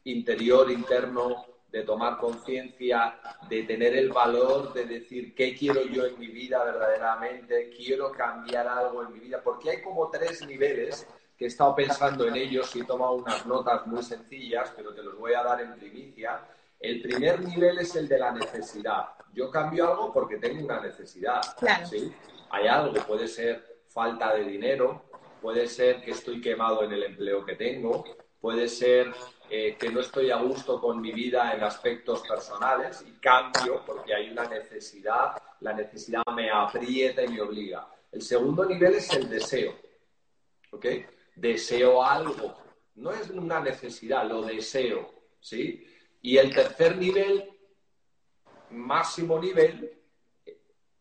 interior, 0.06 0.72
interno, 0.72 1.46
de 1.76 1.84
tomar 1.84 2.18
conciencia, 2.18 3.20
de 3.50 3.64
tener 3.64 3.98
el 3.98 4.10
valor 4.10 4.72
de 4.72 4.86
decir 4.86 5.36
qué 5.36 5.54
quiero 5.54 5.84
yo 5.84 6.06
en 6.06 6.18
mi 6.18 6.28
vida 6.28 6.64
verdaderamente, 6.64 7.70
quiero 7.76 8.14
cambiar 8.14 8.66
algo 8.66 9.04
en 9.04 9.12
mi 9.12 9.20
vida, 9.20 9.42
porque 9.44 9.72
hay 9.72 9.82
como 9.82 10.10
tres 10.10 10.48
niveles 10.48 11.06
que 11.38 11.44
he 11.44 11.48
estado 11.50 11.76
pensando 11.76 12.26
en 12.30 12.38
ellos 12.38 12.74
y 12.78 12.80
he 12.80 12.86
tomado 12.86 13.16
unas 13.16 13.46
notas 13.46 13.86
muy 13.88 14.02
sencillas, 14.04 14.72
pero 14.74 14.94
te 14.94 15.04
los 15.04 15.18
voy 15.20 15.34
a 15.34 15.44
dar 15.44 15.60
en 15.60 15.76
primicia. 15.76 16.48
El 16.80 17.02
primer 17.02 17.44
nivel 17.44 17.78
es 17.80 17.94
el 17.98 18.08
de 18.08 18.20
la 18.20 18.32
necesidad. 18.32 19.08
Yo 19.34 19.52
cambio 19.52 19.92
algo 19.92 20.14
porque 20.14 20.38
tengo 20.38 20.64
una 20.64 20.80
necesidad. 20.80 21.42
¿sí? 21.90 22.10
Hay 22.52 22.68
algo, 22.68 22.94
puede 23.06 23.28
ser 23.28 23.82
falta 23.90 24.34
de 24.34 24.46
dinero, 24.46 25.10
puede 25.42 25.68
ser 25.68 26.02
que 26.02 26.12
estoy 26.12 26.40
quemado 26.40 26.84
en 26.84 26.94
el 26.94 27.04
empleo 27.04 27.44
que 27.44 27.56
tengo, 27.56 28.06
puede 28.46 28.68
ser 28.68 29.12
eh, 29.50 29.76
que 29.76 29.90
no 29.90 30.02
estoy 30.02 30.30
a 30.30 30.38
gusto 30.38 30.80
con 30.80 31.02
mi 31.02 31.12
vida 31.12 31.52
en 31.56 31.64
aspectos 31.64 32.22
personales 32.28 33.04
y 33.08 33.14
cambio 33.14 33.82
porque 33.84 34.14
hay 34.14 34.30
una 34.30 34.48
necesidad, 34.48 35.36
la 35.62 35.74
necesidad 35.74 36.22
me 36.36 36.52
aprieta 36.52 37.24
y 37.24 37.30
me 37.30 37.42
obliga. 37.42 37.88
El 38.12 38.22
segundo 38.22 38.64
nivel 38.64 38.94
es 38.94 39.12
el 39.14 39.28
deseo, 39.28 39.74
¿ok? 40.70 40.86
Deseo 41.36 42.04
algo, 42.04 42.56
no 42.98 43.14
es 43.14 43.32
una 43.32 43.60
necesidad, 43.62 44.30
lo 44.30 44.44
deseo, 44.44 45.12
¿sí? 45.40 45.84
Y 46.22 46.38
el 46.38 46.54
tercer 46.54 46.98
nivel, 46.98 47.50
máximo 48.70 49.40
nivel, 49.40 49.92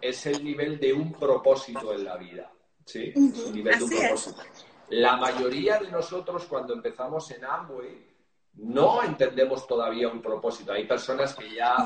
es 0.00 0.24
el 0.24 0.42
nivel 0.42 0.80
de 0.80 0.94
un 0.94 1.12
propósito 1.12 1.92
en 1.92 2.04
la 2.04 2.16
vida, 2.16 2.50
¿sí? 2.86 3.12
nivel 3.52 3.80
de 3.80 3.84
un 3.84 3.90
propósito. 3.90 4.42
La 4.90 5.16
mayoría 5.16 5.78
de 5.78 5.90
nosotros 5.90 6.44
cuando 6.44 6.74
empezamos 6.74 7.30
en 7.30 7.44
Amway, 7.44 8.14
no 8.56 9.02
entendemos 9.02 9.66
todavía 9.66 10.08
un 10.08 10.22
propósito. 10.22 10.72
Hay 10.72 10.86
personas 10.86 11.34
que 11.34 11.54
ya, 11.54 11.76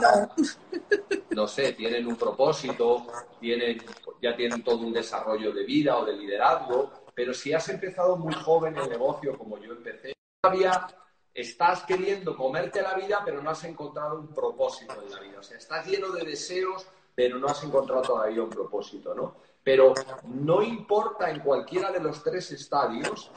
no, 1.30 1.48
sé, 1.48 1.72
tienen 1.72 2.06
un 2.06 2.16
propósito, 2.16 3.06
tienen, 3.40 3.82
ya 4.20 4.36
tienen 4.36 4.62
todo 4.62 4.86
un 4.86 4.92
desarrollo 4.92 5.52
de 5.52 5.64
vida 5.64 5.96
o 5.96 6.04
de 6.04 6.12
liderazgo, 6.14 6.90
pero 7.14 7.32
si 7.32 7.52
has 7.52 7.68
empezado 7.68 8.16
muy 8.16 8.34
joven 8.34 8.76
el 8.76 8.88
negocio 8.88 9.36
como 9.38 9.58
yo 9.58 9.72
empecé, 9.72 10.12
todavía 10.40 10.86
estás 11.32 11.84
queriendo 11.84 12.36
comerte 12.36 12.82
la 12.82 12.94
vida, 12.94 13.22
pero 13.24 13.42
no 13.42 13.50
has 13.50 13.64
encontrado 13.64 14.18
un 14.18 14.34
propósito 14.34 15.00
en 15.02 15.10
la 15.10 15.20
vida. 15.20 15.38
O 15.38 15.42
sea, 15.42 15.56
estás 15.56 15.86
lleno 15.86 16.10
de 16.10 16.24
deseos, 16.24 16.86
pero 17.14 17.38
no 17.38 17.46
has 17.46 17.62
encontrado 17.64 18.02
todavía 18.02 18.42
un 18.42 18.50
propósito, 18.50 19.14
¿no? 19.14 19.36
Pero 19.68 19.92
no 20.24 20.62
importa 20.62 21.30
en 21.30 21.40
cualquiera 21.40 21.92
de 21.92 22.00
los 22.00 22.22
tres 22.22 22.50
estadios, 22.52 23.30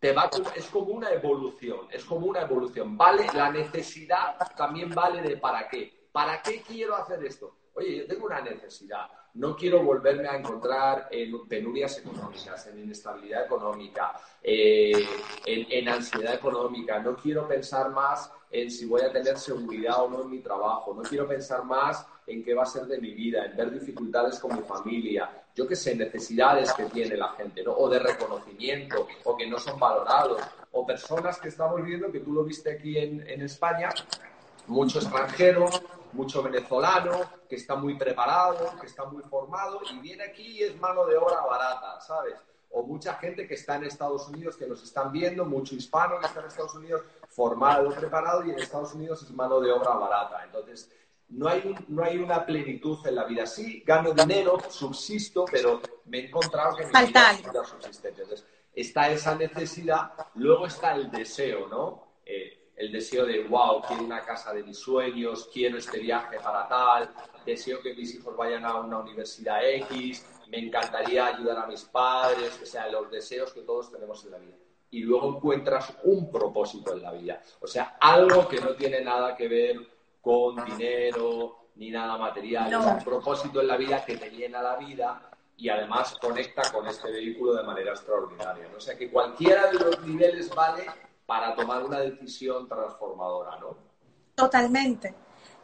es 0.00 0.66
como 0.66 0.86
una 0.86 1.12
evolución, 1.12 1.86
es 1.88 2.04
como 2.04 2.26
una 2.26 2.40
evolución. 2.40 2.98
Vale, 2.98 3.28
la 3.32 3.48
necesidad 3.48 4.38
también 4.56 4.90
vale 4.90 5.22
de 5.22 5.36
para 5.36 5.68
qué. 5.68 6.08
¿Para 6.10 6.42
qué 6.42 6.62
quiero 6.62 6.96
hacer 6.96 7.24
esto? 7.24 7.54
Oye, 7.74 7.98
yo 7.98 8.06
tengo 8.08 8.26
una 8.26 8.40
necesidad. 8.40 9.06
No 9.34 9.54
quiero 9.54 9.84
volverme 9.84 10.26
a 10.26 10.36
encontrar 10.36 11.06
en 11.12 11.46
penurias 11.46 11.96
económicas, 11.96 12.66
en 12.66 12.80
inestabilidad 12.80 13.44
económica, 13.44 14.14
eh, 14.42 15.06
en, 15.46 15.66
en 15.70 15.88
ansiedad 15.88 16.34
económica. 16.34 16.98
No 16.98 17.14
quiero 17.14 17.46
pensar 17.46 17.88
más 17.90 18.32
en 18.50 18.68
si 18.68 18.84
voy 18.84 19.02
a 19.02 19.12
tener 19.12 19.38
seguridad 19.38 20.02
o 20.02 20.10
no 20.10 20.22
en 20.22 20.30
mi 20.30 20.40
trabajo. 20.40 20.92
No 20.92 21.02
quiero 21.02 21.28
pensar 21.28 21.64
más 21.64 22.04
en 22.26 22.42
qué 22.42 22.52
va 22.52 22.64
a 22.64 22.66
ser 22.66 22.86
de 22.86 23.00
mi 23.00 23.14
vida, 23.14 23.44
en 23.44 23.56
ver 23.56 23.70
dificultades 23.70 24.40
con 24.40 24.56
mi 24.56 24.62
familia. 24.62 25.41
Yo 25.54 25.66
qué 25.66 25.76
sé, 25.76 25.94
necesidades 25.94 26.72
que 26.72 26.84
tiene 26.84 27.16
la 27.16 27.28
gente, 27.30 27.62
¿no? 27.62 27.72
O 27.72 27.88
de 27.88 27.98
reconocimiento, 27.98 29.06
o 29.24 29.36
que 29.36 29.46
no 29.46 29.58
son 29.58 29.78
valorados, 29.78 30.42
o 30.72 30.86
personas 30.86 31.38
que 31.38 31.48
estamos 31.48 31.82
viendo, 31.82 32.10
que 32.10 32.20
tú 32.20 32.32
lo 32.32 32.44
viste 32.44 32.72
aquí 32.72 32.96
en, 32.96 33.26
en 33.28 33.42
España, 33.42 33.90
mucho 34.66 34.98
extranjero, 34.98 35.66
mucho 36.12 36.42
venezolano, 36.42 37.20
que 37.48 37.56
está 37.56 37.74
muy 37.74 37.96
preparado, 37.96 38.78
que 38.80 38.86
está 38.86 39.04
muy 39.04 39.22
formado, 39.24 39.80
y 39.90 39.98
viene 39.98 40.24
aquí 40.24 40.58
y 40.58 40.62
es 40.62 40.80
mano 40.80 41.04
de 41.06 41.16
obra 41.16 41.40
barata, 41.42 42.00
¿sabes? 42.00 42.34
O 42.70 42.82
mucha 42.82 43.14
gente 43.14 43.46
que 43.46 43.54
está 43.54 43.76
en 43.76 43.84
Estados 43.84 44.28
Unidos, 44.28 44.56
que 44.56 44.66
nos 44.66 44.82
están 44.82 45.12
viendo, 45.12 45.44
mucho 45.44 45.74
hispano 45.74 46.18
que 46.18 46.26
está 46.26 46.40
en 46.40 46.46
Estados 46.46 46.74
Unidos, 46.74 47.02
formado, 47.28 47.90
preparado, 47.90 48.44
y 48.46 48.50
en 48.50 48.58
Estados 48.58 48.94
Unidos 48.94 49.22
es 49.22 49.30
mano 49.32 49.60
de 49.60 49.70
obra 49.70 49.90
barata. 49.90 50.42
Entonces, 50.44 50.90
no 51.32 51.48
hay, 51.48 51.74
no 51.88 52.04
hay 52.04 52.18
una 52.18 52.44
plenitud 52.44 52.98
en 53.06 53.14
la 53.14 53.24
vida. 53.24 53.46
Sí, 53.46 53.82
gano 53.86 54.12
dinero, 54.12 54.58
subsisto, 54.68 55.44
pero 55.50 55.80
me 56.06 56.18
he 56.18 56.26
encontrado 56.26 56.76
que 56.76 56.84
mi 56.84 57.06
vida 57.06 57.32
es 57.32 57.68
subsistente. 57.68 58.22
Entonces, 58.22 58.46
está 58.74 59.10
esa 59.10 59.34
necesidad, 59.34 60.12
luego 60.34 60.66
está 60.66 60.94
el 60.94 61.10
deseo, 61.10 61.68
¿no? 61.68 62.18
Eh, 62.24 62.72
el 62.76 62.90
deseo 62.90 63.24
de, 63.26 63.44
wow, 63.44 63.82
quiero 63.82 64.04
una 64.04 64.24
casa 64.24 64.52
de 64.52 64.62
mis 64.62 64.78
sueños, 64.78 65.48
quiero 65.52 65.78
este 65.78 66.00
viaje 66.00 66.38
para 66.38 66.66
tal, 66.68 67.14
deseo 67.44 67.80
que 67.82 67.94
mis 67.94 68.14
hijos 68.14 68.36
vayan 68.36 68.64
a 68.64 68.80
una 68.80 68.98
universidad 68.98 69.64
X, 69.64 70.26
me 70.48 70.58
encantaría 70.58 71.26
ayudar 71.26 71.58
a 71.58 71.66
mis 71.66 71.82
padres, 71.84 72.58
o 72.62 72.66
sea, 72.66 72.88
los 72.88 73.10
deseos 73.10 73.52
que 73.52 73.62
todos 73.62 73.90
tenemos 73.92 74.24
en 74.24 74.30
la 74.32 74.38
vida. 74.38 74.56
Y 74.90 75.00
luego 75.00 75.36
encuentras 75.36 75.96
un 76.04 76.30
propósito 76.30 76.92
en 76.92 77.02
la 77.02 77.12
vida, 77.12 77.42
o 77.60 77.66
sea, 77.66 77.96
algo 78.00 78.48
que 78.48 78.60
no 78.60 78.74
tiene 78.74 79.00
nada 79.02 79.34
que 79.36 79.48
ver 79.48 80.01
con 80.22 80.64
dinero 80.64 81.68
ni 81.74 81.90
nada 81.90 82.16
material, 82.16 82.72
es 82.72 82.86
un 82.86 83.04
propósito 83.04 83.60
en 83.60 83.66
la 83.66 83.76
vida 83.76 84.04
que 84.04 84.16
te 84.16 84.30
llena 84.30 84.62
la 84.62 84.76
vida 84.76 85.30
y 85.56 85.68
además 85.68 86.16
conecta 86.20 86.62
con 86.72 86.86
este 86.86 87.10
vehículo 87.10 87.54
de 87.54 87.64
manera 87.64 87.90
extraordinaria. 87.90 88.68
O 88.76 88.80
sea 88.80 88.96
que 88.96 89.10
cualquiera 89.10 89.70
de 89.70 89.78
los 89.78 90.00
niveles 90.06 90.54
vale 90.54 90.86
para 91.26 91.54
tomar 91.54 91.82
una 91.82 92.00
decisión 92.00 92.68
transformadora, 92.68 93.58
¿no? 93.58 93.76
Totalmente. 94.34 95.14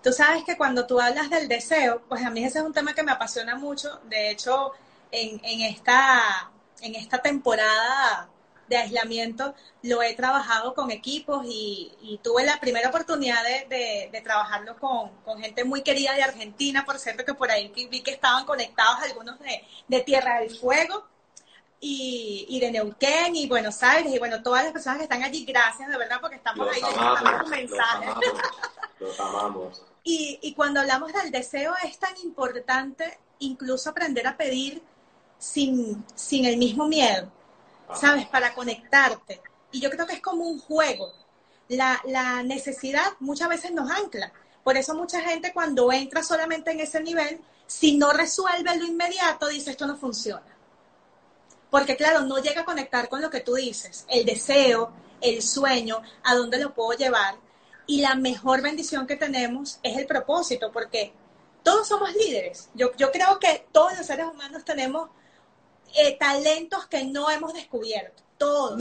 Tú 0.03 0.13
sabes 0.13 0.45
que 0.45 0.57
cuando 0.57 0.87
tú 0.87 1.01
hablas 1.01 1.31
del 1.31 1.49
deseo, 1.49 2.03
pues 2.09 2.25
a 2.25 2.31
mí 2.31 2.45
ese 2.45 2.59
es 2.59 2.65
un 2.65 2.73
tema 2.73 2.95
que 2.95 3.03
me 3.03 3.13
apasiona 3.13 3.57
mucho. 3.57 4.01
De 4.05 4.31
hecho, 4.31 4.73
en, 5.11 5.41
en 5.45 5.61
esta, 5.63 6.51
en 6.81 6.95
esta 6.95 7.19
temporada 7.19 8.29
de 8.69 8.77
aislamiento 8.77 9.55
lo 9.83 10.03
he 10.03 10.15
trabajado 10.15 10.75
con 10.75 10.91
equipos 10.91 11.45
y, 11.47 12.21
tuve 12.23 12.45
la 12.45 12.59
primera 12.59 12.89
oportunidad 12.89 13.43
de, 13.45 14.09
de, 14.11 14.21
trabajarlo 14.21 14.77
con, 14.79 15.11
con, 15.25 15.41
gente 15.41 15.65
muy 15.65 15.83
querida 15.83 16.13
de 16.15 16.23
Argentina, 16.23 16.85
por 16.85 16.99
cierto 16.99 17.25
que 17.25 17.35
por 17.35 17.51
ahí 17.51 17.73
vi 17.91 18.03
que 18.03 18.11
estaban 18.11 18.45
conectados 18.45 19.03
algunos 19.03 19.39
de, 19.39 19.65
de 19.87 20.01
Tierra 20.01 20.41
del 20.41 20.51
Fuego 20.51 21.07
y, 21.81 22.47
y, 22.49 22.61
de 22.61 22.73
Neuquén 22.73 23.37
y 23.37 23.47
Buenos 23.47 23.83
Aires 23.83 24.13
y 24.13 24.19
bueno, 24.19 24.43
todas 24.43 24.65
las 24.65 24.73
personas 24.73 24.99
que 24.99 25.05
están 25.05 25.23
allí, 25.23 25.45
gracias 25.45 25.89
de 25.89 25.97
verdad 25.97 26.19
porque 26.21 26.37
estamos 26.37 26.69
ahí 26.69 26.81
amamos, 26.83 27.49
mensajes. 27.49 28.15
Los 28.99 29.21
amamos. 29.21 29.83
Y, 30.03 30.39
y 30.43 30.55
cuando 30.55 30.81
hablamos 30.81 31.13
del 31.13 31.31
deseo 31.31 31.75
es 31.85 31.99
tan 31.99 32.17
importante 32.25 33.19
incluso 33.39 33.91
aprender 33.91 34.27
a 34.27 34.37
pedir 34.37 34.83
sin, 35.39 36.05
sin 36.15 36.45
el 36.45 36.57
mismo 36.57 36.89
miedo. 36.89 37.31
¿Sabes? 37.95 38.27
Para 38.27 38.55
conectarte. 38.55 39.41
Y 39.73 39.81
yo 39.81 39.91
creo 39.91 40.07
que 40.07 40.15
es 40.15 40.21
como 40.21 40.45
un 40.45 40.59
juego. 40.59 41.13
La, 41.69 42.01
la 42.07 42.43
necesidad 42.43 43.13
muchas 43.21 43.49
veces 43.49 43.73
nos 43.73 43.91
ancla. 43.91 44.33
Por 44.65 44.77
eso 44.77 44.95
mucha 44.95 45.21
gente 45.21 45.53
cuando 45.53 45.93
entra 45.93 46.23
solamente 46.23 46.71
en 46.71 46.81
ese 46.81 47.03
nivel, 47.03 47.41
si 47.67 47.97
no 47.97 48.13
resuelve 48.13 48.77
lo 48.77 48.87
inmediato, 48.87 49.49
dice 49.49 49.71
esto 49.71 49.87
no 49.87 49.97
funciona 49.97 50.59
porque 51.71 51.97
claro, 51.97 52.23
no 52.23 52.39
llega 52.39 52.63
a 52.63 52.65
conectar 52.65 53.09
con 53.09 53.21
lo 53.21 53.31
que 53.31 53.41
tú 53.41 53.55
dices, 53.55 54.05
el 54.09 54.25
deseo, 54.25 54.93
el 55.21 55.43
sueño, 55.43 56.03
a 56.25 56.35
dónde 56.35 56.59
lo 56.59 56.75
puedo 56.75 56.99
llevar. 56.99 57.37
Y 57.87 58.01
la 58.01 58.15
mejor 58.15 58.63
bendición 58.63 59.07
que 59.07 59.17
tenemos 59.17 59.79
es 59.83 59.97
el 59.97 60.07
propósito, 60.07 60.71
porque 60.73 61.13
todos 61.63 61.89
somos 61.89 62.13
líderes. 62.15 62.69
Yo, 62.75 62.95
yo 62.97 63.11
creo 63.11 63.39
que 63.39 63.67
todos 63.73 63.97
los 63.97 64.07
seres 64.07 64.27
humanos 64.27 64.65
tenemos 64.65 65.11
eh, 65.95 66.17
talentos 66.19 66.87
que 66.87 67.05
no 67.05 67.31
hemos 67.31 67.55
descubierto. 67.55 68.23
Todos, 68.39 68.79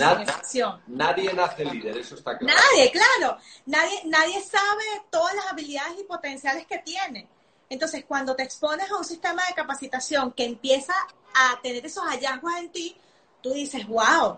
Nadie 0.85 1.33
nace 1.33 1.65
líder, 1.65 1.97
eso 1.97 2.13
está 2.13 2.37
claro. 2.37 2.55
Nadie, 2.55 2.91
claro. 2.91 3.37
Nadie, 3.65 4.01
nadie 4.05 4.39
sabe 4.41 4.83
todas 5.09 5.33
las 5.33 5.47
habilidades 5.47 5.99
y 5.99 6.03
potenciales 6.03 6.67
que 6.67 6.77
tiene. 6.79 7.27
Entonces, 7.69 8.05
cuando 8.07 8.35
te 8.35 8.43
expones 8.43 8.89
a 8.91 8.97
un 8.97 9.03
sistema 9.03 9.43
de 9.47 9.55
capacitación 9.55 10.31
que 10.33 10.45
empieza 10.45 10.93
a 11.33 11.59
tener 11.61 11.85
esos 11.85 12.03
hallazgos 12.05 12.53
en 12.55 12.71
ti, 12.71 12.97
tú 13.41 13.51
dices, 13.51 13.87
wow, 13.87 14.37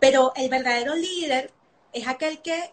pero 0.00 0.32
el 0.34 0.48
verdadero 0.48 0.94
líder 0.94 1.52
es 1.92 2.06
aquel 2.06 2.42
que 2.42 2.72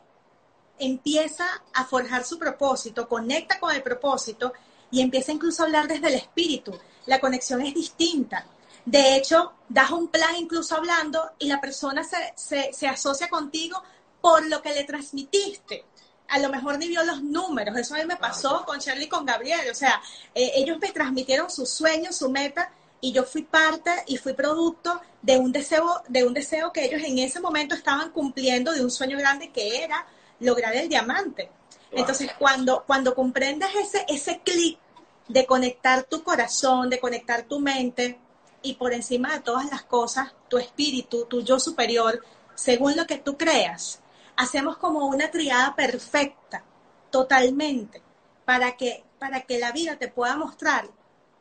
empieza 0.80 1.46
a 1.74 1.86
forjar 1.86 2.24
su 2.24 2.38
propósito, 2.38 3.08
conecta 3.08 3.60
con 3.60 3.74
el 3.74 3.82
propósito 3.82 4.54
y 4.92 5.02
empieza 5.02 5.32
incluso 5.32 5.64
a 5.64 5.66
hablar 5.66 5.88
desde 5.88 6.08
el 6.08 6.16
espíritu. 6.16 6.78
La 7.06 7.20
conexión 7.20 7.62
es 7.62 7.74
distinta. 7.74 8.46
De 8.86 9.16
hecho, 9.16 9.54
das 9.68 9.92
un 9.92 10.10
plan 10.10 10.36
incluso 10.38 10.76
hablando 10.76 11.32
y 11.40 11.48
la 11.48 11.60
persona 11.60 12.04
se, 12.04 12.72
se 12.72 12.88
asocia 12.88 13.30
contigo 13.30 13.82
por 14.22 14.46
lo 14.46 14.62
que 14.62 14.74
le 14.74 14.84
transmitiste 14.84 15.86
a 16.28 16.40
lo 16.40 16.50
mejor 16.50 16.78
ni 16.78 16.88
vio 16.88 17.04
los 17.04 17.24
números. 17.24 17.78
Eso 17.78 17.96
a 17.96 18.00
mí 18.00 18.06
me 18.06 18.18
pasó 18.18 18.66
con 18.66 18.80
Shirley 18.80 19.06
y 19.06 19.10
con 19.10 19.26
Gabriel. 19.26 19.70
O 19.72 19.76
sea, 19.76 20.02
eh, 20.34 20.52
ellos 20.56 20.78
me 20.80 20.92
transmitieron 20.92 21.50
sus 21.50 21.70
sueños, 21.70 22.16
su 22.16 22.30
meta, 22.30 22.72
y 23.02 23.12
yo 23.12 23.24
fui 23.24 23.44
parte 23.44 23.92
y 24.08 24.18
fui 24.18 24.34
producto 24.34 25.00
de 25.22 25.38
un 25.38 25.52
deseo, 25.52 26.02
de 26.08 26.24
un 26.24 26.34
deseo 26.34 26.72
que 26.72 26.86
ellos 26.86 27.02
en 27.04 27.20
ese 27.20 27.40
momento 27.40 27.76
estaban 27.76 28.12
cumpliendo, 28.12 28.72
de 28.72 28.84
un 28.84 28.92
sueño 28.92 29.18
grande 29.18 29.52
que 29.52 29.84
era 29.84 30.06
lograr 30.40 30.76
el 30.76 30.90
diamante. 30.90 31.52
Entonces, 31.92 32.32
cuando, 32.38 32.84
cuando 32.86 33.14
comprendes 33.14 33.70
ese, 33.76 34.06
ese 34.08 34.40
clic 34.40 34.80
de 35.28 35.46
conectar 35.46 36.04
tu 36.04 36.24
corazón, 36.24 36.90
de 36.90 37.00
conectar 37.00 37.44
tu 37.44 37.60
mente, 37.60 38.20
y 38.66 38.74
por 38.74 38.93
encima 38.93 39.32
de 39.32 39.41
todas 39.41 39.70
las 39.70 39.84
cosas, 39.84 40.34
tu 40.49 40.57
espíritu, 40.57 41.26
tu 41.26 41.41
yo 41.41 41.59
superior, 41.59 42.24
según 42.55 42.95
lo 42.95 43.05
que 43.05 43.18
tú 43.18 43.38
creas, 43.38 44.01
hacemos 44.36 44.78
como 44.78 45.05
una 45.05 45.30
triada 45.30 45.76
perfecta, 45.76 46.63
totalmente, 47.11 48.01
para 48.43 48.76
que, 48.76 49.03
para 49.20 49.41
que 49.41 49.59
la 49.59 49.72
vida 49.72 49.97
te 49.97 50.07
pueda 50.07 50.36
mostrar 50.36 50.89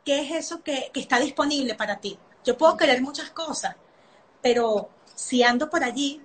qué 0.04 0.20
es 0.20 0.32
eso 0.32 0.62
que, 0.62 0.90
está 0.94 1.18
disponible 1.18 1.74
para 1.74 1.96
ti. 1.96 2.18
Yo 2.44 2.58
puedo 2.58 2.76
querer 2.76 3.00
muchas 3.00 3.30
cosas, 3.30 3.74
pero 4.42 4.90
si 5.14 5.42
ando 5.42 5.70
por 5.70 5.82
allí, 5.82 6.20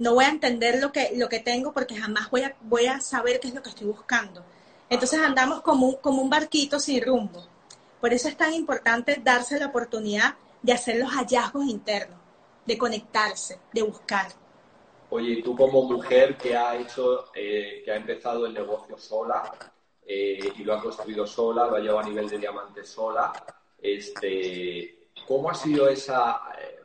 no 0.00 0.14
voy 0.14 0.24
a 0.24 0.30
entender 0.30 0.80
lo 0.80 0.90
que, 0.90 1.12
lo 1.14 1.28
que 1.28 1.38
tengo 1.38 1.72
porque 1.72 1.96
jamás 1.96 2.28
voy 2.28 2.42
a, 2.42 2.56
voy 2.62 2.86
a 2.86 3.00
saber 3.00 3.38
qué 3.38 3.48
es 3.48 3.54
lo 3.54 3.62
que 3.62 3.70
estoy 3.70 3.86
buscando. 3.86 4.44
Entonces 4.88 5.20
andamos 5.20 5.60
como 5.60 5.86
un, 5.86 5.96
como 5.96 6.22
un 6.22 6.28
barquito 6.28 6.80
sin 6.80 7.04
rumbo. 7.04 7.46
Por 8.00 8.12
eso 8.12 8.28
es 8.28 8.36
tan 8.36 8.52
importante 8.54 9.20
darse 9.22 9.58
la 9.58 9.66
oportunidad 9.66 10.34
de 10.62 10.72
hacer 10.72 10.96
los 10.96 11.10
hallazgos 11.10 11.66
internos, 11.66 12.18
de 12.64 12.78
conectarse, 12.78 13.58
de 13.72 13.82
buscar. 13.82 14.28
Oye, 15.10 15.42
tú 15.42 15.56
como 15.56 15.82
mujer 15.82 16.36
que 16.36 16.56
ha 16.56 16.76
hecho, 16.76 17.30
eh, 17.34 17.82
que 17.84 17.90
ha 17.90 17.96
empezado 17.96 18.46
el 18.46 18.54
negocio 18.54 18.96
sola 18.96 19.52
eh, 20.06 20.52
y 20.56 20.64
lo 20.64 20.74
ha 20.74 20.82
construido 20.82 21.26
sola, 21.26 21.66
lo 21.66 21.76
ha 21.76 21.80
llevado 21.80 22.00
a 22.00 22.08
nivel 22.08 22.28
de 22.28 22.38
diamante 22.38 22.84
sola, 22.84 23.32
este, 23.82 25.08
¿cómo 25.26 25.50
ha 25.50 25.54
sido 25.54 25.88
esa? 25.88 26.40
Eh, 26.58 26.80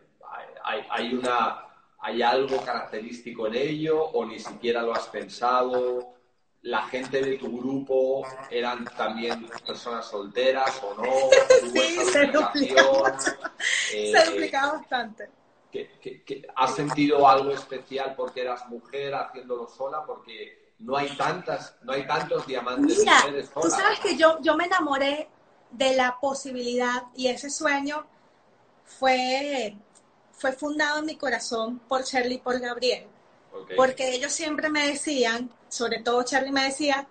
hay, 0.90 1.14
una, 1.14 1.66
hay 2.00 2.22
algo 2.22 2.58
característico 2.62 3.48
en 3.48 3.56
ello 3.56 4.04
o 4.04 4.26
ni 4.26 4.40
siquiera 4.40 4.82
lo 4.82 4.94
has 4.94 5.08
pensado? 5.08 6.15
¿La 6.66 6.82
gente 6.88 7.22
de 7.22 7.38
tu 7.38 7.58
grupo 7.58 8.26
eran 8.50 8.86
también 8.98 9.48
personas 9.66 10.06
solteras 10.08 10.82
o 10.84 10.96
no? 10.96 11.04
sí, 11.72 11.98
se 12.12 12.26
duplicaba, 12.28 13.20
se 13.20 14.26
duplicaba 14.26 14.74
bastante 14.74 15.30
has 16.56 16.76
sentido 16.76 17.28
algo 17.28 17.52
especial 17.52 18.14
porque 18.16 18.42
eras 18.42 18.68
mujer 18.70 19.14
haciéndolo 19.16 19.68
sola, 19.68 20.06
porque 20.06 20.74
no 20.80 20.96
hay 20.96 21.10
tantas, 21.16 21.76
no 21.84 21.94
hay 21.94 22.06
tantos 22.06 22.46
diamantes 22.48 23.00
Mira, 23.00 23.24
Tú 23.62 23.70
sabes 23.70 24.00
que 24.00 24.16
yo, 24.18 24.40
yo 24.42 24.56
me 24.56 24.66
enamoré 24.66 25.30
de 25.72 25.96
la 25.96 26.18
posibilidad 26.20 27.04
y 27.16 27.28
ese 27.28 27.50
sueño 27.50 28.06
fue, 28.84 29.76
fue 30.32 30.52
fundado 30.54 31.00
en 31.00 31.06
mi 31.06 31.16
corazón 31.16 31.80
por 31.88 32.04
Shirley 32.04 32.36
y 32.36 32.40
por 32.40 32.60
Gabriel. 32.60 33.08
Porque 33.78 34.14
ellos 34.14 34.34
siempre 34.34 34.70
me 34.70 34.86
decían, 34.86 35.50
sobre 35.76 36.00
todo 36.00 36.24
Charlie 36.24 36.52
me 36.52 36.66
decía, 36.66 37.08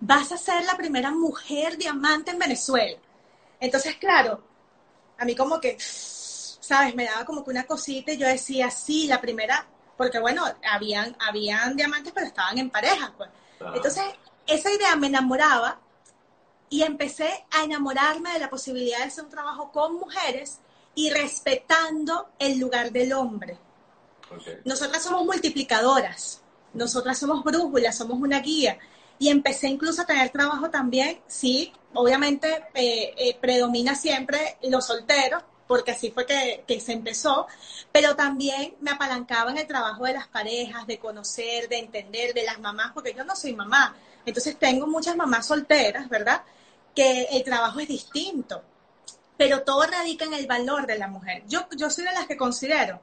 vas 0.00 0.32
a 0.32 0.38
ser 0.38 0.64
la 0.64 0.76
primera 0.76 1.10
mujer 1.10 1.78
diamante 1.78 2.30
en 2.30 2.38
Venezuela. 2.38 2.98
Entonces, 3.60 3.96
claro, 3.96 4.42
a 5.18 5.24
mí 5.24 5.34
como 5.34 5.60
que 5.60 5.78
¿sabes? 6.64 6.94
Me 6.94 7.04
daba 7.04 7.24
como 7.24 7.44
que 7.44 7.50
una 7.50 7.64
cosita 7.64 8.12
y 8.12 8.16
yo 8.16 8.26
decía, 8.26 8.70
sí, 8.70 9.06
la 9.06 9.20
primera, 9.20 9.66
porque 9.96 10.18
bueno, 10.18 10.44
habían, 10.70 11.14
habían 11.20 11.76
diamantes, 11.76 12.12
pero 12.14 12.26
estaban 12.26 12.58
en 12.58 12.70
pareja, 12.70 13.12
pues. 13.16 13.30
Entonces, 13.74 14.04
esa 14.46 14.70
idea 14.70 14.96
me 14.96 15.08
enamoraba 15.08 15.78
y 16.70 16.82
empecé 16.82 17.44
a 17.50 17.64
enamorarme 17.64 18.32
de 18.32 18.38
la 18.38 18.50
posibilidad 18.50 18.98
de 18.98 19.04
hacer 19.04 19.24
un 19.24 19.30
trabajo 19.30 19.70
con 19.70 19.94
mujeres 19.94 20.58
y 20.94 21.10
respetando 21.10 22.30
el 22.38 22.58
lugar 22.58 22.90
del 22.90 23.12
hombre. 23.12 23.58
Nosotras 24.64 25.02
somos 25.02 25.24
multiplicadoras, 25.24 26.42
nosotras 26.74 27.18
somos 27.18 27.42
brújulas, 27.44 27.96
somos 27.96 28.20
una 28.20 28.40
guía. 28.40 28.78
Y 29.18 29.28
empecé 29.28 29.68
incluso 29.68 30.02
a 30.02 30.06
tener 30.06 30.30
trabajo 30.30 30.70
también, 30.70 31.20
sí, 31.26 31.72
obviamente 31.94 32.48
eh, 32.74 33.14
eh, 33.16 33.38
predomina 33.40 33.94
siempre 33.94 34.58
los 34.62 34.86
solteros, 34.86 35.42
porque 35.68 35.92
así 35.92 36.10
fue 36.10 36.26
que, 36.26 36.64
que, 36.66 36.80
se 36.80 36.92
empezó, 36.92 37.46
pero 37.90 38.16
también 38.16 38.74
me 38.80 38.90
apalancaba 38.90 39.50
en 39.50 39.58
el 39.58 39.66
trabajo 39.66 40.04
de 40.04 40.12
las 40.12 40.28
parejas, 40.28 40.86
de 40.86 40.98
conocer, 40.98 41.68
de 41.68 41.78
entender, 41.78 42.34
de 42.34 42.44
las 42.44 42.58
mamás, 42.60 42.92
porque 42.92 43.14
yo 43.14 43.24
no 43.24 43.34
soy 43.34 43.54
mamá. 43.54 43.96
Entonces 44.26 44.58
tengo 44.58 44.86
muchas 44.86 45.16
mamás 45.16 45.46
solteras, 45.46 46.08
¿verdad? 46.08 46.42
Que 46.94 47.28
el 47.30 47.44
trabajo 47.44 47.80
es 47.80 47.88
distinto, 47.88 48.62
pero 49.36 49.62
todo 49.62 49.84
radica 49.84 50.24
en 50.24 50.34
el 50.34 50.46
valor 50.46 50.86
de 50.86 50.98
la 50.98 51.08
mujer. 51.08 51.44
Yo, 51.46 51.66
yo 51.76 51.88
soy 51.88 52.04
de 52.04 52.12
las 52.12 52.26
que 52.26 52.36
considero 52.36 53.00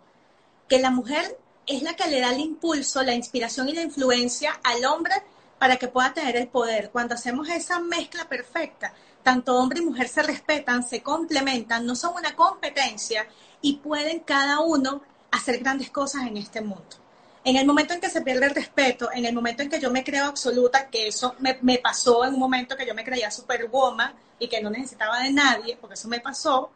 que 0.67 0.80
la 0.80 0.91
mujer 0.91 1.38
es 1.66 1.84
la 1.84 1.95
que 1.95 2.07
le 2.07 2.20
da 2.20 2.34
el 2.34 2.39
impulso, 2.39 3.03
la 3.03 3.14
inspiración 3.14 3.70
y 3.70 3.74
la 3.74 3.82
influencia 3.82 4.59
al 4.64 4.84
hombre 4.86 5.16
para 5.59 5.78
que 5.78 5.88
pueda 5.88 6.14
tener 6.14 6.36
el 6.36 6.47
poder. 6.47 6.89
Cuando 6.89 7.16
hacemos 7.16 7.47
esa 7.49 7.80
mezcla 7.80 8.28
perfecta, 8.28 8.93
tanto 9.24 9.55
hombre 9.55 9.80
y 9.80 9.86
mujer 9.86 10.07
se 10.07 10.24
respetan, 10.24 10.84
se 10.84 11.01
complementan, 11.01 11.86
no 11.86 11.95
son 11.95 12.16
una 12.16 12.36
competencia 12.36 13.28
y 13.62 13.76
pueden 13.76 14.22
cada 14.22 14.59
uno 14.62 15.01
hacer 15.30 15.59
grandes 15.59 15.91
cosas 15.91 16.24
en 16.28 16.38
este 16.38 16.62
mundo. 16.62 16.97
En 17.43 17.55
el 17.55 17.66
momento 17.66 17.93
en 17.93 18.01
que 18.01 18.09
se 18.09 18.22
pierde 18.22 18.45
el 18.45 18.55
respeto, 18.55 19.09
en 19.12 19.26
el 19.26 19.34
momento 19.34 19.64
en 19.64 19.70
que 19.70 19.80
yo 19.80 19.91
me 19.91 20.03
creo 20.03 20.26
absoluta, 20.26 20.89
que 20.89 21.07
eso 21.07 21.36
me, 21.39 21.78
pasó 21.80 22.24
en 22.26 22.34
un 22.34 22.39
momento 22.39 22.76
que 22.76 22.86
yo 22.86 22.93
me 22.93 23.03
creía 23.03 23.32
superwoman 23.32 24.14
y 24.38 24.47
que 24.47 24.62
no 24.62 24.70
necesitaba 24.70 25.22
de 25.22 25.32
nadie, 25.32 25.78
porque 25.80 25.95
eso 25.95 26.07
me 26.07 26.20
pasó, 26.20 26.72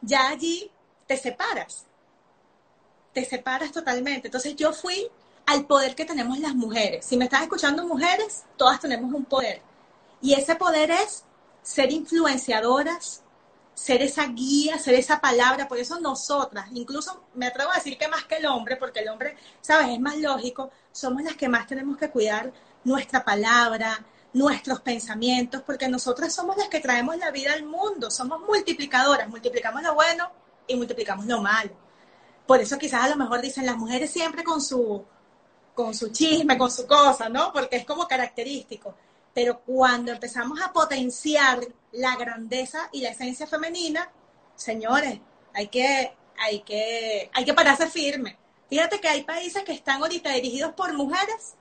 ya 0.00 0.28
allí 0.28 0.70
te 1.06 1.16
separas 1.16 1.87
te 3.12 3.24
separas 3.24 3.72
totalmente. 3.72 4.28
Entonces 4.28 4.56
yo 4.56 4.72
fui 4.72 5.08
al 5.46 5.64
poder 5.66 5.94
que 5.94 6.04
tenemos 6.04 6.38
las 6.38 6.54
mujeres. 6.54 7.06
Si 7.06 7.16
me 7.16 7.24
estás 7.24 7.42
escuchando 7.42 7.86
mujeres, 7.86 8.44
todas 8.56 8.80
tenemos 8.80 9.12
un 9.12 9.24
poder. 9.24 9.62
Y 10.20 10.34
ese 10.34 10.56
poder 10.56 10.90
es 10.90 11.24
ser 11.62 11.92
influenciadoras, 11.92 13.22
ser 13.74 14.02
esa 14.02 14.26
guía, 14.26 14.78
ser 14.78 14.94
esa 14.94 15.20
palabra. 15.20 15.68
Por 15.68 15.78
eso 15.78 16.00
nosotras, 16.00 16.66
incluso 16.72 17.24
me 17.34 17.46
atrevo 17.46 17.70
a 17.70 17.76
decir 17.76 17.96
que 17.96 18.08
más 18.08 18.24
que 18.24 18.36
el 18.36 18.46
hombre, 18.46 18.76
porque 18.76 19.00
el 19.00 19.08
hombre, 19.08 19.36
sabes, 19.60 19.88
es 19.88 20.00
más 20.00 20.18
lógico, 20.18 20.70
somos 20.92 21.22
las 21.22 21.36
que 21.36 21.48
más 21.48 21.66
tenemos 21.66 21.96
que 21.96 22.10
cuidar 22.10 22.52
nuestra 22.84 23.24
palabra, 23.24 24.04
nuestros 24.32 24.80
pensamientos, 24.80 25.62
porque 25.62 25.88
nosotras 25.88 26.34
somos 26.34 26.56
las 26.56 26.68
que 26.68 26.80
traemos 26.80 27.16
la 27.16 27.30
vida 27.30 27.52
al 27.52 27.64
mundo, 27.64 28.10
somos 28.10 28.40
multiplicadoras, 28.40 29.28
multiplicamos 29.28 29.82
lo 29.82 29.94
bueno 29.94 30.30
y 30.66 30.76
multiplicamos 30.76 31.26
lo 31.26 31.40
malo. 31.40 31.87
Por 32.48 32.62
eso 32.62 32.78
quizás 32.78 33.02
a 33.02 33.08
lo 33.10 33.16
mejor 33.16 33.42
dicen 33.42 33.66
las 33.66 33.76
mujeres 33.76 34.10
siempre 34.10 34.42
con 34.42 34.62
su, 34.62 35.04
con 35.74 35.94
su 35.94 36.08
chisme, 36.08 36.56
con 36.56 36.70
su 36.70 36.86
cosa, 36.86 37.28
¿no? 37.28 37.52
Porque 37.52 37.76
es 37.76 37.84
como 37.84 38.08
característico. 38.08 38.94
Pero 39.34 39.60
cuando 39.60 40.12
empezamos 40.12 40.58
a 40.62 40.72
potenciar 40.72 41.60
la 41.92 42.16
grandeza 42.16 42.88
y 42.90 43.02
la 43.02 43.10
esencia 43.10 43.46
femenina, 43.46 44.10
señores, 44.56 45.20
hay 45.52 45.68
que, 45.68 46.16
hay 46.38 46.60
que, 46.60 47.30
hay 47.34 47.44
que 47.44 47.52
pararse 47.52 47.86
firme. 47.86 48.38
Fíjate 48.70 48.98
que 48.98 49.08
hay 49.08 49.24
países 49.24 49.62
que 49.62 49.72
están 49.72 50.00
ahorita 50.00 50.32
dirigidos 50.32 50.72
por 50.72 50.94
mujeres 50.94 51.52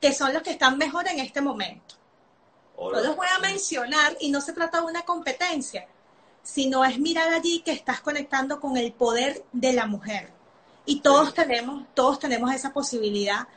que 0.00 0.14
son 0.14 0.32
los 0.32 0.42
que 0.42 0.52
están 0.52 0.78
mejor 0.78 1.06
en 1.06 1.18
este 1.18 1.42
momento. 1.42 1.96
No 2.78 2.92
los 2.92 3.14
voy 3.14 3.26
a 3.30 3.40
mencionar 3.40 4.16
y 4.20 4.30
no 4.30 4.40
se 4.40 4.54
trata 4.54 4.80
de 4.80 4.86
una 4.86 5.02
competencia, 5.02 5.86
sino 6.44 6.84
es 6.84 7.00
mirar 7.00 7.32
allí 7.32 7.62
que 7.62 7.72
estás 7.72 8.00
conectando 8.00 8.60
con 8.60 8.76
el 8.76 8.92
poder 8.92 9.42
de 9.50 9.72
la 9.72 9.86
mujer. 9.86 10.30
Y 10.86 11.00
todos 11.00 11.34
tenemos, 11.34 11.86
todos 11.94 12.18
tenemos 12.20 12.54
esa 12.54 12.72
posibilidad 12.72 13.48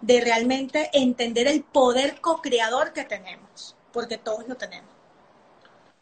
de 0.00 0.20
realmente 0.20 0.90
entender 0.92 1.48
el 1.48 1.64
poder 1.64 2.20
co-creador 2.20 2.92
que 2.92 3.04
tenemos, 3.04 3.74
porque 3.90 4.18
todos 4.18 4.46
lo 4.46 4.54
tenemos. 4.54 4.90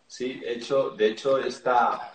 Sí, 0.09 0.41
de 0.41 0.55
hecho, 0.55 0.91
de 0.91 1.07
hecho 1.07 1.39
esta, 1.39 2.13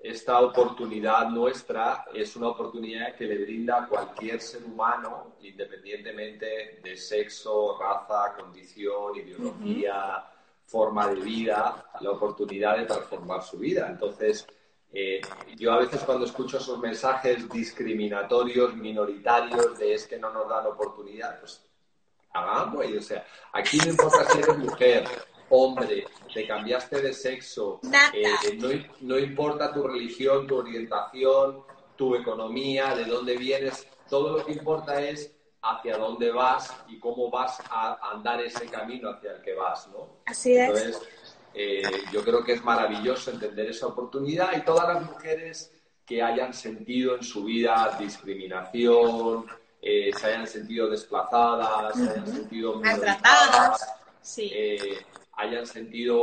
esta 0.00 0.40
oportunidad 0.40 1.28
nuestra 1.28 2.06
es 2.12 2.34
una 2.34 2.48
oportunidad 2.48 3.14
que 3.14 3.26
le 3.26 3.38
brinda 3.38 3.84
a 3.84 3.86
cualquier 3.86 4.40
ser 4.40 4.64
humano, 4.64 5.36
independientemente 5.40 6.80
de 6.82 6.96
sexo, 6.96 7.78
raza, 7.78 8.34
condición, 8.36 9.14
ideología, 9.14 10.24
forma 10.68 11.08
de 11.08 11.20
vida, 11.20 11.90
la 12.00 12.10
oportunidad 12.10 12.76
de 12.76 12.84
transformar 12.84 13.42
su 13.42 13.58
vida. 13.58 13.88
Entonces, 13.88 14.46
eh, 14.92 15.20
yo 15.56 15.72
a 15.72 15.78
veces 15.78 16.02
cuando 16.02 16.26
escucho 16.26 16.58
esos 16.58 16.78
mensajes 16.78 17.48
discriminatorios, 17.48 18.76
minoritarios, 18.76 19.78
de 19.78 19.94
es 19.94 20.06
que 20.06 20.18
no 20.18 20.30
nos 20.30 20.48
dan 20.48 20.66
oportunidad, 20.66 21.40
pues 21.40 21.64
hagamos, 22.34 22.84
y, 22.86 22.98
o 22.98 23.02
sea, 23.02 23.24
aquí 23.52 23.78
no 23.78 23.90
importa 23.90 24.24
si 24.26 24.38
eres 24.38 24.58
mujer, 24.58 25.04
hombre, 25.48 26.06
te 26.32 26.46
cambiaste 26.46 27.00
de 27.00 27.14
sexo, 27.14 27.80
eh, 28.12 28.58
no, 28.58 28.68
no 29.00 29.18
importa 29.18 29.72
tu 29.72 29.86
religión, 29.88 30.46
tu 30.46 30.56
orientación, 30.56 31.64
tu 31.96 32.14
economía, 32.14 32.94
de 32.94 33.06
dónde 33.06 33.38
vienes, 33.38 33.86
todo 34.08 34.36
lo 34.36 34.44
que 34.44 34.52
importa 34.52 35.00
es 35.00 35.34
hacia 35.62 35.96
dónde 35.96 36.30
vas 36.30 36.72
y 36.88 36.98
cómo 36.98 37.30
vas 37.30 37.58
a 37.70 38.12
andar 38.12 38.40
ese 38.40 38.66
camino 38.66 39.10
hacia 39.10 39.32
el 39.32 39.42
que 39.42 39.54
vas, 39.54 39.88
¿no? 39.88 40.18
Así 40.26 40.56
es. 40.56 40.68
Entonces, 40.68 41.08
eh, 41.54 41.82
yo 42.12 42.22
creo 42.22 42.44
que 42.44 42.52
es 42.52 42.64
maravilloso 42.64 43.30
entender 43.30 43.70
esa 43.70 43.86
oportunidad 43.86 44.56
y 44.56 44.62
todas 44.62 44.94
las 44.94 45.04
mujeres 45.04 45.72
que 46.06 46.22
hayan 46.22 46.54
sentido 46.54 47.16
en 47.16 47.22
su 47.22 47.44
vida 47.44 47.96
discriminación, 47.98 49.46
eh, 49.82 50.10
se 50.16 50.26
hayan 50.26 50.46
sentido 50.46 50.88
desplazadas, 50.88 51.96
se 51.96 52.10
hayan 52.10 52.26
sentido 52.26 52.76
maltratadas, 52.76 53.94
eh, 54.38 55.04
hayan 55.32 55.66
sentido 55.66 56.22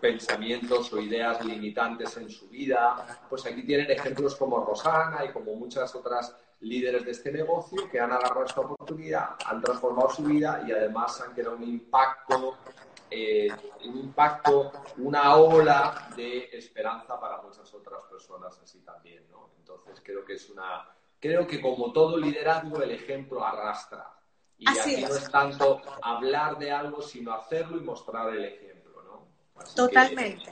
pensamientos 0.00 0.92
o 0.92 1.00
ideas 1.00 1.44
limitantes 1.44 2.16
en 2.16 2.30
su 2.30 2.48
vida, 2.48 3.20
pues 3.28 3.44
aquí 3.46 3.62
tienen 3.62 3.90
ejemplos 3.90 4.36
como 4.36 4.64
Rosana 4.64 5.24
y 5.24 5.32
como 5.32 5.54
muchas 5.54 5.94
otras 5.94 6.34
líderes 6.60 7.04
de 7.04 7.10
este 7.10 7.30
negocio 7.30 7.88
que 7.90 8.00
han 8.00 8.12
agarrado 8.12 8.44
esta 8.44 8.60
oportunidad, 8.60 9.36
han 9.44 9.60
transformado 9.60 10.10
su 10.10 10.24
vida 10.24 10.64
y 10.66 10.72
además 10.72 11.20
han 11.20 11.32
creado 11.34 11.56
un 11.56 11.64
impacto, 11.64 12.56
eh, 13.10 13.48
un 13.84 13.98
impacto, 13.98 14.72
una 14.98 15.36
ola 15.36 16.08
de 16.16 16.48
esperanza 16.52 17.20
para 17.20 17.42
muchas 17.42 17.72
otras 17.74 18.02
personas 18.10 18.58
así 18.62 18.80
también, 18.80 19.28
¿no? 19.30 19.50
Entonces 19.58 20.00
creo 20.04 20.24
que 20.24 20.34
es 20.34 20.48
una, 20.50 20.88
creo 21.20 21.46
que 21.46 21.60
como 21.60 21.92
todo 21.92 22.16
liderazgo 22.16 22.82
el 22.82 22.92
ejemplo 22.92 23.44
arrastra. 23.44 24.12
Y 24.58 24.66
aquí 24.68 25.02
no 25.02 25.08
es 25.08 25.30
tanto 25.30 25.82
hablar 26.00 26.58
de 26.58 26.72
algo, 26.72 27.02
sino 27.02 27.34
hacerlo 27.34 27.76
y 27.76 27.80
mostrar 27.80 28.34
el 28.34 28.44
ejemplo, 28.46 29.02
¿no? 29.02 29.28
Totalmente. 29.74 30.48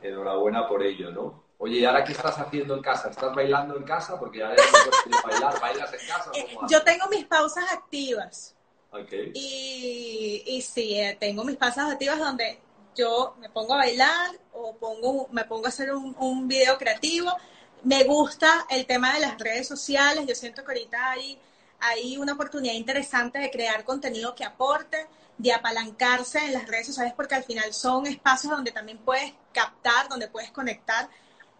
enhorabuena 0.00 0.68
por 0.68 0.84
ello, 0.84 1.10
¿no? 1.10 1.47
Oye, 1.60 1.80
¿y 1.80 1.84
ahora 1.84 2.04
qué 2.04 2.12
estás 2.12 2.38
haciendo 2.38 2.74
en 2.76 2.82
casa? 2.82 3.10
¿Estás 3.10 3.34
bailando 3.34 3.76
en 3.76 3.82
casa? 3.82 4.16
Porque 4.18 4.38
ya 4.38 4.48
no 4.48 5.22
bailar. 5.24 5.60
¿Bailas 5.60 5.92
en 5.92 6.06
casa? 6.06 6.30
Eh, 6.32 6.56
yo 6.70 6.82
tengo 6.84 7.08
mis 7.08 7.26
pausas 7.26 7.64
activas. 7.72 8.54
Okay. 8.92 9.32
Y, 9.34 10.44
y 10.46 10.62
sí, 10.62 10.94
eh, 10.94 11.16
tengo 11.18 11.42
mis 11.42 11.56
pausas 11.56 11.90
activas 11.90 12.18
donde 12.20 12.60
yo 12.94 13.34
me 13.40 13.50
pongo 13.50 13.74
a 13.74 13.78
bailar 13.78 14.30
o 14.52 14.76
pongo, 14.76 15.28
me 15.32 15.44
pongo 15.44 15.66
a 15.66 15.70
hacer 15.70 15.92
un, 15.92 16.14
un 16.20 16.46
video 16.46 16.78
creativo. 16.78 17.36
Me 17.82 18.04
gusta 18.04 18.66
el 18.70 18.86
tema 18.86 19.14
de 19.14 19.20
las 19.20 19.36
redes 19.36 19.66
sociales. 19.66 20.26
Yo 20.28 20.36
siento 20.36 20.62
que 20.62 20.70
ahorita 20.70 21.10
hay, 21.10 21.40
hay 21.80 22.16
una 22.18 22.34
oportunidad 22.34 22.74
interesante 22.74 23.40
de 23.40 23.50
crear 23.50 23.84
contenido 23.84 24.32
que 24.36 24.44
aporte, 24.44 25.08
de 25.36 25.52
apalancarse 25.52 26.38
en 26.38 26.52
las 26.52 26.68
redes 26.68 26.86
sociales, 26.86 27.14
porque 27.16 27.34
al 27.34 27.44
final 27.44 27.74
son 27.74 28.06
espacios 28.06 28.52
donde 28.52 28.70
también 28.70 28.98
puedes 28.98 29.32
captar, 29.52 30.08
donde 30.08 30.28
puedes 30.28 30.52
conectar 30.52 31.08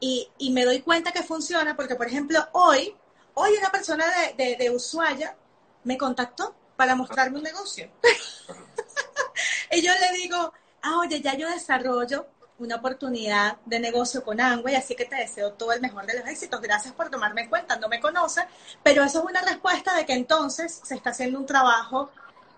y, 0.01 0.28
y, 0.38 0.51
me 0.51 0.64
doy 0.64 0.80
cuenta 0.80 1.12
que 1.12 1.22
funciona 1.22 1.74
porque, 1.76 1.96
por 1.96 2.07
ejemplo, 2.07 2.46
hoy, 2.53 2.94
hoy 3.34 3.51
una 3.59 3.70
persona 3.70 4.05
de, 4.07 4.44
de, 4.44 4.57
de 4.57 4.70
Ushuaia 4.70 5.36
me 5.84 5.99
contactó 5.99 6.55
para 6.76 6.94
mostrarme 6.94 7.38
un 7.38 7.44
negocio. 7.44 7.90
y 9.72 9.82
yo 9.82 9.92
le 9.92 10.16
digo, 10.18 10.53
ah, 10.82 10.99
oye, 10.99 11.20
ya 11.20 11.34
yo 11.34 11.49
desarrollo 11.49 12.26
una 12.59 12.76
oportunidad 12.76 13.57
de 13.66 13.78
negocio 13.78 14.24
con 14.24 14.40
Angway, 14.40 14.74
así 14.74 14.94
que 14.94 15.05
te 15.05 15.16
deseo 15.16 15.53
todo 15.53 15.72
el 15.72 15.80
mejor 15.80 16.07
de 16.07 16.18
los 16.18 16.28
éxitos. 16.28 16.61
Gracias 16.61 16.92
por 16.92 17.09
tomarme 17.09 17.42
en 17.42 17.49
cuenta, 17.49 17.76
no 17.76 17.88
me 17.88 18.01
conoce, 18.01 18.42
pero 18.82 19.05
eso 19.05 19.20
es 19.20 19.24
una 19.24 19.42
respuesta 19.42 19.94
de 19.94 20.05
que 20.05 20.12
entonces 20.14 20.80
se 20.82 20.94
está 20.94 21.11
haciendo 21.11 21.38
un 21.38 21.46
trabajo 21.46 22.11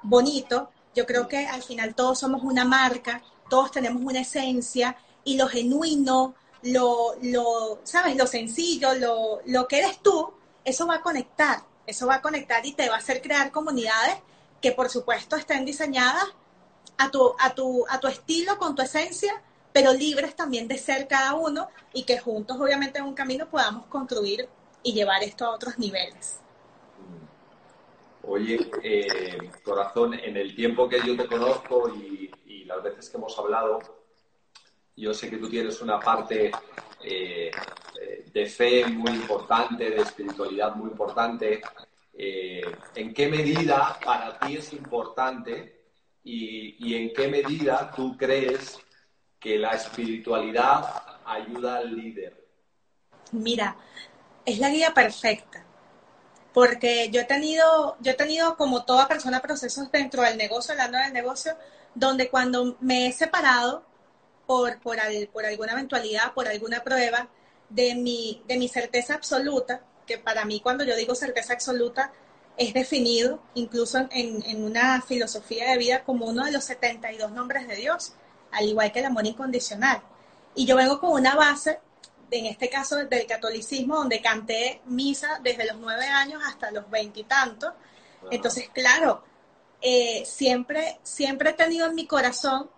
bonito. 0.03 0.71
Yo 0.95 1.07
creo 1.07 1.29
que 1.29 1.47
al 1.47 1.63
final 1.63 1.95
todos 1.95 2.19
somos 2.19 2.43
una 2.43 2.65
marca, 2.65 3.23
todos 3.49 3.71
tenemos 3.71 4.03
una 4.03 4.21
esencia 4.21 4.97
y 5.23 5.37
lo 5.37 5.49
genuino, 5.49 6.35
lo, 6.63 7.15
lo, 7.23 7.81
¿sabes? 7.85 8.17
Lo 8.17 8.27
sencillo, 8.27 8.95
lo, 8.95 9.41
lo 9.47 9.67
que 9.69 9.79
eres 9.79 9.99
tú, 10.03 10.33
eso 10.65 10.87
va 10.87 10.97
a 10.97 11.01
conectar, 11.01 11.61
eso 11.87 12.07
va 12.07 12.17
a 12.17 12.23
conectar 12.23 12.65
y 12.65 12.73
te 12.73 12.89
va 12.89 12.97
a 12.97 12.99
hacer 12.99 13.23
crear 13.23 13.51
comunidades 13.51 14.17
que 14.61 14.73
por 14.73 14.89
supuesto 14.91 15.37
estén 15.37 15.65
diseñadas 15.65 16.25
a 16.99 17.11
tu, 17.11 17.35
a 17.39 17.55
tu, 17.55 17.87
a 17.89 17.99
tu 17.99 18.09
estilo, 18.09 18.59
con 18.59 18.75
tu 18.75 18.83
esencia, 18.83 19.43
pero 19.73 19.93
libres 19.93 20.37
también 20.37 20.69
de 20.69 20.79
ser 20.79 21.09
cada 21.09 21.35
uno 21.35 21.69
y 21.95 22.03
que 22.05 22.19
juntos, 22.19 22.59
obviamente, 22.61 22.99
en 22.99 23.07
un 23.07 23.15
camino 23.15 23.49
podamos 23.49 23.87
construir 23.87 24.49
y 24.83 24.93
llevar 24.93 25.23
esto 25.23 25.47
a 25.47 25.51
otros 25.51 25.79
niveles. 25.79 26.41
Oye, 28.23 28.71
eh, 28.83 29.51
corazón, 29.65 30.15
en 30.15 30.37
el 30.37 30.55
tiempo 30.55 30.89
que 30.89 31.01
yo 31.07 31.17
te 31.17 31.27
conozco 31.27 31.89
y, 31.89 32.31
las 32.67 32.85
veces 32.85 33.11
que 33.11 33.17
hemos 33.17 33.37
hablado, 33.37 33.81
yo 34.97 35.15
sé 35.15 35.31
que 35.31 35.39
tú 35.39 35.49
tienes 35.49 35.81
una 35.81 35.99
parte 35.99 36.51
eh, 37.03 37.51
de 38.33 38.47
fe 38.47 38.87
muy 38.87 39.13
importante, 39.13 39.91
de 39.91 40.03
espiritualidad 40.03 40.75
muy 40.75 40.91
importante. 40.91 41.61
Eh, 42.13 42.63
¿En 42.95 43.15
qué 43.15 43.29
medida 43.29 43.99
para 44.05 44.39
ti 44.39 44.57
es 44.57 44.73
importante 44.73 45.81
y, 46.23 46.95
en 46.95 47.13
qué 47.15 47.29
medida 47.29 47.91
tú 47.95 48.17
crees 48.17 48.79
que 49.39 49.59
la 49.59 49.71
espiritualidad 49.71 51.03
ayuda 51.25 51.79
al 51.79 51.97
líder? 51.97 52.47
Mira, 53.33 53.77
es 54.45 54.59
la 54.59 54.71
guía 54.71 54.93
perfecta 54.93 55.65
porque 56.53 57.11
yo 57.11 57.21
he 57.21 57.25
tenido, 57.25 57.97
yo 58.01 58.13
he 58.13 58.15
tenido 58.15 58.57
como 58.57 58.85
toda 58.85 59.09
persona 59.09 59.41
procesos 59.41 59.91
dentro 59.91 60.23
del 60.23 60.37
negocio, 60.37 60.73
hablando 60.73 60.99
del 60.99 61.13
negocio, 61.13 61.57
donde 61.95 62.29
cuando 62.29 62.77
me 62.81 63.07
he 63.07 63.13
separado 63.13 63.85
por, 64.51 64.81
por, 64.81 64.99
por 65.33 65.47
alguna 65.47 65.73
eventualidad, 65.75 66.35
por 66.35 66.49
alguna 66.49 66.83
prueba, 66.83 67.29
de 67.69 67.95
mi, 67.95 68.43
de 68.49 68.57
mi 68.59 68.67
certeza 68.67 69.15
absoluta, 69.15 69.85
que 70.09 70.19
para 70.19 70.45
mí 70.45 70.59
cuando 70.59 70.83
yo 70.83 70.97
digo 70.97 71.15
certeza 71.15 71.53
absoluta 71.53 72.13
es 72.57 72.75
definido 72.75 73.41
incluso 73.55 74.09
en, 74.11 74.43
en 74.43 74.65
una 74.65 75.03
filosofía 75.03 75.71
de 75.71 75.79
vida 75.79 76.03
como 76.03 76.27
uno 76.27 76.45
de 76.45 76.51
los 76.51 76.65
72 76.65 77.31
nombres 77.31 77.69
de 77.69 77.77
Dios, 77.77 78.15
al 78.51 78.69
igual 78.69 78.91
que 78.91 78.99
el 78.99 79.05
amor 79.05 79.25
incondicional. 79.25 80.03
Y 80.57 80.67
yo 80.67 80.75
vengo 80.75 80.99
con 80.99 81.13
una 81.13 81.37
base 81.37 81.79
en 82.33 82.47
este 82.47 82.69
caso 82.69 82.97
del 82.97 83.27
catolicismo, 83.27 83.99
donde 83.99 84.21
canté 84.21 84.81
misa 84.87 85.39
desde 85.45 85.65
los 85.65 85.77
nueve 85.77 86.07
años 86.07 86.43
hasta 86.45 86.73
los 86.73 86.91
veintitantos. 86.91 87.73
Entonces, 88.33 88.69
claro, 88.71 89.23
eh, 89.81 90.25
siempre, 90.27 90.99
siempre 91.05 91.51
he 91.51 91.53
tenido 91.55 91.87
en 91.87 91.95
mi 91.95 92.09
corazón 92.09 92.69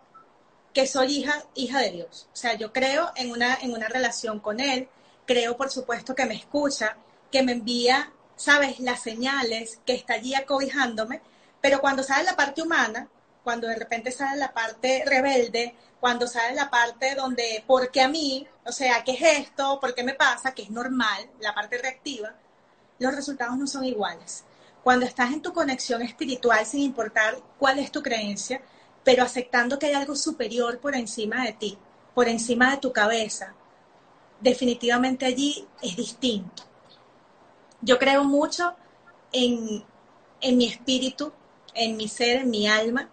que 0.73 0.87
soy 0.87 1.18
hija, 1.18 1.45
hija 1.55 1.81
de 1.81 1.91
Dios. 1.91 2.29
O 2.33 2.37
sea, 2.37 2.55
yo 2.55 2.73
creo 2.73 3.12
en 3.16 3.31
una, 3.31 3.55
en 3.57 3.73
una 3.73 3.89
relación 3.89 4.41
con 4.41 4.61
Él, 4.61 4.89
creo, 5.27 5.57
por 5.57 5.70
supuesto, 5.70 6.14
que 6.14 6.27
me 6.27 6.35
escucha, 6.35 6.97
que 7.31 7.43
me 7.43 7.53
envía, 7.53 8.12
sabes, 8.37 8.81
las 8.81 9.03
señales, 9.03 9.81
que 9.87 9.95
está 9.95 10.14
allí 10.14 10.35
acobijándome, 10.35 11.20
pero 11.61 11.81
cuando 11.81 12.03
sale 12.03 12.25
la 12.25 12.37
parte 12.37 12.62
humana, 12.62 13.09
cuando 13.45 13.68
de 13.68 13.77
repente 13.77 14.11
sale 14.11 14.39
la 14.39 14.53
parte 14.53 15.05
rebelde, 15.07 15.75
cuando 16.01 16.27
sale 16.27 16.55
la 16.55 16.70
parte 16.70 17.14
donde, 17.14 17.62
¿por 17.66 17.91
qué 17.91 18.03
a 18.03 18.09
mí? 18.09 18.47
O 18.64 18.73
sea, 18.73 19.05
¿qué 19.05 19.12
es 19.12 19.47
esto? 19.47 19.79
¿Por 19.81 19.95
qué 19.95 20.03
me 20.03 20.14
pasa? 20.14 20.53
Que 20.53 20.62
es 20.62 20.70
normal, 20.70 21.29
la 21.41 21.55
parte 21.55 21.79
reactiva, 21.79 22.35
los 22.99 23.14
resultados 23.14 23.57
no 23.57 23.66
son 23.66 23.85
iguales. 23.85 24.45
Cuando 24.83 25.07
estás 25.07 25.33
en 25.33 25.43
tu 25.43 25.53
conexión 25.53 26.03
espiritual, 26.03 26.66
sin 26.66 26.81
importar 26.81 27.37
cuál 27.59 27.79
es 27.79 27.93
tu 27.93 28.03
creencia, 28.03 28.61
pero 29.05 29.23
aceptando 29.23 29.79
que 29.79 29.87
hay 29.87 29.95
algo 29.95 30.15
superior 30.15 30.79
por 30.79 30.95
encima 30.95 31.45
de 31.45 31.53
ti, 31.53 31.79
por 32.15 32.29
encima 32.29 32.71
de 32.71 32.77
tu 32.79 32.93
cabeza, 32.93 33.55
definitivamente 34.41 35.25
allí 35.25 35.67
es 35.81 35.97
distinto. 35.97 36.65
Yo 37.81 37.99
creo 37.99 38.25
mucho 38.25 38.75
en, 39.33 39.85
en 40.41 40.57
mi 40.57 40.67
espíritu, 40.67 41.33
en 41.75 41.97
mi 41.97 42.09
ser, 42.09 42.43
en 42.43 42.51
mi 42.51 42.69
alma, 42.69 43.09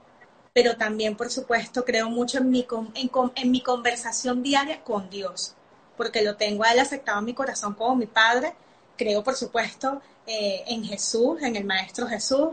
pero 0.53 0.75
también, 0.75 1.15
por 1.15 1.29
supuesto, 1.29 1.85
creo 1.85 2.09
mucho 2.09 2.39
en 2.39 2.49
mi, 2.49 2.67
en, 3.35 3.51
mi 3.51 3.61
conversación 3.61 4.43
diaria 4.43 4.83
con 4.83 5.09
Dios, 5.09 5.55
porque 5.95 6.21
lo 6.21 6.35
tengo 6.35 6.63
a 6.63 6.71
Él 6.71 6.79
aceptado 6.79 7.19
en 7.19 7.25
mi 7.25 7.33
corazón 7.33 7.75
como 7.75 7.95
mi 7.95 8.07
Padre. 8.07 8.53
Creo, 8.97 9.23
por 9.23 9.35
supuesto, 9.35 10.01
eh, 10.27 10.63
en 10.67 10.83
Jesús, 10.83 11.41
en 11.41 11.55
el 11.55 11.65
Maestro 11.65 12.07
Jesús. 12.07 12.49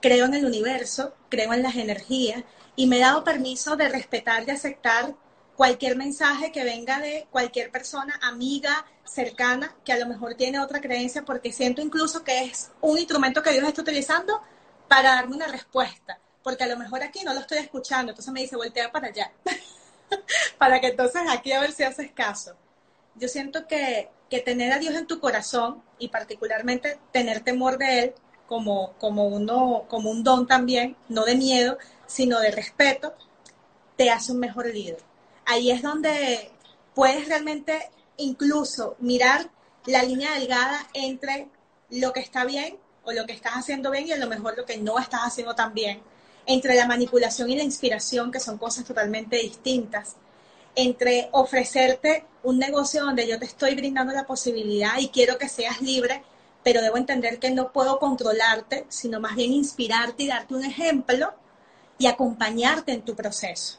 Creo 0.00 0.26
en 0.26 0.34
el 0.34 0.44
universo, 0.44 1.14
creo 1.28 1.52
en 1.52 1.62
las 1.62 1.76
energías 1.76 2.44
y 2.78 2.86
me 2.86 2.96
he 2.96 3.00
dado 3.00 3.24
permiso 3.24 3.76
de 3.76 3.88
respetar 3.88 4.44
y 4.46 4.52
aceptar 4.52 5.14
cualquier 5.56 5.96
mensaje 5.96 6.52
que 6.52 6.62
venga 6.64 7.00
de 7.00 7.26
cualquier 7.30 7.70
persona, 7.70 8.18
amiga, 8.22 8.86
cercana, 9.04 9.74
que 9.84 9.92
a 9.92 9.98
lo 9.98 10.06
mejor 10.06 10.34
tiene 10.34 10.60
otra 10.60 10.80
creencia, 10.80 11.24
porque 11.24 11.52
siento 11.52 11.82
incluso 11.82 12.22
que 12.22 12.44
es 12.44 12.70
un 12.80 12.96
instrumento 12.96 13.42
que 13.42 13.50
Dios 13.50 13.64
está 13.64 13.82
utilizando 13.82 14.40
para 14.88 15.16
darme 15.16 15.34
una 15.34 15.48
respuesta 15.48 16.18
porque 16.48 16.64
a 16.64 16.68
lo 16.68 16.78
mejor 16.78 17.02
aquí 17.02 17.24
no 17.24 17.34
lo 17.34 17.40
estoy 17.40 17.58
escuchando, 17.58 18.12
entonces 18.12 18.32
me 18.32 18.40
dice, 18.40 18.56
voltea 18.56 18.90
para 18.90 19.08
allá, 19.08 19.30
para 20.58 20.80
que 20.80 20.86
entonces 20.86 21.20
aquí 21.28 21.52
a 21.52 21.60
ver 21.60 21.72
si 21.72 21.82
haces 21.82 22.10
caso. 22.12 22.54
Yo 23.16 23.28
siento 23.28 23.66
que, 23.66 24.08
que, 24.30 24.40
tener 24.40 24.72
a 24.72 24.78
Dios 24.78 24.94
en 24.94 25.06
tu 25.06 25.20
corazón 25.20 25.82
y 25.98 26.08
particularmente 26.08 26.98
tener 27.12 27.40
temor 27.40 27.76
de 27.76 27.98
Él 27.98 28.14
como, 28.46 28.94
como, 28.94 29.26
uno, 29.26 29.84
como 29.88 30.10
un 30.10 30.24
don 30.24 30.46
también, 30.46 30.96
no 31.10 31.26
de 31.26 31.34
miedo, 31.34 31.76
sino 32.08 32.40
de 32.40 32.50
respeto, 32.50 33.14
te 33.96 34.10
hace 34.10 34.32
un 34.32 34.40
mejor 34.40 34.66
líder. 34.66 34.98
Ahí 35.46 35.70
es 35.70 35.82
donde 35.82 36.50
puedes 36.94 37.28
realmente 37.28 37.90
incluso 38.16 38.96
mirar 38.98 39.50
la 39.86 40.02
línea 40.02 40.32
delgada 40.34 40.88
entre 40.94 41.48
lo 41.90 42.12
que 42.12 42.20
está 42.20 42.44
bien 42.44 42.76
o 43.04 43.12
lo 43.12 43.24
que 43.26 43.32
estás 43.32 43.52
haciendo 43.52 43.90
bien 43.90 44.08
y 44.08 44.12
a 44.12 44.16
lo 44.16 44.26
mejor 44.26 44.56
lo 44.56 44.64
que 44.64 44.78
no 44.78 44.98
estás 44.98 45.20
haciendo 45.22 45.54
tan 45.54 45.74
bien 45.74 46.02
entre 46.46 46.74
la 46.74 46.86
manipulación 46.86 47.50
y 47.50 47.56
la 47.56 47.62
inspiración, 47.62 48.32
que 48.32 48.40
son 48.40 48.56
cosas 48.56 48.84
totalmente 48.84 49.36
distintas, 49.36 50.16
entre 50.74 51.28
ofrecerte 51.32 52.24
un 52.42 52.58
negocio 52.58 53.04
donde 53.04 53.28
yo 53.28 53.38
te 53.38 53.44
estoy 53.44 53.74
brindando 53.74 54.14
la 54.14 54.26
posibilidad 54.26 54.98
y 54.98 55.08
quiero 55.08 55.36
que 55.36 55.48
seas 55.48 55.82
libre, 55.82 56.22
pero 56.64 56.80
debo 56.80 56.96
entender 56.96 57.38
que 57.38 57.50
no 57.50 57.70
puedo 57.70 57.98
controlarte, 57.98 58.86
sino 58.88 59.20
más 59.20 59.36
bien 59.36 59.52
inspirarte 59.52 60.22
y 60.22 60.28
darte 60.28 60.54
un 60.54 60.64
ejemplo 60.64 61.34
y 61.98 62.06
acompañarte 62.06 62.92
en 62.92 63.02
tu 63.02 63.14
proceso. 63.14 63.78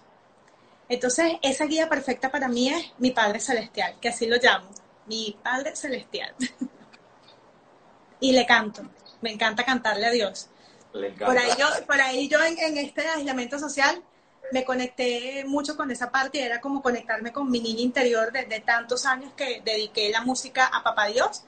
Entonces, 0.89 1.33
esa 1.41 1.65
guía 1.65 1.87
perfecta 1.87 2.31
para 2.31 2.47
mí 2.47 2.69
es 2.69 2.91
mi 2.97 3.11
Padre 3.11 3.39
Celestial, 3.39 3.97
que 4.01 4.09
así 4.09 4.25
lo 4.27 4.37
llamo, 4.37 4.69
mi 5.05 5.37
Padre 5.41 5.75
Celestial. 5.75 6.35
y 8.19 8.31
le 8.31 8.45
canto, 8.45 8.83
me 9.21 9.31
encanta 9.31 9.63
cantarle 9.63 10.07
a 10.07 10.11
Dios. 10.11 10.49
Por 10.91 11.37
ahí 11.37 11.51
yo, 11.57 11.67
por 11.85 12.01
ahí 12.01 12.27
yo 12.27 12.39
en, 12.43 12.77
este 12.77 13.07
aislamiento 13.07 13.59
social 13.59 14.03
me 14.51 14.65
conecté 14.65 15.45
mucho 15.45 15.77
con 15.77 15.91
esa 15.91 16.09
parte, 16.09 16.43
era 16.43 16.59
como 16.59 16.81
conectarme 16.81 17.31
con 17.31 17.51
mi 17.51 17.59
niña 17.59 17.81
interior 17.81 18.31
desde 18.31 18.59
tantos 18.61 19.05
años 19.05 19.31
que 19.33 19.61
dediqué 19.63 20.09
la 20.09 20.21
música 20.21 20.65
a 20.65 20.81
Papá 20.81 21.05
Dios 21.05 21.43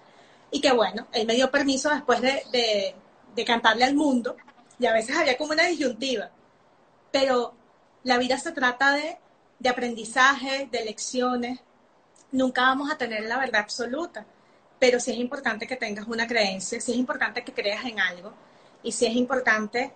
y 0.52 0.62
que 0.62 0.72
bueno, 0.72 1.08
él 1.12 1.26
me 1.26 1.34
dio 1.34 1.50
permiso 1.50 1.90
después 1.90 2.22
de, 2.22 2.94
de 3.34 3.46
cantarle 3.46 3.86
al 3.86 3.96
mundo 3.96 4.38
y 4.78 4.86
a 4.86 4.94
veces 4.94 5.18
había 5.18 5.38
como 5.38 5.54
una 5.54 5.66
disyuntiva, 5.66 6.30
pero 7.12 7.54
la 8.04 8.18
vida 8.18 8.38
se 8.38 8.52
trata 8.52 8.94
de, 8.94 9.18
de 9.60 9.70
aprendizaje, 9.70 10.68
de 10.72 10.86
lecciones, 10.86 11.60
nunca 12.32 12.64
vamos 12.64 12.92
a 12.92 12.98
tener 12.98 13.24
la 13.26 13.38
verdad 13.38 13.62
absoluta, 13.62 14.26
pero 14.80 15.00
sí 15.00 15.12
es 15.12 15.18
importante 15.18 15.68
que 15.68 15.76
tengas 15.76 16.08
una 16.08 16.28
creencia, 16.28 16.80
sí 16.82 16.92
es 16.92 16.98
importante 16.98 17.44
que 17.44 17.54
creas 17.54 17.86
en 17.86 18.00
algo 18.00 18.34
y 18.84 18.92
sí 18.92 19.06
es 19.06 19.16
importante 19.16 19.92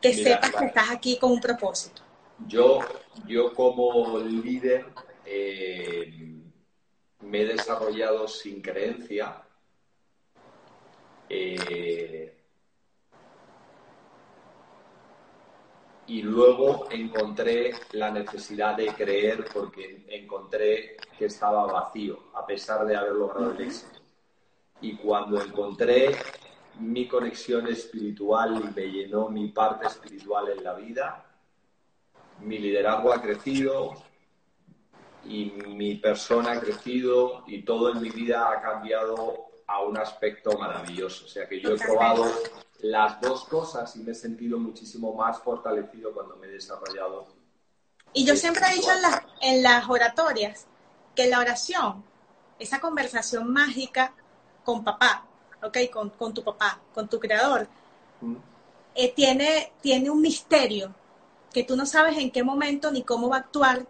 que 0.00 0.14
sepas 0.14 0.52
que 0.52 0.66
estás 0.66 0.90
aquí 0.90 1.18
con 1.18 1.32
un 1.32 1.40
propósito. 1.40 2.02
Yo, 2.46 2.80
yo 3.26 3.54
como 3.54 4.18
líder 4.18 4.86
eh, 5.26 6.40
me 7.20 7.42
he 7.42 7.44
desarrollado 7.46 8.26
sin 8.28 8.62
creencia. 8.62 9.42
Eh, 11.28 12.39
y 16.10 16.22
luego 16.22 16.88
encontré 16.90 17.72
la 17.92 18.10
necesidad 18.10 18.76
de 18.76 18.88
creer 18.88 19.44
porque 19.54 20.04
encontré 20.08 20.96
que 21.16 21.26
estaba 21.26 21.66
vacío, 21.66 22.18
a 22.34 22.44
pesar 22.44 22.84
de 22.84 22.96
haber 22.96 23.12
logrado 23.12 23.52
el 23.52 23.60
éxito. 23.60 24.00
Y 24.80 24.96
cuando 24.96 25.40
encontré 25.40 26.16
mi 26.80 27.06
conexión 27.06 27.68
espiritual 27.68 28.60
y 28.60 28.74
me 28.74 28.90
llenó 28.90 29.28
mi 29.28 29.52
parte 29.52 29.86
espiritual 29.86 30.48
en 30.48 30.64
la 30.64 30.74
vida. 30.74 31.24
Mi 32.40 32.58
liderazgo 32.58 33.12
ha 33.12 33.22
crecido 33.22 33.94
y 35.24 35.44
mi 35.68 35.94
persona 35.94 36.52
ha 36.52 36.60
crecido 36.60 37.44
y 37.46 37.62
todo 37.62 37.92
en 37.92 38.02
mi 38.02 38.10
vida 38.10 38.50
ha 38.50 38.60
cambiado 38.60 39.46
a 39.64 39.80
un 39.84 39.96
aspecto 39.96 40.58
maravilloso. 40.58 41.26
O 41.26 41.28
sea 41.28 41.48
que 41.48 41.60
yo 41.60 41.72
he 41.72 41.78
probado 41.78 42.24
las 42.82 43.20
dos 43.20 43.44
cosas 43.44 43.94
y 43.96 44.00
me 44.00 44.12
he 44.12 44.14
sentido 44.14 44.58
muchísimo 44.58 45.14
más 45.14 45.38
fortalecido 45.38 46.12
cuando 46.12 46.36
me 46.36 46.46
he 46.46 46.50
desarrollado. 46.52 47.26
Y 48.12 48.24
yo 48.24 48.34
siempre 48.36 48.66
he 48.66 48.76
dicho 48.76 48.90
en 48.92 49.02
las, 49.02 49.22
en 49.40 49.62
las 49.62 49.88
oratorias 49.88 50.66
que 51.14 51.28
la 51.28 51.38
oración, 51.38 52.04
esa 52.58 52.80
conversación 52.80 53.52
mágica 53.52 54.14
con 54.64 54.82
papá, 54.82 55.26
¿ok? 55.62 55.78
Con, 55.92 56.34
tu 56.34 56.42
papá, 56.42 56.80
con 56.92 57.08
tu 57.08 57.20
creador, 57.20 57.68
mm. 58.20 58.36
eh, 58.94 59.12
tiene, 59.14 59.72
tiene 59.80 60.10
un 60.10 60.20
misterio 60.20 60.94
que 61.52 61.64
tú 61.64 61.76
no 61.76 61.86
sabes 61.86 62.18
en 62.18 62.30
qué 62.30 62.42
momento 62.42 62.90
ni 62.90 63.02
cómo 63.02 63.28
va 63.28 63.36
a 63.36 63.40
actuar, 63.40 63.86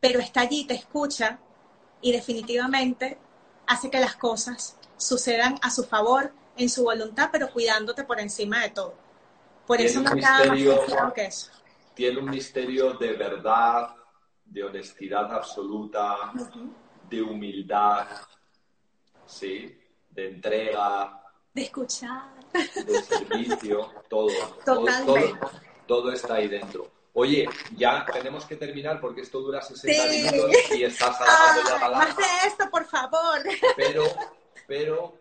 pero 0.00 0.20
está 0.20 0.42
allí, 0.42 0.64
te 0.64 0.74
escucha 0.74 1.38
y 2.00 2.12
definitivamente 2.12 3.18
hace 3.66 3.90
que 3.90 4.00
las 4.00 4.16
cosas 4.16 4.76
sucedan 4.96 5.58
a 5.62 5.70
su 5.70 5.84
favor, 5.84 6.32
en 6.58 6.68
su 6.68 6.84
voluntad, 6.84 7.30
pero 7.32 7.50
cuidándote 7.50 8.04
por 8.04 8.20
encima 8.20 8.62
de 8.62 8.70
todo. 8.70 8.94
Por 9.66 9.80
eso 9.80 10.00
no 10.00 10.14
nada 10.14 10.46
más 10.46 11.12
que 11.14 11.26
eso. 11.26 11.50
Tiene 11.94 12.18
un 12.18 12.30
misterio 12.30 12.94
de 12.94 13.12
verdad, 13.14 13.94
de 14.44 14.64
honestidad 14.64 15.32
absoluta, 15.32 16.32
de 17.08 17.22
humildad, 17.22 18.06
¿sí? 19.26 19.78
de 20.10 20.28
entrega, 20.28 21.22
de 21.52 21.62
escuchar, 21.62 22.34
de 22.52 23.02
servicio, 23.02 23.92
todo, 24.08 24.28
Totalmente. 24.64 25.38
todo, 25.38 25.50
todo, 25.86 26.12
está 26.12 26.34
ahí 26.34 26.48
dentro. 26.48 26.90
Oye, 27.12 27.48
ya 27.76 28.06
tenemos 28.12 28.44
que 28.44 28.56
terminar 28.56 29.00
porque 29.00 29.22
esto 29.22 29.40
dura 29.40 29.60
60 29.60 30.06
minutos 30.08 30.50
y 30.76 30.84
estás 30.84 31.20
alargando 31.20 31.70
la 31.70 31.80
palabra. 31.80 32.08
Más 32.08 32.16
de 32.16 32.24
esto, 32.46 32.70
por 32.70 32.84
favor. 32.84 33.40
Pero, 33.76 34.04
pero 34.66 35.18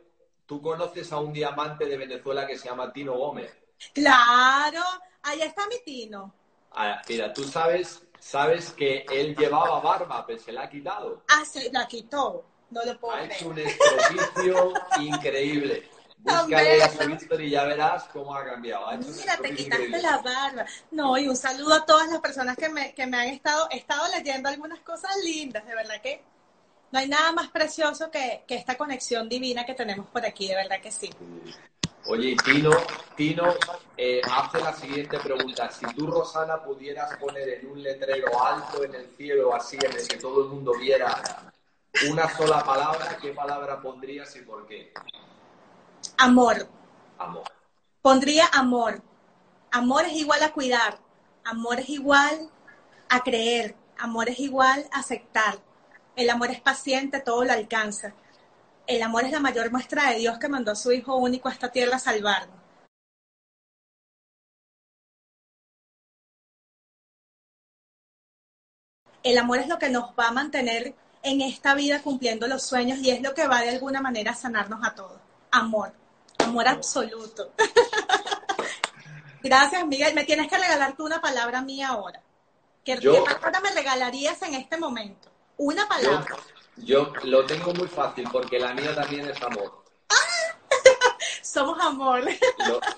tú 0.47 0.61
conoces 0.61 1.11
a 1.11 1.19
un 1.19 1.33
diamante 1.33 1.85
de 1.85 1.97
Venezuela 1.97 2.47
que 2.47 2.57
se 2.57 2.69
llama 2.69 2.91
Tino 2.91 3.13
Gómez. 3.13 3.55
Claro, 3.93 4.81
allá 5.21 5.45
está 5.45 5.67
mi 5.67 5.75
Tino. 5.85 6.33
Ah, 6.71 7.01
mira, 7.07 7.33
tú 7.33 7.43
sabes, 7.43 8.01
sabes 8.19 8.71
que 8.71 9.05
él 9.11 9.35
llevaba 9.35 9.79
barba, 9.81 10.25
pero 10.25 10.39
se 10.39 10.51
la 10.51 10.63
ha 10.63 10.69
quitado. 10.69 11.23
Ah, 11.27 11.45
se 11.45 11.71
la 11.71 11.87
quitó. 11.87 12.45
No 12.69 12.83
lo 12.83 12.99
puedo 12.99 13.15
ha 13.15 13.25
hecho 13.25 13.49
un 13.49 13.59
estropicio 13.59 14.73
increíble. 14.99 15.89
Búscale 16.17 17.45
y 17.45 17.49
ya 17.49 17.63
verás 17.63 18.05
cómo 18.05 18.35
ha 18.35 18.43
cambiado. 18.43 18.85
Mira, 18.97 19.37
te 19.37 19.53
quitaste 19.53 20.01
la 20.01 20.17
barba. 20.17 20.65
No, 20.91 21.17
y 21.17 21.27
un 21.27 21.37
saludo 21.37 21.75
a 21.75 21.85
todas 21.85 22.09
las 22.09 22.19
personas 22.19 22.57
que 22.57 22.67
me, 22.69 22.93
que 22.93 23.05
me 23.05 23.17
han 23.17 23.27
estado, 23.27 23.69
estado 23.69 24.05
leyendo 24.17 24.49
algunas 24.49 24.79
cosas 24.79 25.11
lindas, 25.23 25.65
de 25.65 25.75
verdad 25.75 26.01
que 26.01 26.21
no 26.91 26.99
hay 26.99 27.07
nada 27.07 27.31
más 27.31 27.49
precioso 27.49 28.09
que, 28.09 28.43
que 28.47 28.55
esta 28.55 28.77
conexión 28.77 29.27
divina 29.27 29.65
que 29.65 29.73
tenemos 29.73 30.07
por 30.07 30.25
aquí, 30.25 30.47
de 30.47 30.55
verdad 30.55 30.81
que 30.81 30.91
sí. 30.91 31.09
Oye, 32.09 32.37
Tino, 32.37 32.71
Tino 33.17 33.53
eh, 33.97 34.21
hace 34.31 34.59
la 34.61 34.73
siguiente 34.73 35.19
pregunta. 35.19 35.69
Si 35.69 35.85
tú, 35.87 36.07
Rosana, 36.07 36.63
pudieras 36.63 37.17
poner 37.17 37.49
en 37.49 37.67
un 37.67 37.83
letrero 37.83 38.27
alto 38.41 38.83
en 38.85 38.95
el 38.95 39.09
cielo, 39.17 39.53
así 39.53 39.77
en 39.81 39.91
el 39.91 40.07
que 40.07 40.15
todo 40.15 40.45
el 40.45 40.49
mundo 40.49 40.71
viera 40.79 41.51
una 42.09 42.29
sola 42.29 42.63
palabra, 42.63 43.17
¿qué 43.21 43.33
palabra 43.33 43.81
pondrías 43.81 44.33
y 44.37 44.41
por 44.41 44.65
qué? 44.67 44.93
Amor. 46.17 46.69
Amor. 47.17 47.43
Pondría 48.01 48.47
amor. 48.53 49.01
Amor 49.71 50.05
es 50.05 50.13
igual 50.13 50.41
a 50.43 50.53
cuidar. 50.53 50.99
Amor 51.43 51.81
es 51.81 51.89
igual 51.89 52.49
a 53.09 53.19
creer. 53.21 53.75
Amor 53.97 54.29
es 54.29 54.39
igual 54.39 54.87
a 54.93 54.99
aceptar. 54.99 55.59
El 56.17 56.31
amor 56.31 56.49
es 56.49 56.59
paciente, 56.59 57.19
todo 57.21 57.45
lo 57.45 57.53
alcanza. 57.53 58.11
El 58.87 59.03
amor 59.03 59.25
es 59.25 59.31
la 59.31 59.39
mayor 59.39 59.71
muestra 59.71 60.09
de 60.09 60.17
Dios 60.17 60.39
que 60.39 60.49
mandó 60.49 60.71
a 60.71 60.75
su 60.75 60.91
Hijo 60.91 61.15
único 61.15 61.47
a 61.47 61.51
esta 61.51 61.71
tierra 61.71 61.97
a 61.97 61.99
salvarnos. 61.99 62.57
El 69.21 69.37
amor 69.37 69.59
es 69.59 69.67
lo 69.67 69.77
que 69.77 69.89
nos 69.89 70.09
va 70.19 70.29
a 70.29 70.31
mantener 70.31 70.95
en 71.21 71.41
esta 71.41 71.75
vida 71.75 72.01
cumpliendo 72.01 72.47
los 72.47 72.63
sueños 72.63 72.97
y 72.99 73.11
es 73.11 73.21
lo 73.21 73.35
que 73.35 73.47
va 73.47 73.61
de 73.61 73.69
alguna 73.69 74.01
manera 74.01 74.31
a 74.31 74.35
sanarnos 74.35 74.79
a 74.83 74.95
todos. 74.95 75.19
Amor, 75.51 75.93
amor 76.39 76.67
absoluto. 76.67 77.53
Gracias, 79.43 79.85
Miguel. 79.85 80.15
Me 80.15 80.23
tienes 80.23 80.47
que 80.47 80.57
regalar 80.57 80.95
tú 80.95 81.05
una 81.05 81.21
palabra 81.21 81.61
mía 81.61 81.89
ahora. 81.89 82.23
¿Qué, 82.83 82.97
¿Qué 82.97 83.21
palabra 83.23 83.59
me 83.59 83.71
regalarías 83.71 84.41
en 84.41 84.55
este 84.55 84.77
momento? 84.77 85.36
Una 85.57 85.87
palabra. 85.87 86.25
Yo, 86.77 87.11
lo 87.23 87.45
tengo 87.45 87.73
muy 87.73 87.87
fácil 87.87 88.27
porque 88.31 88.59
la 88.59 88.73
mía 88.73 88.93
también 88.93 89.27
es 89.27 89.41
amor. 89.41 89.83
Somos 91.41 91.79
amor. 91.79 92.23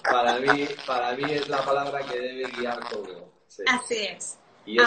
para, 0.04 0.40
mí, 0.40 0.68
para 0.86 1.14
mí 1.14 1.32
es 1.32 1.48
la 1.48 1.64
palabra 1.64 2.02
que 2.02 2.20
debe 2.20 2.52
guiar 2.52 2.88
todo. 2.90 3.32
Así 3.68 3.98
es. 3.98 4.38
Y 4.66 4.78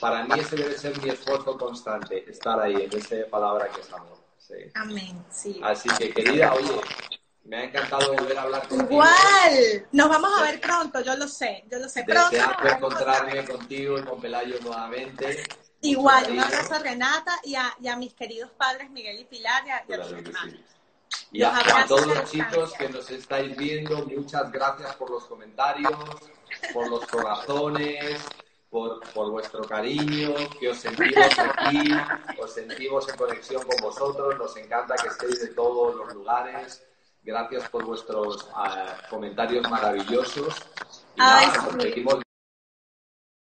para 0.00 0.24
mí 0.24 0.38
ese 0.38 0.56
debe 0.56 0.78
ser 0.78 1.00
mi 1.02 1.08
esfuerzo 1.10 1.58
constante, 1.58 2.28
estar 2.30 2.60
ahí 2.60 2.74
en 2.74 2.96
esa 2.96 3.16
palabra 3.30 3.68
que 3.68 3.80
es 3.80 3.92
amor. 3.92 4.16
Amén, 4.74 5.24
sí. 5.30 5.60
Así 5.62 5.88
que 5.98 6.12
querida, 6.12 6.52
oye, 6.54 6.80
me 7.44 7.56
ha 7.56 7.64
encantado 7.64 8.12
volver 8.12 8.38
a 8.38 8.42
hablar 8.42 8.68
contigo. 8.68 8.90
Igual, 8.92 9.86
nos 9.90 10.08
vamos 10.08 10.30
a 10.38 10.42
ver 10.42 10.60
pronto, 10.60 11.00
yo 11.00 11.16
lo 11.16 11.26
sé, 11.26 11.64
yo 11.70 11.78
lo 11.78 11.88
sé. 11.88 12.04
Pronto 12.04 12.36
encontrarme 12.68 13.44
contigo 13.44 13.98
y 13.98 14.02
con 14.02 14.20
Pelayo 14.20 14.56
nuevamente. 14.60 15.44
Igual, 15.80 16.32
un 16.32 16.40
abrazo 16.40 16.74
a 16.74 16.78
Renata 16.78 17.38
y 17.44 17.54
a, 17.54 17.96
mis 17.96 18.14
queridos 18.14 18.50
padres 18.52 18.90
Miguel 18.90 19.20
y 19.20 19.24
Pilar 19.24 19.64
y 19.66 19.70
a, 19.70 19.84
y 21.32 21.42
a, 21.42 21.86
todos 21.86 22.06
los 22.06 22.30
chicos 22.30 22.72
que 22.74 22.88
nos 22.88 23.10
estáis 23.10 23.56
viendo, 23.56 24.04
muchas 24.06 24.50
gracias 24.50 24.94
por 24.96 25.10
los 25.10 25.24
comentarios, 25.24 25.92
por 26.72 26.88
los 26.88 27.06
corazones, 27.06 28.22
por, 28.70 29.00
por, 29.12 29.30
vuestro 29.30 29.62
cariño, 29.64 30.34
que 30.58 30.70
os 30.70 30.78
sentimos 30.78 31.38
aquí, 31.38 31.90
os 32.40 32.52
sentimos 32.52 33.08
en 33.08 33.16
conexión 33.16 33.62
con 33.62 33.76
vosotros, 33.82 34.38
nos 34.38 34.56
encanta 34.56 34.94
que 34.96 35.08
estéis 35.08 35.40
de 35.40 35.48
todos 35.48 35.94
los 35.96 36.14
lugares. 36.14 36.82
Gracias 37.22 37.68
por 37.70 37.84
vuestros 37.84 38.48
ah, 38.54 38.96
comentarios 39.10 39.68
maravillosos. 39.68 40.54
Y 41.16 41.18
nada, 41.18 41.70
nos 41.72 41.82
seguimos 41.82 42.25